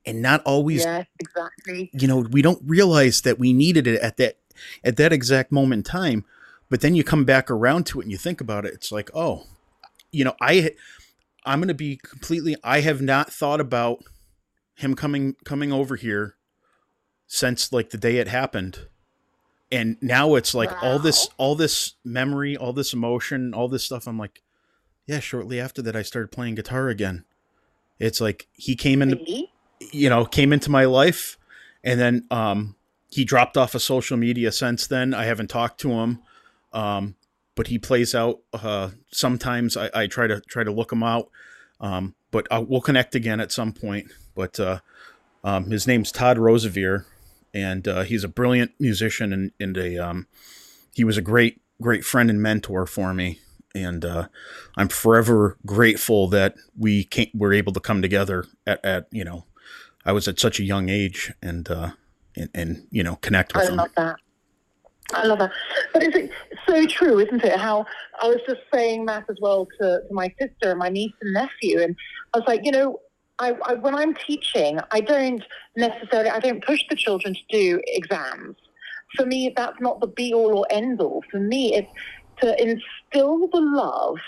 [0.06, 1.06] and not always Yes.
[1.18, 1.90] Exactly.
[1.92, 4.38] you know we don't realize that we needed it at that
[4.84, 6.24] at that exact moment in time
[6.70, 9.10] but then you come back around to it and you think about it it's like
[9.14, 9.44] oh
[10.10, 10.70] you know i
[11.44, 14.02] i'm going to be completely i have not thought about
[14.74, 16.36] him coming coming over here
[17.26, 18.86] since like the day it happened.
[19.72, 24.06] And now it's like all this all this memory all this emotion all this stuff
[24.06, 24.40] i'm like
[25.06, 27.24] yeah shortly after that i started playing guitar again.
[27.98, 29.50] It's like he came into Really?
[29.92, 31.38] you know came into my life
[31.82, 32.76] and then um
[33.10, 35.14] he dropped off of social media since then.
[35.14, 36.20] I haven't talked to him
[36.74, 37.14] um
[37.54, 41.30] but he plays out uh sometimes i, I try to try to look him out
[41.80, 44.80] um but I, we'll connect again at some point but uh
[45.42, 47.04] um his name's todd rosevier
[47.52, 50.26] and uh, he's a brilliant musician and, and a um
[50.94, 53.38] he was a great great friend and mentor for me
[53.74, 54.28] and uh,
[54.76, 59.44] I'm forever grateful that we came, were able to come together at, at you know
[60.04, 61.90] I was at such a young age and uh,
[62.36, 63.80] and, and you know connect I with him.
[63.80, 64.16] I love that.
[65.12, 65.50] I love that.
[65.92, 67.58] But it's it's so true, isn't it?
[67.58, 67.86] How
[68.20, 71.32] I was just saying that as well to, to my sister and my niece and
[71.32, 71.96] nephew, and
[72.32, 73.00] I was like, you know,
[73.38, 75.42] I, I when I'm teaching, I don't
[75.76, 78.56] necessarily I don't push the children to do exams.
[79.16, 81.22] For me, that's not the be all or end all.
[81.30, 81.92] For me, it's
[82.40, 84.18] to instill the love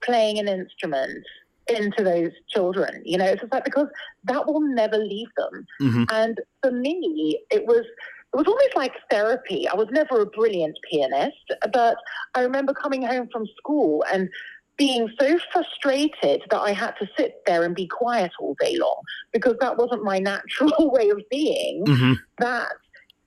[0.00, 1.24] playing an instrument
[1.68, 3.02] into those children.
[3.04, 3.88] You know, it's just like because
[4.24, 5.66] that will never leave them.
[5.80, 7.84] hmm And for me, it was
[8.32, 9.66] it was almost like therapy.
[9.66, 11.96] I was never a brilliant pianist, but
[12.34, 14.28] I remember coming home from school and
[14.76, 19.02] being so frustrated that I had to sit there and be quiet all day long
[19.32, 21.84] because that wasn't my natural way of being.
[21.86, 22.68] hmm That,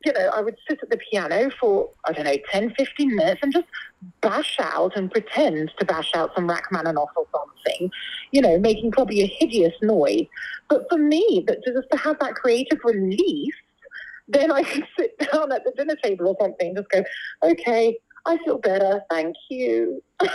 [0.06, 3.42] you know, I would sit at the piano for, I don't know, 10, 15 minutes
[3.44, 3.68] and just
[4.22, 7.92] bash out and pretend to bash out some Rachmaninoff or something,
[8.32, 10.28] you know, making probably a hideous noise.
[10.70, 13.54] But for me, that just to have that creative release,
[14.32, 17.04] then I could sit down at the dinner table or something just go,
[17.44, 20.02] okay, I feel better, thank you.
[20.22, 20.30] you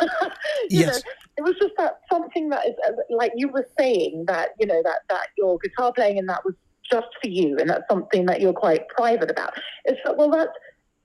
[0.70, 0.86] Yes.
[0.86, 1.00] know,
[1.38, 4.82] it was just that something that is uh, like you were saying that you know
[4.82, 6.54] that that your guitar playing and that was
[6.90, 9.52] just for you, and that's something that you're quite private about.
[9.84, 10.50] It's that, well, that's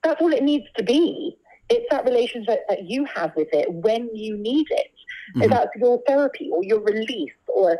[0.03, 1.37] that's all it needs to be.
[1.69, 4.91] It's that relationship that you have with it when you need it.
[5.37, 5.49] Mhm.
[5.49, 7.77] That's your therapy or your release or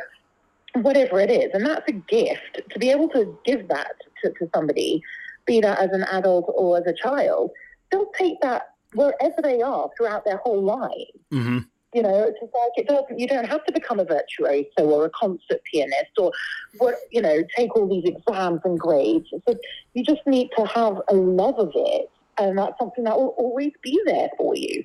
[0.76, 3.92] whatever it is, and that's a gift to be able to give that
[4.22, 5.02] to, to somebody,
[5.46, 7.50] be that as an adult or as a child.
[7.90, 11.08] They'll take that wherever they are throughout their whole life.
[11.30, 11.58] hmm
[11.94, 13.18] You know, it's just like it doesn't.
[13.18, 16.32] You don't have to become a virtuoso or a concert pianist or
[16.78, 16.94] what.
[17.10, 19.28] You know, take all these exams and grades.
[19.30, 19.54] So
[19.94, 23.72] you just need to have a love of it, and that's something that will always
[23.82, 24.84] be there for you.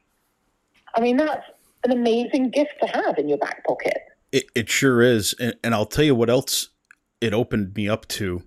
[0.95, 1.45] I mean, that's
[1.85, 3.97] an amazing gift to have in your back pocket.
[4.31, 6.69] It, it sure is, and, and I'll tell you what else
[7.21, 8.43] it opened me up to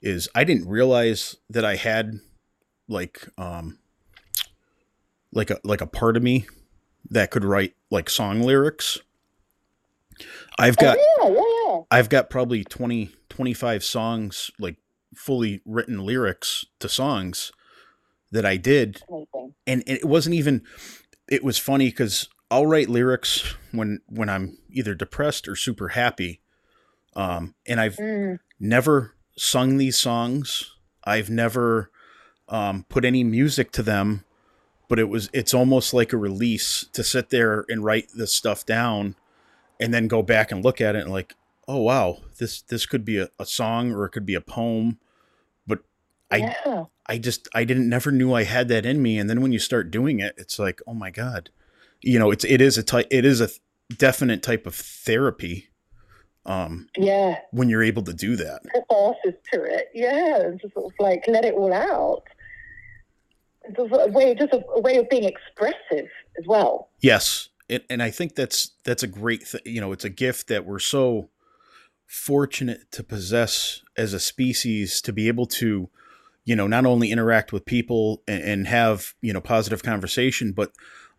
[0.00, 2.20] is I didn't realize that I had
[2.88, 3.78] like um
[5.32, 6.46] like a like a part of me
[7.10, 8.98] that could write like song lyrics.
[10.58, 11.82] I've got oh, yeah, yeah, yeah.
[11.90, 14.76] I've got probably 20 25 songs like
[15.14, 17.52] fully written lyrics to songs
[18.30, 19.54] that I did Amazing.
[19.66, 20.62] and it wasn't even
[21.28, 26.40] it was funny cuz I'll write lyrics when when I'm either depressed or super happy.
[27.14, 30.74] Um and I've Mm, never sung these songs.
[31.04, 31.90] I've never
[32.48, 34.24] um, put any music to them,
[34.88, 38.66] but it was it's almost like a release to sit there and write this stuff
[38.66, 39.14] down,
[39.80, 41.34] and then go back and look at it and like,
[41.66, 44.98] oh wow, this this could be a, a song or it could be a poem,
[45.66, 45.80] but
[46.30, 46.84] I yeah.
[47.06, 49.58] I just I didn't never knew I had that in me, and then when you
[49.58, 51.50] start doing it, it's like, oh my god,
[52.02, 53.48] you know, it's it is a type it is a
[53.96, 55.68] definite type of therapy.
[56.46, 57.40] Um, Yeah.
[57.50, 58.62] when you're able to do that.
[58.72, 59.88] catharsis to it.
[59.94, 62.22] Yeah, just sort of like let it all out.
[63.64, 66.08] It's just a way, just a, way of being expressive
[66.38, 66.88] as well.
[67.00, 70.48] Yes, and, and I think that's that's a great th- you know it's a gift
[70.48, 71.28] that we're so
[72.06, 75.90] fortunate to possess as a species to be able to
[76.46, 80.72] you know not only interact with people and, and have you know positive conversation but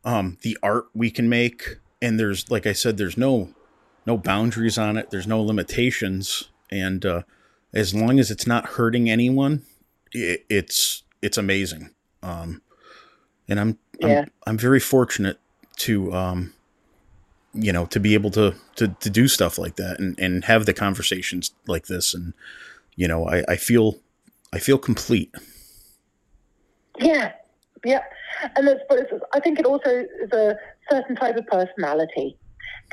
[0.06, 3.54] um the art we can make and there's like I said there's no
[4.06, 5.12] no boundaries on it.
[5.12, 6.50] There's no limitations.
[6.72, 7.24] And uh
[7.74, 9.64] as long as it's not hurting anyone
[10.12, 11.92] it, it's it's amazing.
[12.24, 12.62] Um
[13.48, 14.22] and I'm, Yeah.
[14.22, 15.40] I'm I'm very fortunate
[15.78, 16.54] to um
[17.54, 20.66] you know to be able to to to do stuff like that and and have
[20.66, 22.14] the conversations like this.
[22.14, 22.34] And
[22.96, 24.00] you know I I feel
[24.54, 25.34] I feel complete.
[26.98, 27.34] Yeah,
[27.86, 28.04] yeah,
[28.56, 30.56] and that's, but it's, I think it also is a
[30.90, 32.38] certain type of personality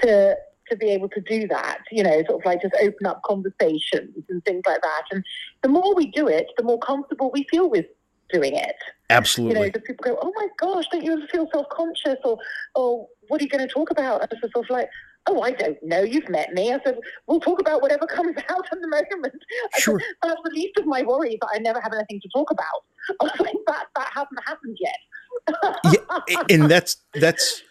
[0.03, 0.37] to
[0.69, 1.79] to be able to do that.
[1.93, 5.03] You know, sort of like just open up conversations and things like that.
[5.11, 5.25] And
[5.63, 7.87] the more we do it, the more comfortable we feel with
[8.33, 8.77] doing it.
[9.11, 9.55] Absolutely.
[9.55, 12.39] You know, because people go, "Oh my gosh, don't you ever feel self-conscious?" Or,
[12.75, 14.89] "Oh, what are you going to talk about?" And it's sort of like,
[15.29, 16.03] "Oh, I don't know.
[16.03, 19.29] You've met me." I said, "We'll talk about whatever comes out at the moment." I
[19.75, 20.01] said, Sure.
[20.23, 22.85] That's the least of my worries that I never have anything to talk about.
[23.21, 24.97] I was like, "That that hasn't happened yet."
[25.93, 27.63] yeah, and that's that's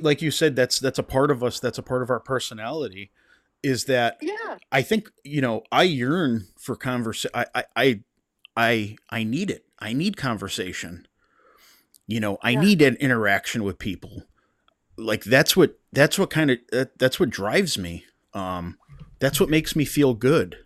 [0.00, 3.10] like you said that's that's a part of us that's a part of our personality
[3.62, 7.30] is that yeah, I think you know I yearn for conversation.
[7.34, 8.00] I, I I
[8.56, 9.64] I I need it.
[9.78, 11.06] I need conversation.
[12.06, 12.60] You know, I Yeah.
[12.60, 14.24] need an interaction with people.
[14.96, 18.04] Like that's what that's what kind of that, that's what drives me.
[18.34, 18.78] Um,
[19.20, 20.56] that's what makes me feel good.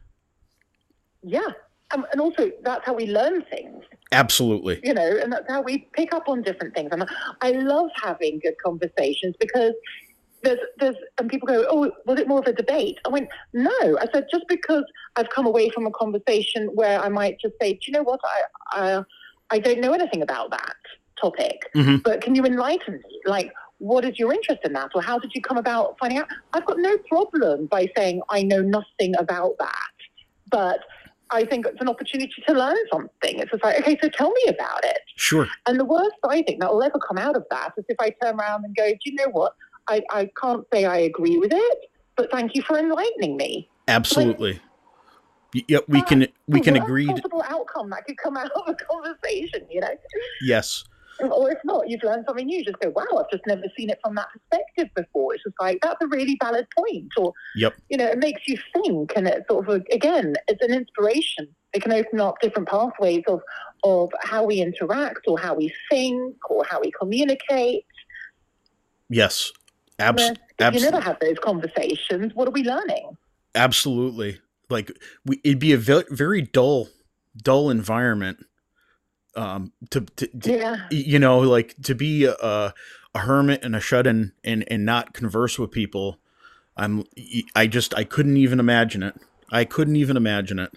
[1.23, 1.49] yeah,
[1.93, 3.83] um, and also that's how we learn things.
[4.13, 4.81] Absolutely.
[4.85, 6.91] you know, and that's how we pick up on different things.
[6.93, 7.05] And
[7.41, 9.73] I love having good conversations because
[10.45, 12.99] there's, there's, and people go, oh, was it more of a debate?
[13.05, 13.73] I went, no.
[14.01, 14.85] I said, just because
[15.17, 18.21] I've come away from a conversation where I might just say, do you know what?
[18.25, 18.41] I,
[18.71, 19.05] I,
[19.51, 20.77] I don't know anything about that
[21.21, 22.01] topic, Mhm.
[22.05, 23.21] but can you enlighten me?
[23.25, 24.91] Like, what is your interest in that?
[24.95, 26.29] Or how did you come about finding out?
[26.53, 29.93] I've got no problem by saying I know nothing about that.
[30.51, 30.81] But
[31.31, 33.39] I think it's an opportunity to learn something.
[33.39, 34.99] It's just like, okay, so tell me about it.
[35.17, 35.49] Sure.
[35.67, 38.11] And the worst I think that will ever come out of that is if I
[38.23, 39.55] turn around and go, do you know what?
[39.89, 41.79] I, I can't say I agree with it,
[42.17, 43.69] but thank you for enlightening me.
[43.89, 44.61] Absolutely.
[45.69, 45.85] Yep.
[45.89, 47.07] We can we can agree.
[47.07, 49.97] possible outcome that could come out of a conversation, you know?
[50.43, 50.85] Yes.
[51.31, 52.65] Or if not, you've learned something new.
[52.65, 55.35] Just go, wow, I've just never seen it from that perspective before.
[55.35, 57.11] It's just like, that's a really valid point.
[57.17, 57.75] Or, Yep.
[57.89, 59.13] you know, it makes you think.
[59.17, 61.49] And it's sort of, again, it's an inspiration.
[61.73, 63.41] It can open up different pathways of,
[63.85, 67.85] of how we interact or how we think or how we communicate.
[69.09, 69.53] Yes.
[69.99, 70.91] Abs- if you absolutely.
[70.91, 73.17] never have those conversations, what are we learning?
[73.57, 74.39] absolutely
[74.69, 74.93] like
[75.25, 76.89] we, it'd be a ve- very dull
[77.43, 78.45] dull environment
[79.37, 80.77] um to, to, to Yeah.
[80.91, 82.35] you know like to be a,
[83.15, 86.19] a hermit and a shut-in and and not converse with people
[86.77, 87.05] i'm
[87.55, 89.15] i just i couldn't even imagine it
[89.51, 90.73] i couldn't even imagine it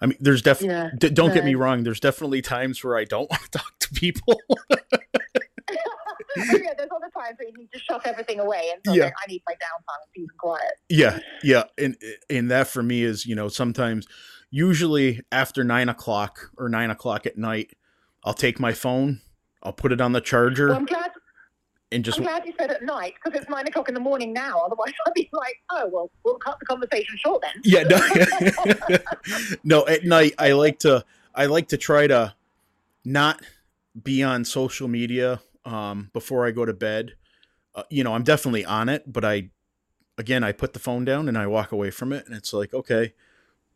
[0.00, 0.90] i mean there's definitely Yeah.
[0.98, 3.88] d- don't get me wrong there's definitely times where i don't want to talk to
[3.90, 4.76] people oh,
[6.36, 9.04] yeah, there's other times where you to shut everything away and so Yeah.
[9.06, 10.72] like, I need my downtime and peace quiet.
[10.88, 11.96] yeah yeah and
[12.28, 14.06] and that for me is you know sometimes
[14.50, 17.76] usually after nine o'clock or nine o'clock at night
[18.24, 19.20] i'll take my phone
[19.62, 21.10] i'll put it on the charger Well, I'm glad
[21.92, 24.32] and just I'm glad you said at night because it's nine o'clock in the morning
[24.32, 24.60] now.
[24.64, 27.50] Otherwise, I'd be like, oh, well, we'll cut the conversation short then.
[27.64, 28.98] yeah no,
[29.64, 31.04] no at night i like to
[31.34, 32.32] i like to try to
[33.04, 33.42] not
[34.00, 37.14] be on social media um before i go to bed
[37.74, 39.50] uh, you know i'm definitely on it but i
[40.20, 42.72] again, I put the phone down and I walk away from it, and it's like,
[42.72, 43.14] okay,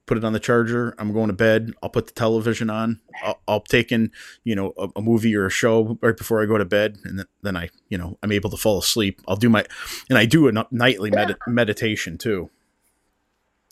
[0.06, 0.94] put it on the charger.
[0.98, 1.72] I'm going to bed.
[1.82, 3.01] I'll put the television on.
[3.22, 4.12] I'll, I'll take in,
[4.43, 7.20] you know, a, a, movie or a show right before I go to bed, and
[7.20, 9.20] then, then I, you know, I'm able to fall asleep.
[9.26, 9.64] I'll do my,
[10.09, 12.51] and I do a nightly med- meditation too,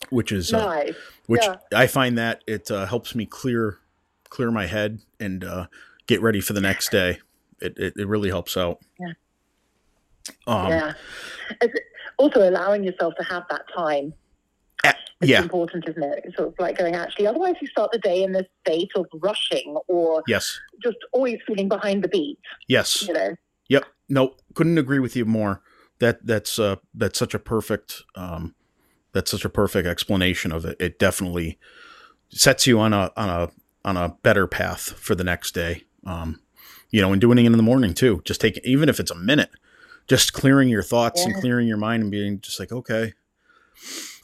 [0.09, 0.89] which is, nice.
[0.89, 0.93] uh,
[1.27, 1.55] which yeah.
[1.73, 3.79] I find that it uh, helps me clear,
[4.29, 5.67] clear my head and uh,
[6.07, 7.19] get ready for the next day.
[7.59, 8.79] It, it, it really helps out.
[8.99, 9.13] Yeah.
[10.47, 10.93] Um, yeah.
[12.17, 14.13] Also allowing yourself to have that time
[15.23, 15.41] it's yeah.
[15.41, 16.33] important, isn't it?
[16.35, 19.75] Sort of like going, actually, otherwise you start the day in this state of rushing
[19.87, 22.37] or yes, just always feeling behind the beat.
[22.67, 23.07] Yes.
[23.07, 23.35] You know?
[23.69, 23.85] Yep.
[24.09, 25.61] No, couldn't agree with you more.
[25.99, 28.55] That that's uh that's such a perfect um
[29.13, 30.75] that's such a perfect explanation of it.
[30.79, 31.57] It definitely
[32.29, 33.49] sets you on a on a
[33.85, 35.83] on a better path for the next day.
[36.05, 36.41] Um,
[36.89, 38.21] you know, and doing it in the morning too.
[38.25, 39.49] Just take even if it's a minute,
[40.07, 41.31] just clearing your thoughts yeah.
[41.31, 43.13] and clearing your mind and being just like, okay,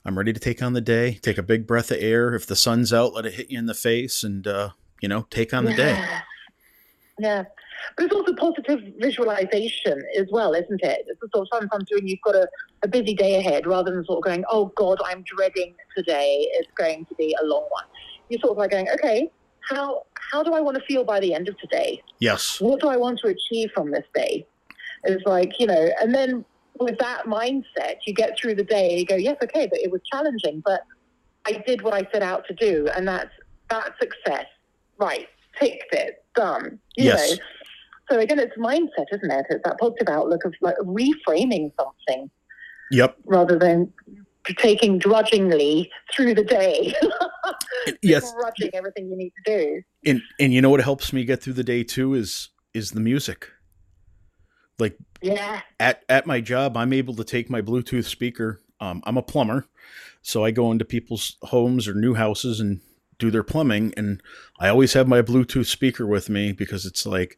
[0.05, 1.15] I'm ready to take on the day.
[1.21, 2.33] Take a big breath of air.
[2.33, 4.69] If the sun's out, let it hit you in the face, and uh,
[5.01, 6.03] you know, take on the day.
[7.21, 7.43] Yeah,
[7.97, 11.05] but it's also positive visualization as well, isn't it?
[11.07, 12.07] It's the sort of sometimes doing.
[12.07, 12.47] You've got a,
[12.83, 16.47] a busy day ahead, rather than sort of going, "Oh God, I'm dreading today.
[16.53, 17.83] It's going to be a long one."
[18.29, 19.29] You're sort of like going, "Okay,
[19.69, 22.01] how how do I want to feel by the end of today?
[22.19, 22.61] Yes.
[22.61, 24.47] What do I want to achieve from this day?"
[25.03, 26.45] It's like you know, and then
[26.79, 29.91] with that mindset, you get through the day and you go, yes, okay, but it
[29.91, 30.81] was challenging, but
[31.45, 33.31] I did what I set out to do, and that's
[33.69, 34.45] that success.
[34.97, 35.27] Right,
[35.59, 36.79] ticked it, done.
[36.95, 37.31] You yes.
[37.31, 37.37] Know?
[38.11, 39.45] So again, it's mindset, isn't it?
[39.49, 42.29] It's that positive outlook of like reframing something.
[42.91, 43.17] Yep.
[43.25, 43.93] Rather than
[44.57, 46.93] taking drudgingly through the day.
[48.01, 48.33] yes.
[48.33, 49.81] Drudging everything you need to do.
[50.05, 52.99] And and you know what helps me get through the day too is is the
[52.99, 53.51] music.
[54.79, 55.61] Like yeah.
[55.79, 58.61] At at my job, I'm able to take my Bluetooth speaker.
[58.79, 59.65] Um, I'm a plumber,
[60.21, 62.79] so I go into people's homes or new houses and
[63.17, 64.23] do their plumbing, and
[64.59, 67.37] I always have my Bluetooth speaker with me because it's like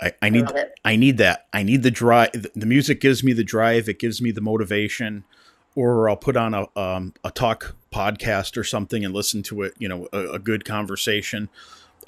[0.00, 1.46] I, I need I, I need that.
[1.52, 2.32] I need the drive.
[2.54, 3.88] The music gives me the drive.
[3.88, 5.24] It gives me the motivation.
[5.76, 9.74] Or I'll put on a um, a talk podcast or something and listen to it.
[9.78, 11.48] You know, a, a good conversation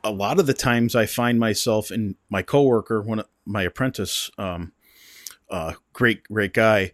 [0.06, 4.30] a lot of the times I find myself in my coworker, one of my apprentice,
[4.38, 4.72] um,
[5.50, 6.92] uh, great great guy.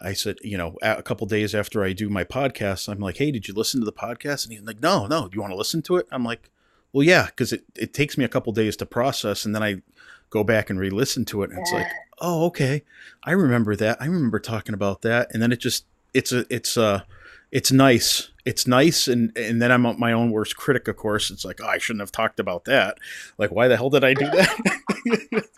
[0.00, 3.30] I said, you know, a couple days after I do my podcast, I'm like, hey,
[3.30, 4.44] did you listen to the podcast?
[4.44, 5.28] And he's like, no, no.
[5.28, 6.06] Do you want to listen to it?
[6.10, 6.50] I'm like,
[6.92, 9.82] well, yeah, because it, it takes me a couple days to process, and then I
[10.30, 11.86] go back and re-listen to it, and it's like,
[12.20, 12.82] oh, okay,
[13.22, 14.00] I remember that.
[14.00, 17.06] I remember talking about that, and then it just it's a it's a
[17.50, 18.30] it's nice.
[18.44, 20.86] It's nice, and and then I'm my own worst critic.
[20.86, 22.98] Of course, it's like oh, I shouldn't have talked about that.
[23.38, 25.48] Like, why the hell did I do that?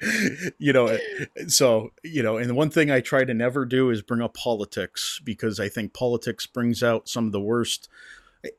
[0.58, 0.98] you know,
[1.46, 4.34] so you know, and the one thing I try to never do is bring up
[4.34, 7.88] politics because I think politics brings out some of the worst.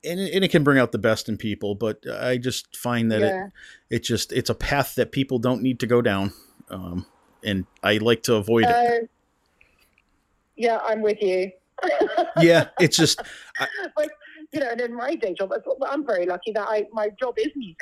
[0.03, 3.10] And it, and it can bring out the best in people, but I just find
[3.11, 3.45] that yeah.
[3.45, 3.52] it
[3.98, 6.34] it just it's a path that people don't need to go down,
[6.69, 7.06] um,
[7.44, 9.10] and I like to avoid uh, it.
[10.57, 11.52] Yeah, I'm with you
[12.40, 13.22] yeah, it's just.
[13.60, 14.10] I, but
[14.52, 15.52] you know, and in my day job,
[15.88, 17.78] I'm very lucky that I my job is music,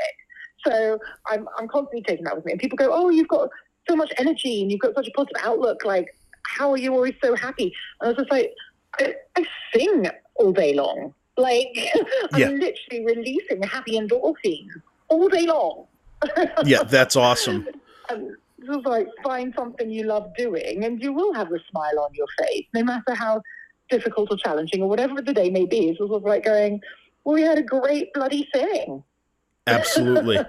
[0.66, 2.54] so I'm I'm constantly taking that with me.
[2.54, 3.50] And people go, "Oh, you've got
[3.90, 5.86] so much energy and you've got such a positive outlook.
[5.86, 8.54] Like, how are you always so happy?" And I was just like,
[9.00, 11.14] I, I sing all day long.
[11.38, 11.78] Like,
[12.34, 12.50] I'm yeah.
[12.50, 14.70] literally releasing happy endorphins
[15.10, 15.86] all day long.
[16.66, 17.68] yeah, that's awesome.
[18.10, 18.36] Um,
[18.66, 22.28] just like find something you love doing, and you will have a smile on your
[22.40, 23.42] face, no matter how
[23.90, 25.90] difficult or challenging or whatever the day may be.
[25.90, 26.82] It's sort of like going,
[27.24, 29.04] well, we had a great bloody thing.
[29.68, 30.40] Absolutely.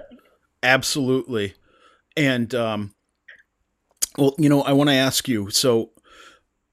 [0.63, 1.53] Absolutely.
[2.15, 2.93] And, um,
[4.17, 5.91] well, you know, I want to ask you, so,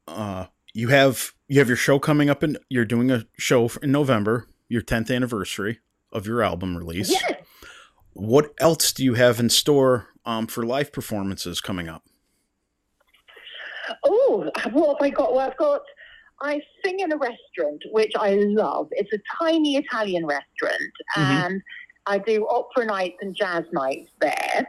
[0.09, 3.93] uh, you have, you have your show coming up and you're doing a show in
[3.93, 5.81] November, your 10th anniversary
[6.13, 7.11] of your album release.
[7.11, 7.35] Yes.
[8.13, 12.05] What else do you have in store, um, for live performances coming up?
[14.05, 15.33] Oh, what have I got?
[15.35, 15.83] Well, I've got
[16.45, 18.89] I sing in a restaurant, which I love.
[18.93, 21.23] It's a tiny Italian restaurant, mm-hmm.
[21.23, 21.63] and
[22.07, 24.69] I do opera nights and jazz nights there,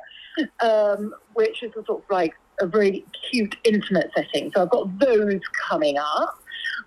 [0.62, 4.52] um, which is a sort of like a really cute, intimate setting.
[4.56, 6.40] So I've got those coming up.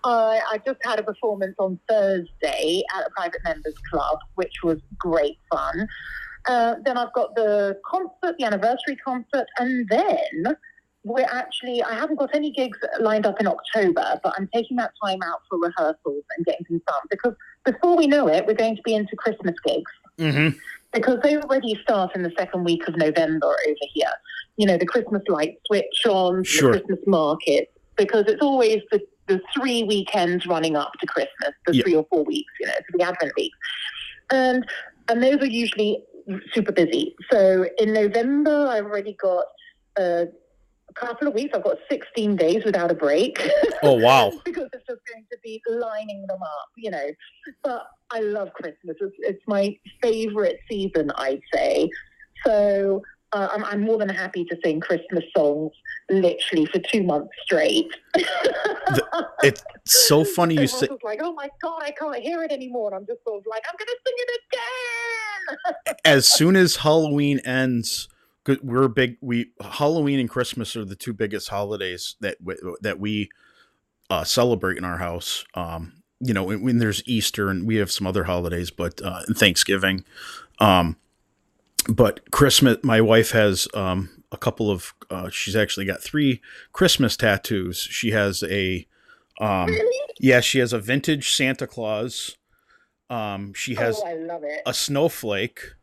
[0.04, 4.78] Uh, I just had a performance on Thursday at a private members club, which was
[4.98, 5.86] great fun.
[6.46, 10.56] Uh, then I've got the concert, the anniversary concert, and then
[11.08, 14.92] we're actually, I haven't got any gigs lined up in October, but I'm taking that
[15.02, 18.76] time out for rehearsals and getting things done because before we know it, we're going
[18.76, 19.90] to be into Christmas gigs.
[20.18, 20.56] Mm-hmm.
[20.92, 24.10] Because they already start in the second week of November over here.
[24.56, 26.72] You know, the Christmas lights switch on, sure.
[26.72, 31.76] the Christmas market, because it's always the, the three weekends running up to Christmas, the
[31.76, 31.82] Yeah.
[31.82, 33.52] three or four weeks, you know, to the Advent week,
[34.30, 34.64] and
[35.08, 36.02] and those are usually
[36.52, 37.14] super busy.
[37.30, 39.44] So in November, I've already got
[39.98, 40.26] uh, a
[40.98, 41.52] couple of weeks.
[41.54, 43.40] I've got 16 days without a break.
[43.80, 44.32] Oh, wow.
[44.44, 47.06] because it's just going to be lining them up, you know.
[47.62, 48.96] But I love Christmas.
[49.00, 51.88] It's, it's my favorite season, I'd say.
[52.44, 53.02] So
[53.32, 55.72] uh, I'm, I'm more than happy to sing Christmas songs
[56.10, 57.88] literally for two months straight.
[59.44, 60.88] It's so funny you say.
[61.04, 62.88] like, oh my god, I can't hear it anymore.
[62.88, 65.96] And I'm just sort of like, I'm going to sing it again.
[66.04, 68.08] As soon as Halloween ends,
[68.62, 69.16] we're big.
[69.20, 73.30] We Halloween and Christmas are the two biggest holidays that w- that we
[74.10, 75.44] uh, celebrate in our house.
[75.54, 79.22] Um, you know, when, when there's Easter and we have some other holidays, but uh,
[79.34, 80.04] Thanksgiving.
[80.58, 80.96] Um,
[81.88, 84.94] but Christmas, my wife has um, a couple of.
[85.10, 86.40] Uh, she's actually got three
[86.72, 87.78] Christmas tattoos.
[87.78, 88.86] She has a.
[89.40, 89.70] Um,
[90.18, 92.36] yeah, she has a vintage Santa Claus.
[93.08, 94.60] Um, she has oh, love it.
[94.66, 95.74] a snowflake,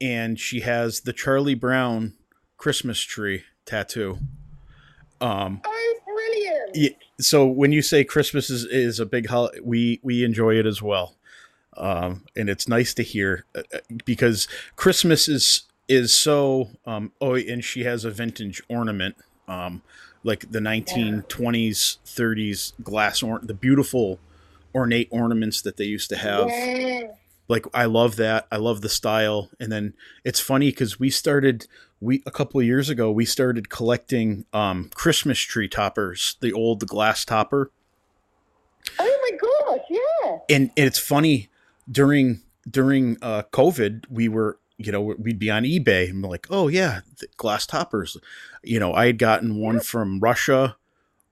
[0.00, 2.14] and she has the Charlie Brown
[2.56, 4.18] Christmas tree tattoo.
[5.20, 6.76] Um, oh, brilliant.
[6.76, 10.66] yeah, so when you say Christmas is, is a big holiday, we we enjoy it
[10.66, 11.14] as well,
[11.76, 14.46] um, and it's nice to hear uh, uh, because
[14.76, 16.70] Christmas is is so.
[16.84, 19.16] Um, oh, and she has a vintage ornament,
[19.48, 19.82] um,
[20.22, 24.18] like the nineteen twenties, thirties glass or the beautiful
[24.74, 27.12] ornate ornaments that they used to have Yeah.
[27.48, 28.46] Like I love that.
[28.50, 29.50] I love the style.
[29.60, 29.94] And then
[30.24, 31.66] it's funny because we started
[32.00, 36.86] we a couple of years ago we started collecting um, Christmas tree toppers, the old
[36.86, 37.70] glass topper.
[38.98, 40.38] Oh my gosh, yeah.
[40.48, 41.48] And, and it's funny
[41.90, 46.46] during during uh, COVID we were you know we'd be on eBay and we're like
[46.50, 48.16] oh yeah the glass toppers.
[48.62, 50.76] You know I had gotten one from Russia.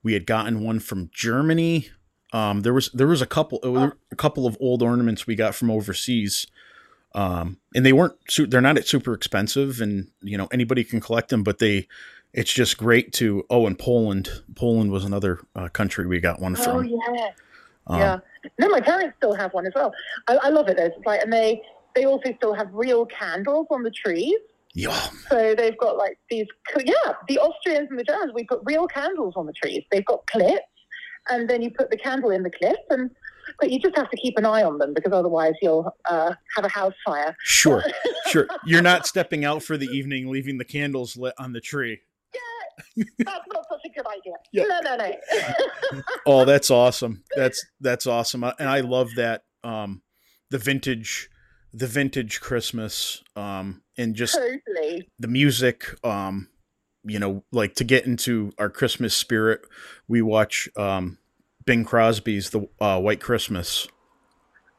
[0.02, 1.88] We had gotten one from Germany.
[2.34, 5.54] Um, there was there was a couple there a couple of old ornaments we got
[5.54, 6.48] from overseas,
[7.14, 11.28] um, and they weren't su- they're not super expensive, and you know anybody can collect
[11.28, 11.86] them, but they
[12.32, 16.56] it's just great to oh and Poland Poland was another uh, country we got one
[16.56, 16.76] from.
[16.76, 17.30] Oh yeah.
[17.86, 18.18] Um, yeah.
[18.58, 19.92] No, my parents still have one as well.
[20.26, 20.86] I, I love it though.
[20.86, 21.62] It's like, and they
[21.94, 24.40] they also still have real candles on the trees.
[24.74, 26.46] yeah, So they've got like these.
[26.76, 29.84] Yeah, the Austrians and the Germans, we put real candles on the trees.
[29.92, 30.64] They've got clips,
[31.30, 33.10] and then you put the candle in the clip, and
[33.60, 36.64] but you just have to keep an eye on them because otherwise you'll uh, have
[36.64, 37.36] a house fire.
[37.42, 37.84] sure,
[38.26, 38.46] sure.
[38.64, 42.00] You're not stepping out for the evening, leaving the candles lit on the tree.
[42.96, 44.34] Yeah, that's not such a good idea.
[44.52, 44.64] Yeah.
[44.64, 46.02] No, no, no.
[46.26, 47.22] Oh, that's awesome.
[47.36, 49.42] That's that's awesome, and I love that.
[49.62, 50.02] Um,
[50.50, 51.30] the vintage,
[51.72, 55.08] the vintage Christmas, um, and just totally.
[55.18, 55.86] the music.
[56.04, 56.48] Um,
[57.04, 59.62] you know, like to get into our Christmas spirit,
[60.08, 61.18] we watch um,
[61.64, 63.86] Bing Crosby's "The uh, White Christmas."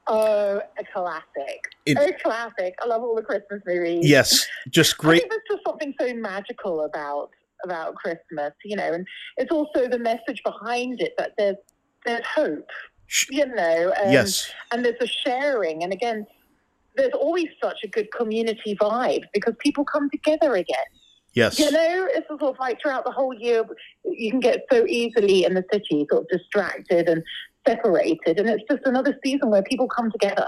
[0.08, 1.60] Oh, a classic.
[1.86, 2.76] It- a classic.
[2.82, 4.08] I love all the Christmas movies.
[4.08, 5.20] Yes, just I great.
[5.22, 7.30] think there's just something so magical about
[7.64, 9.08] about Christmas, you know, and
[9.38, 11.56] it's also the message behind it that there's
[12.06, 12.70] there's hope,
[13.30, 16.28] you know, and, Yes, and there's a sharing, and again,
[16.96, 20.86] there's always such a good community vibe because people come together again.
[21.36, 23.64] Yes, You know, it's sort of like throughout the whole year,
[24.04, 27.24] you can get so easily in the city, sort of distracted and
[27.68, 30.48] separated, and it's just another season where people come together.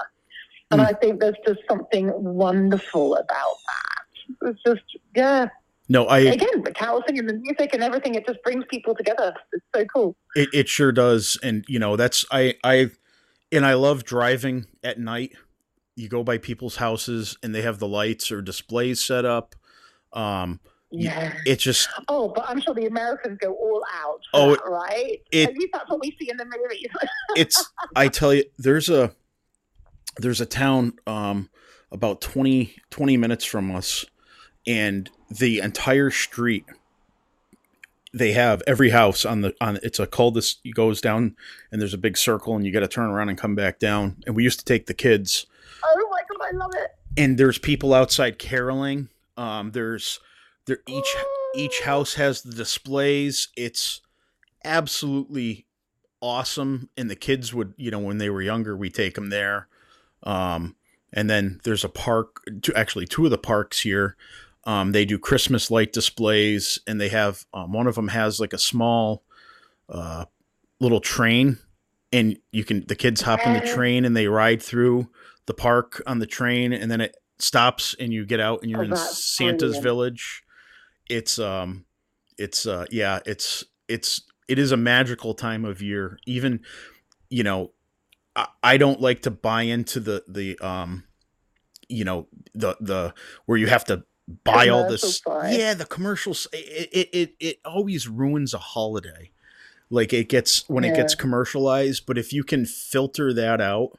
[0.72, 0.88] And Mm.
[0.88, 4.50] I think there's just something wonderful about that.
[4.50, 4.82] It's just,
[5.16, 5.48] yeah.
[5.88, 9.34] no, I Again, the carol and the music, and everything, it just brings people together.
[9.54, 10.16] It's so cool.
[10.36, 12.90] It, it sure does, and you know that's I I
[13.52, 15.32] and I love driving at night.
[15.96, 19.56] You go by people's houses and they have the lights or displays set up.
[20.14, 20.60] Um,
[20.92, 21.34] Yeah.
[21.46, 24.22] it just Oh, but I'm sure the Americans go all out.
[24.34, 25.22] Oh, that, right?
[25.32, 26.88] it- At least that's what we see in the movies.
[27.36, 29.12] it's I tell you there's a
[30.18, 31.50] there's a town um
[31.92, 34.06] about 20 20 minutes from us
[34.66, 36.66] and the entire street
[38.14, 41.36] they have every house on the on it's a cul-de-sac goes down
[41.72, 44.18] and there's a big circle and you got to turn around and come back down
[44.26, 45.46] and we used to take the kids
[45.84, 46.92] oh my god, I love it.
[47.22, 49.10] and there's people outside caroling.
[49.38, 50.20] Um, there's
[50.68, 51.16] there each
[51.56, 53.48] each house has the displays.
[53.56, 54.02] It's
[54.64, 55.66] absolutely
[56.22, 59.68] awesome, and the kids would you know when they were younger we take them there.
[60.24, 60.76] Um,
[61.14, 62.42] and then there's a park.
[62.62, 64.16] Two, actually, two of the parks here.
[64.66, 68.52] Um, they do Christmas light displays, and they have um, one of them has like
[68.54, 69.24] a small
[69.88, 70.26] uh,
[70.82, 71.60] little train,
[72.12, 75.10] and you can the kids hop in the train and they ride through
[75.46, 78.82] the park on the train, and then it stops and you get out and you're
[78.82, 79.84] Oh, in Santa's brilliant.
[79.84, 80.44] village.
[81.10, 81.86] It's um,
[82.38, 86.20] it's uh, yeah, it's it's it is a magical time of year.
[86.26, 86.62] Even
[87.30, 87.72] you know,
[88.36, 91.04] I, I don't like to buy into the the um,
[91.90, 93.14] you know the the
[93.46, 94.04] where you have to
[94.44, 95.22] buy all this.
[95.28, 96.48] Yeah, the commercials.
[96.54, 99.32] It, it it it always ruins a holiday.
[99.90, 100.92] Like it gets when yeah.
[100.92, 103.98] it gets commercialized, but if you can filter that out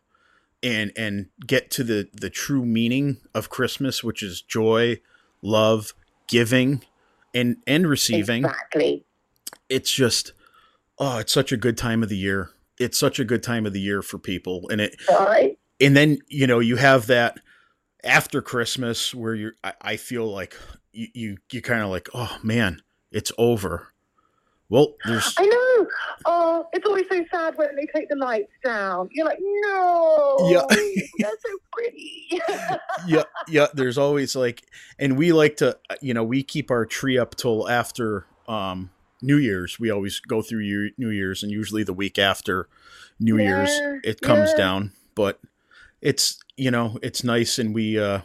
[0.63, 5.01] and and get to the the true meaning of Christmas, which is joy,
[5.41, 5.95] love,
[6.27, 6.85] giving,
[7.39, 8.45] and and receiving.
[8.45, 9.05] Exactly.
[9.69, 10.33] It's just
[10.99, 12.51] oh, it's such a good time of the year.
[12.79, 14.97] It's such a good time of the year for people, and it.
[15.09, 15.59] Right.
[15.81, 17.39] And then you know you have that
[18.03, 19.55] after Christmas where you're.
[19.63, 20.57] I, I feel like
[20.93, 22.83] you you, you kind of like oh man,
[23.13, 23.93] it's over.
[24.71, 25.35] Well, there's.
[25.39, 25.87] I know.
[26.27, 29.09] Oh, it's always so sad when they take the lights down.
[29.13, 30.37] You're like, no.
[30.51, 30.63] Yeah.
[31.19, 32.27] they're so pretty.
[33.07, 33.67] yeah, yeah.
[33.73, 34.63] There's always like,
[34.99, 38.91] and we like to, you know, we keep our tree up till after um,
[39.23, 39.79] New Year's.
[39.81, 42.69] We always go through New Year's, and usually the week after
[43.19, 44.57] New yeah, Year's, it comes yeah.
[44.57, 44.93] down.
[45.15, 45.41] But
[46.01, 48.21] it's you know, it's nice, and we, uh,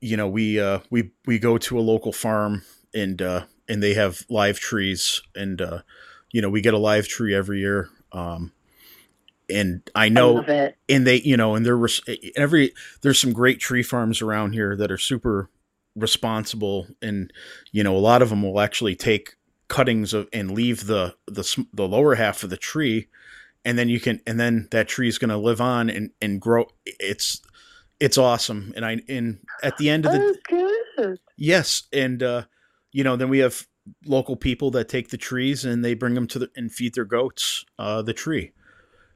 [0.00, 2.62] you know, we uh, we we go to a local farm
[2.94, 3.20] and.
[3.20, 5.80] uh and they have live trees and uh,
[6.32, 8.52] you know we get a live tree every year um,
[9.50, 12.00] and I know I and they you know and there was
[12.36, 12.72] every
[13.02, 15.50] there's some great tree farms around here that are super
[15.96, 17.32] responsible and
[17.72, 19.36] you know a lot of them will actually take
[19.68, 23.08] cuttings of and leave the the the lower half of the tree
[23.64, 26.40] and then you can and then that tree is going to live on and and
[26.40, 27.42] grow it's
[28.00, 30.38] it's awesome and i and at the end of the
[30.98, 32.42] oh, yes and uh
[32.92, 33.66] you know, then we have
[34.06, 37.04] local people that take the trees and they bring them to the and feed their
[37.04, 38.52] goats uh, the tree.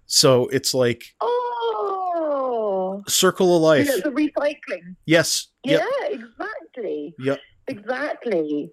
[0.07, 3.87] So it's like oh, circle of life.
[3.87, 4.97] Yeah, the recycling.
[5.07, 5.49] Yes.
[5.65, 5.81] Yeah,
[6.11, 6.21] yep.
[6.21, 7.15] exactly.
[7.19, 7.41] Yep.
[7.69, 8.71] Exactly.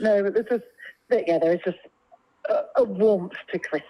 [0.00, 0.64] No, but there's just
[1.26, 1.78] yeah, there's just
[2.48, 3.88] a, a warmth to Christmas.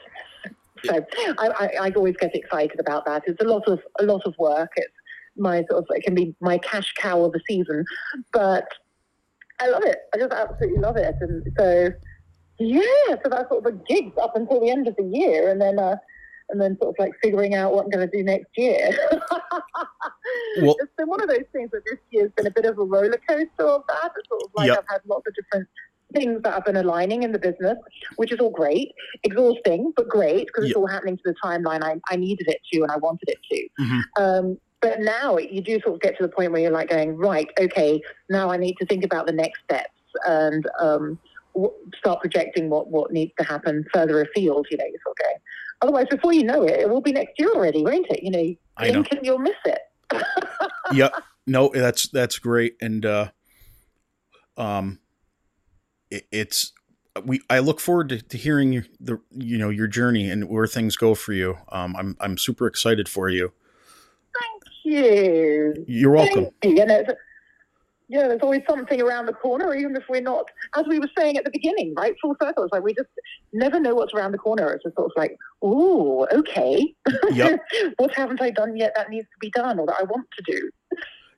[0.84, 1.04] So
[1.38, 3.24] I, I, I always get excited about that.
[3.26, 4.70] It's a lot of a lot of work.
[4.76, 4.92] It's
[5.36, 7.84] my sort of it can be my cash cow of the season,
[8.32, 8.68] but
[9.60, 9.98] I love it.
[10.14, 11.14] I just absolutely love it.
[11.20, 11.90] And so,
[12.58, 15.60] yeah, so that's sort of a gig up until the end of the year, and
[15.60, 15.96] then uh,
[16.50, 18.90] and then sort of like figuring out what I'm going to do next year.
[20.60, 22.82] well, it's been one of those things that this year's been a bit of a
[22.82, 24.12] roller coaster of that.
[24.16, 24.78] It's sort of like yep.
[24.78, 25.68] I've had lots of different
[26.14, 27.76] things that have been aligning in the business,
[28.16, 28.92] which is all great,
[29.24, 30.70] exhausting, but great because yep.
[30.70, 33.38] it's all happening to the timeline I, I needed it to and I wanted it
[33.50, 33.82] to.
[33.82, 34.22] Mm-hmm.
[34.22, 37.16] Um, but now you do sort of get to the point where you're like going,
[37.16, 39.90] right, okay, now I need to think about the next steps
[40.26, 41.18] and um,
[41.54, 44.66] w- start projecting what, what needs to happen further afield.
[44.70, 45.38] You know, you're sort of going.
[45.82, 48.22] Otherwise, before you know it, it will be next year already, won't it?
[48.22, 49.04] You know, I know.
[49.10, 49.80] and you'll miss it.
[50.92, 51.12] yep.
[51.46, 53.30] No, that's that's great, and uh,
[54.56, 54.98] um,
[56.10, 56.72] it, it's
[57.24, 57.40] we.
[57.48, 60.96] I look forward to, to hearing your, the you know your journey and where things
[60.96, 61.56] go for you.
[61.70, 63.52] Um, I'm I'm super excited for you
[64.88, 65.84] you.
[65.86, 66.48] You're welcome.
[66.62, 66.70] You.
[66.70, 67.04] you know,
[68.08, 71.36] yeah, there's always something around the corner, even if we're not, as we were saying
[71.36, 72.14] at the beginning, right?
[72.22, 72.64] Full circle.
[72.64, 73.08] It's like we just
[73.52, 74.72] never know what's around the corner.
[74.72, 76.94] It's just sort of like, ooh, okay.
[77.32, 77.60] Yep.
[77.98, 80.52] what haven't I done yet that needs to be done or that I want to
[80.52, 80.70] do?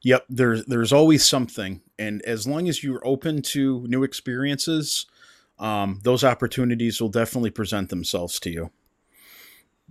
[0.02, 0.27] Yep.
[0.28, 5.06] There's there's always something, and as long as you're open to new experiences,
[5.59, 8.70] um, those opportunities will definitely present themselves to you.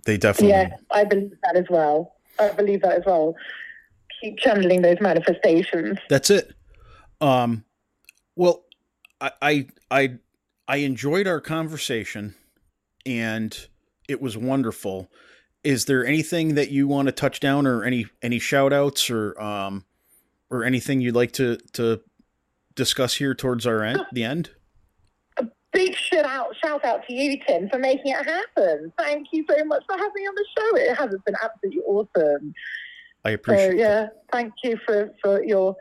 [0.06, 0.52] They definitely.
[0.52, 2.16] Yeah, I believe that as well.
[2.40, 3.36] I believe that as well.
[4.22, 5.98] Keep channeling those manifestations.
[6.10, 6.54] That's it.
[7.22, 7.64] Um,
[8.36, 8.66] well,
[9.22, 10.14] I, I, I,
[10.68, 12.36] I enjoyed our conversation,
[13.06, 13.68] and
[14.08, 15.10] it was wonderful.
[15.64, 19.40] Is there anything that you want to touch down, or any any shout outs, or
[19.42, 19.86] um,
[20.50, 22.02] or anything you'd like to to
[22.76, 24.52] discuss here towards our end, the end?
[25.72, 28.92] Big shout out, shout out to you, Tim, for making it happen.
[28.98, 30.78] Thank you so much for having me on the show.
[30.78, 32.54] It has been absolutely awesome.
[33.26, 33.72] I appreciate.
[33.72, 35.76] So, yeah, thank you for for your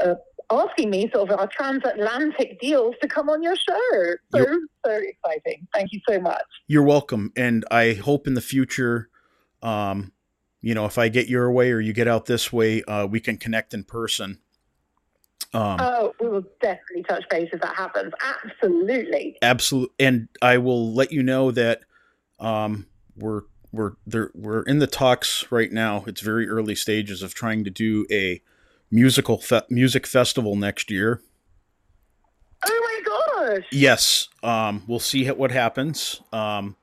[0.00, 0.14] uh,
[0.50, 4.14] asking me sort of our transatlantic deals to come on your show.
[4.32, 5.66] So you're, so exciting.
[5.74, 6.44] Thank you so much.
[6.66, 9.08] You're welcome, and I hope in the future.
[9.62, 10.12] Um,
[10.60, 13.20] you know, if I get your way or you get out this way, uh, we
[13.20, 14.38] can connect in person.
[15.54, 18.12] Um, oh, we will definitely touch base if that happens.
[18.44, 19.36] Absolutely.
[19.42, 19.94] Absolutely.
[19.98, 21.82] And I will let you know that
[22.40, 22.86] um,
[23.16, 23.42] we're
[23.72, 26.04] we're there we're in the talks right now.
[26.06, 28.42] It's very early stages of trying to do a
[28.90, 31.22] musical fe- music festival next year.
[32.64, 33.64] Oh my gosh!
[33.72, 36.20] Yes, um, we'll see what happens.
[36.32, 36.76] Um,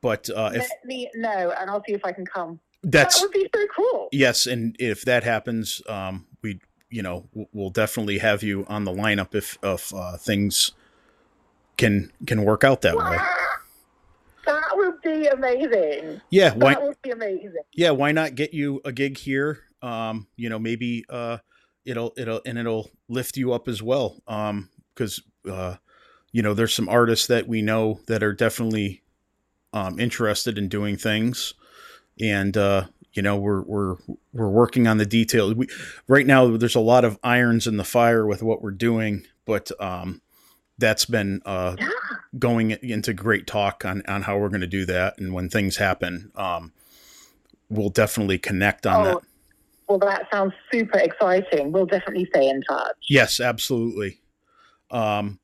[0.00, 2.60] but uh, let me know, and I'll see if I can come.
[2.82, 4.08] That's that would be so cool.
[4.12, 6.26] Yes, and if that happens, um,
[6.92, 10.72] you know we'll definitely have you on the lineup if if uh, things
[11.76, 13.18] can can work out that way.
[14.44, 16.20] That would be amazing.
[16.30, 16.74] Yeah, why?
[16.74, 17.54] That would be amazing.
[17.74, 19.60] Yeah, why not get you a gig here?
[19.80, 21.38] Um, you know, maybe uh,
[21.84, 24.20] it'll it'll and it'll lift you up as well.
[24.28, 25.76] Um, because uh,
[26.30, 29.02] you know, there's some artists that we know that are definitely
[29.72, 31.54] um interested in doing things,
[32.20, 33.96] and uh, you know, we're we're
[34.32, 35.54] we're working on the details.
[35.54, 35.68] We
[36.08, 39.70] right now there's a lot of irons in the fire with what we're doing, but
[39.80, 40.20] um,
[40.78, 41.88] that's been uh Yeah.
[42.38, 45.76] going into great talk on on how we're going to do that and when things
[45.76, 46.72] happen um
[47.68, 49.22] we'll definitely connect on that Oh,
[49.86, 51.72] well, that sounds super exciting.
[51.72, 52.96] We'll definitely stay in touch.
[53.06, 54.20] yes absolutely
[54.90, 55.38] um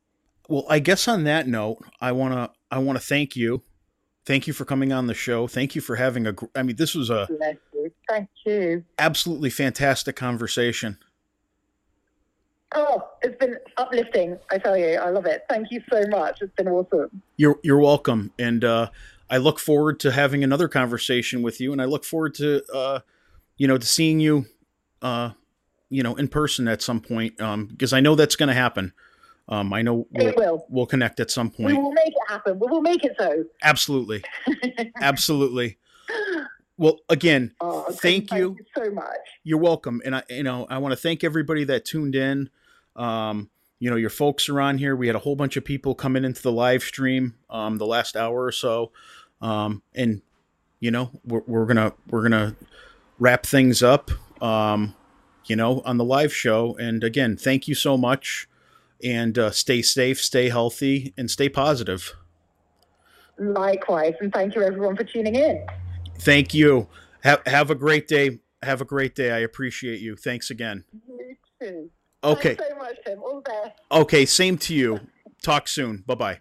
[0.49, 3.63] well i guess on that note i want to i want to thank you
[4.29, 6.95] thank you for coming on the show thank you for having a i mean this
[6.95, 7.27] was a
[7.73, 7.91] you.
[8.09, 8.85] Thank you.
[8.99, 10.99] absolutely fantastic conversation
[12.75, 14.37] Oh, it's been uplifting.
[14.51, 15.45] I tell you, I love it.
[15.49, 16.43] Thank you so much.
[16.43, 17.23] It's been awesome.
[17.39, 18.91] you're you're welcome and uh
[19.31, 23.01] i look forward to having another conversation with you and i look forward to uh
[23.57, 24.45] you know to seeing you
[25.03, 25.31] uh
[25.89, 28.93] you know in person at some point um because i know that's going to happen
[29.49, 30.67] um i know we'll, will.
[30.69, 31.67] we'll connect at some point.
[31.69, 32.59] We will make it happen.
[32.59, 33.45] We will make it so.
[33.63, 34.23] absolutely
[35.01, 35.79] absolutely
[36.77, 38.57] well again Oh, Thank you.
[38.77, 39.07] so much.
[39.45, 42.51] you're welcome and i you know i want to thank everybody that tuned in
[42.97, 45.95] um you know your folks are on here we had a whole bunch of people
[45.95, 48.91] coming into the live stream um the last hour or so
[49.41, 50.23] um and
[50.81, 52.55] you know we're, we're gonna we're gonna
[53.19, 54.11] wrap things up
[54.43, 54.95] um
[55.47, 58.49] you know on the live show and again thank you so much
[59.03, 62.15] and uh, stay safe stay healthy and stay positive
[63.41, 64.15] Likewise.
[64.21, 65.65] And thank you, everyone, for tuning in.
[66.19, 66.89] thank you
[67.23, 71.37] have, have a great day have a great day i appreciate you thanks again You
[71.61, 71.91] too.
[72.25, 73.23] okay Thanks so much, Tim.
[73.23, 73.81] All the best.
[73.93, 75.01] Okay, same to you.
[75.43, 76.03] Talk soon.
[76.07, 76.41] Bye bye.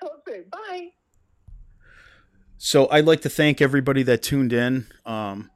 [0.00, 0.44] Talk soon.
[0.50, 0.88] Bye.
[2.56, 5.50] So I'd like to thank everybody that tuned in um,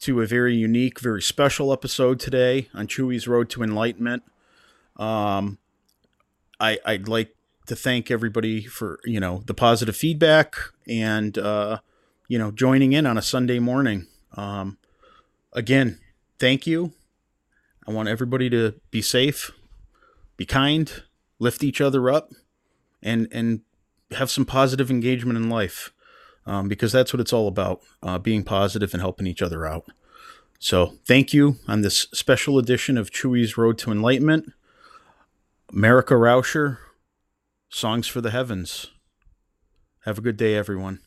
[0.00, 4.24] to a very unique, very special episode today on Chewy's Road to Enlightenment.
[5.00, 5.58] Um,
[6.60, 7.34] I, I'd like
[7.66, 10.56] to thank everybody for you know the positive feedback
[10.86, 11.78] and uh,
[12.28, 14.06] you know joining in on a Sunday morning.
[14.36, 14.78] Um,
[15.52, 15.98] again,
[16.38, 16.92] thank you.
[17.88, 19.50] I want everybody to be safe,
[20.36, 21.02] be kind,
[21.38, 22.30] lift each other up,
[23.02, 23.62] and and
[24.12, 25.92] have some positive engagement in life
[26.46, 29.86] um, because that's what it's all about uh, being positive and helping each other out.
[30.58, 34.52] So, thank you on this special edition of Chewy's Road to Enlightenment.
[35.72, 36.78] Marika Rauscher,
[37.68, 38.88] Songs for the Heavens.
[40.00, 40.98] Have a good day, everyone.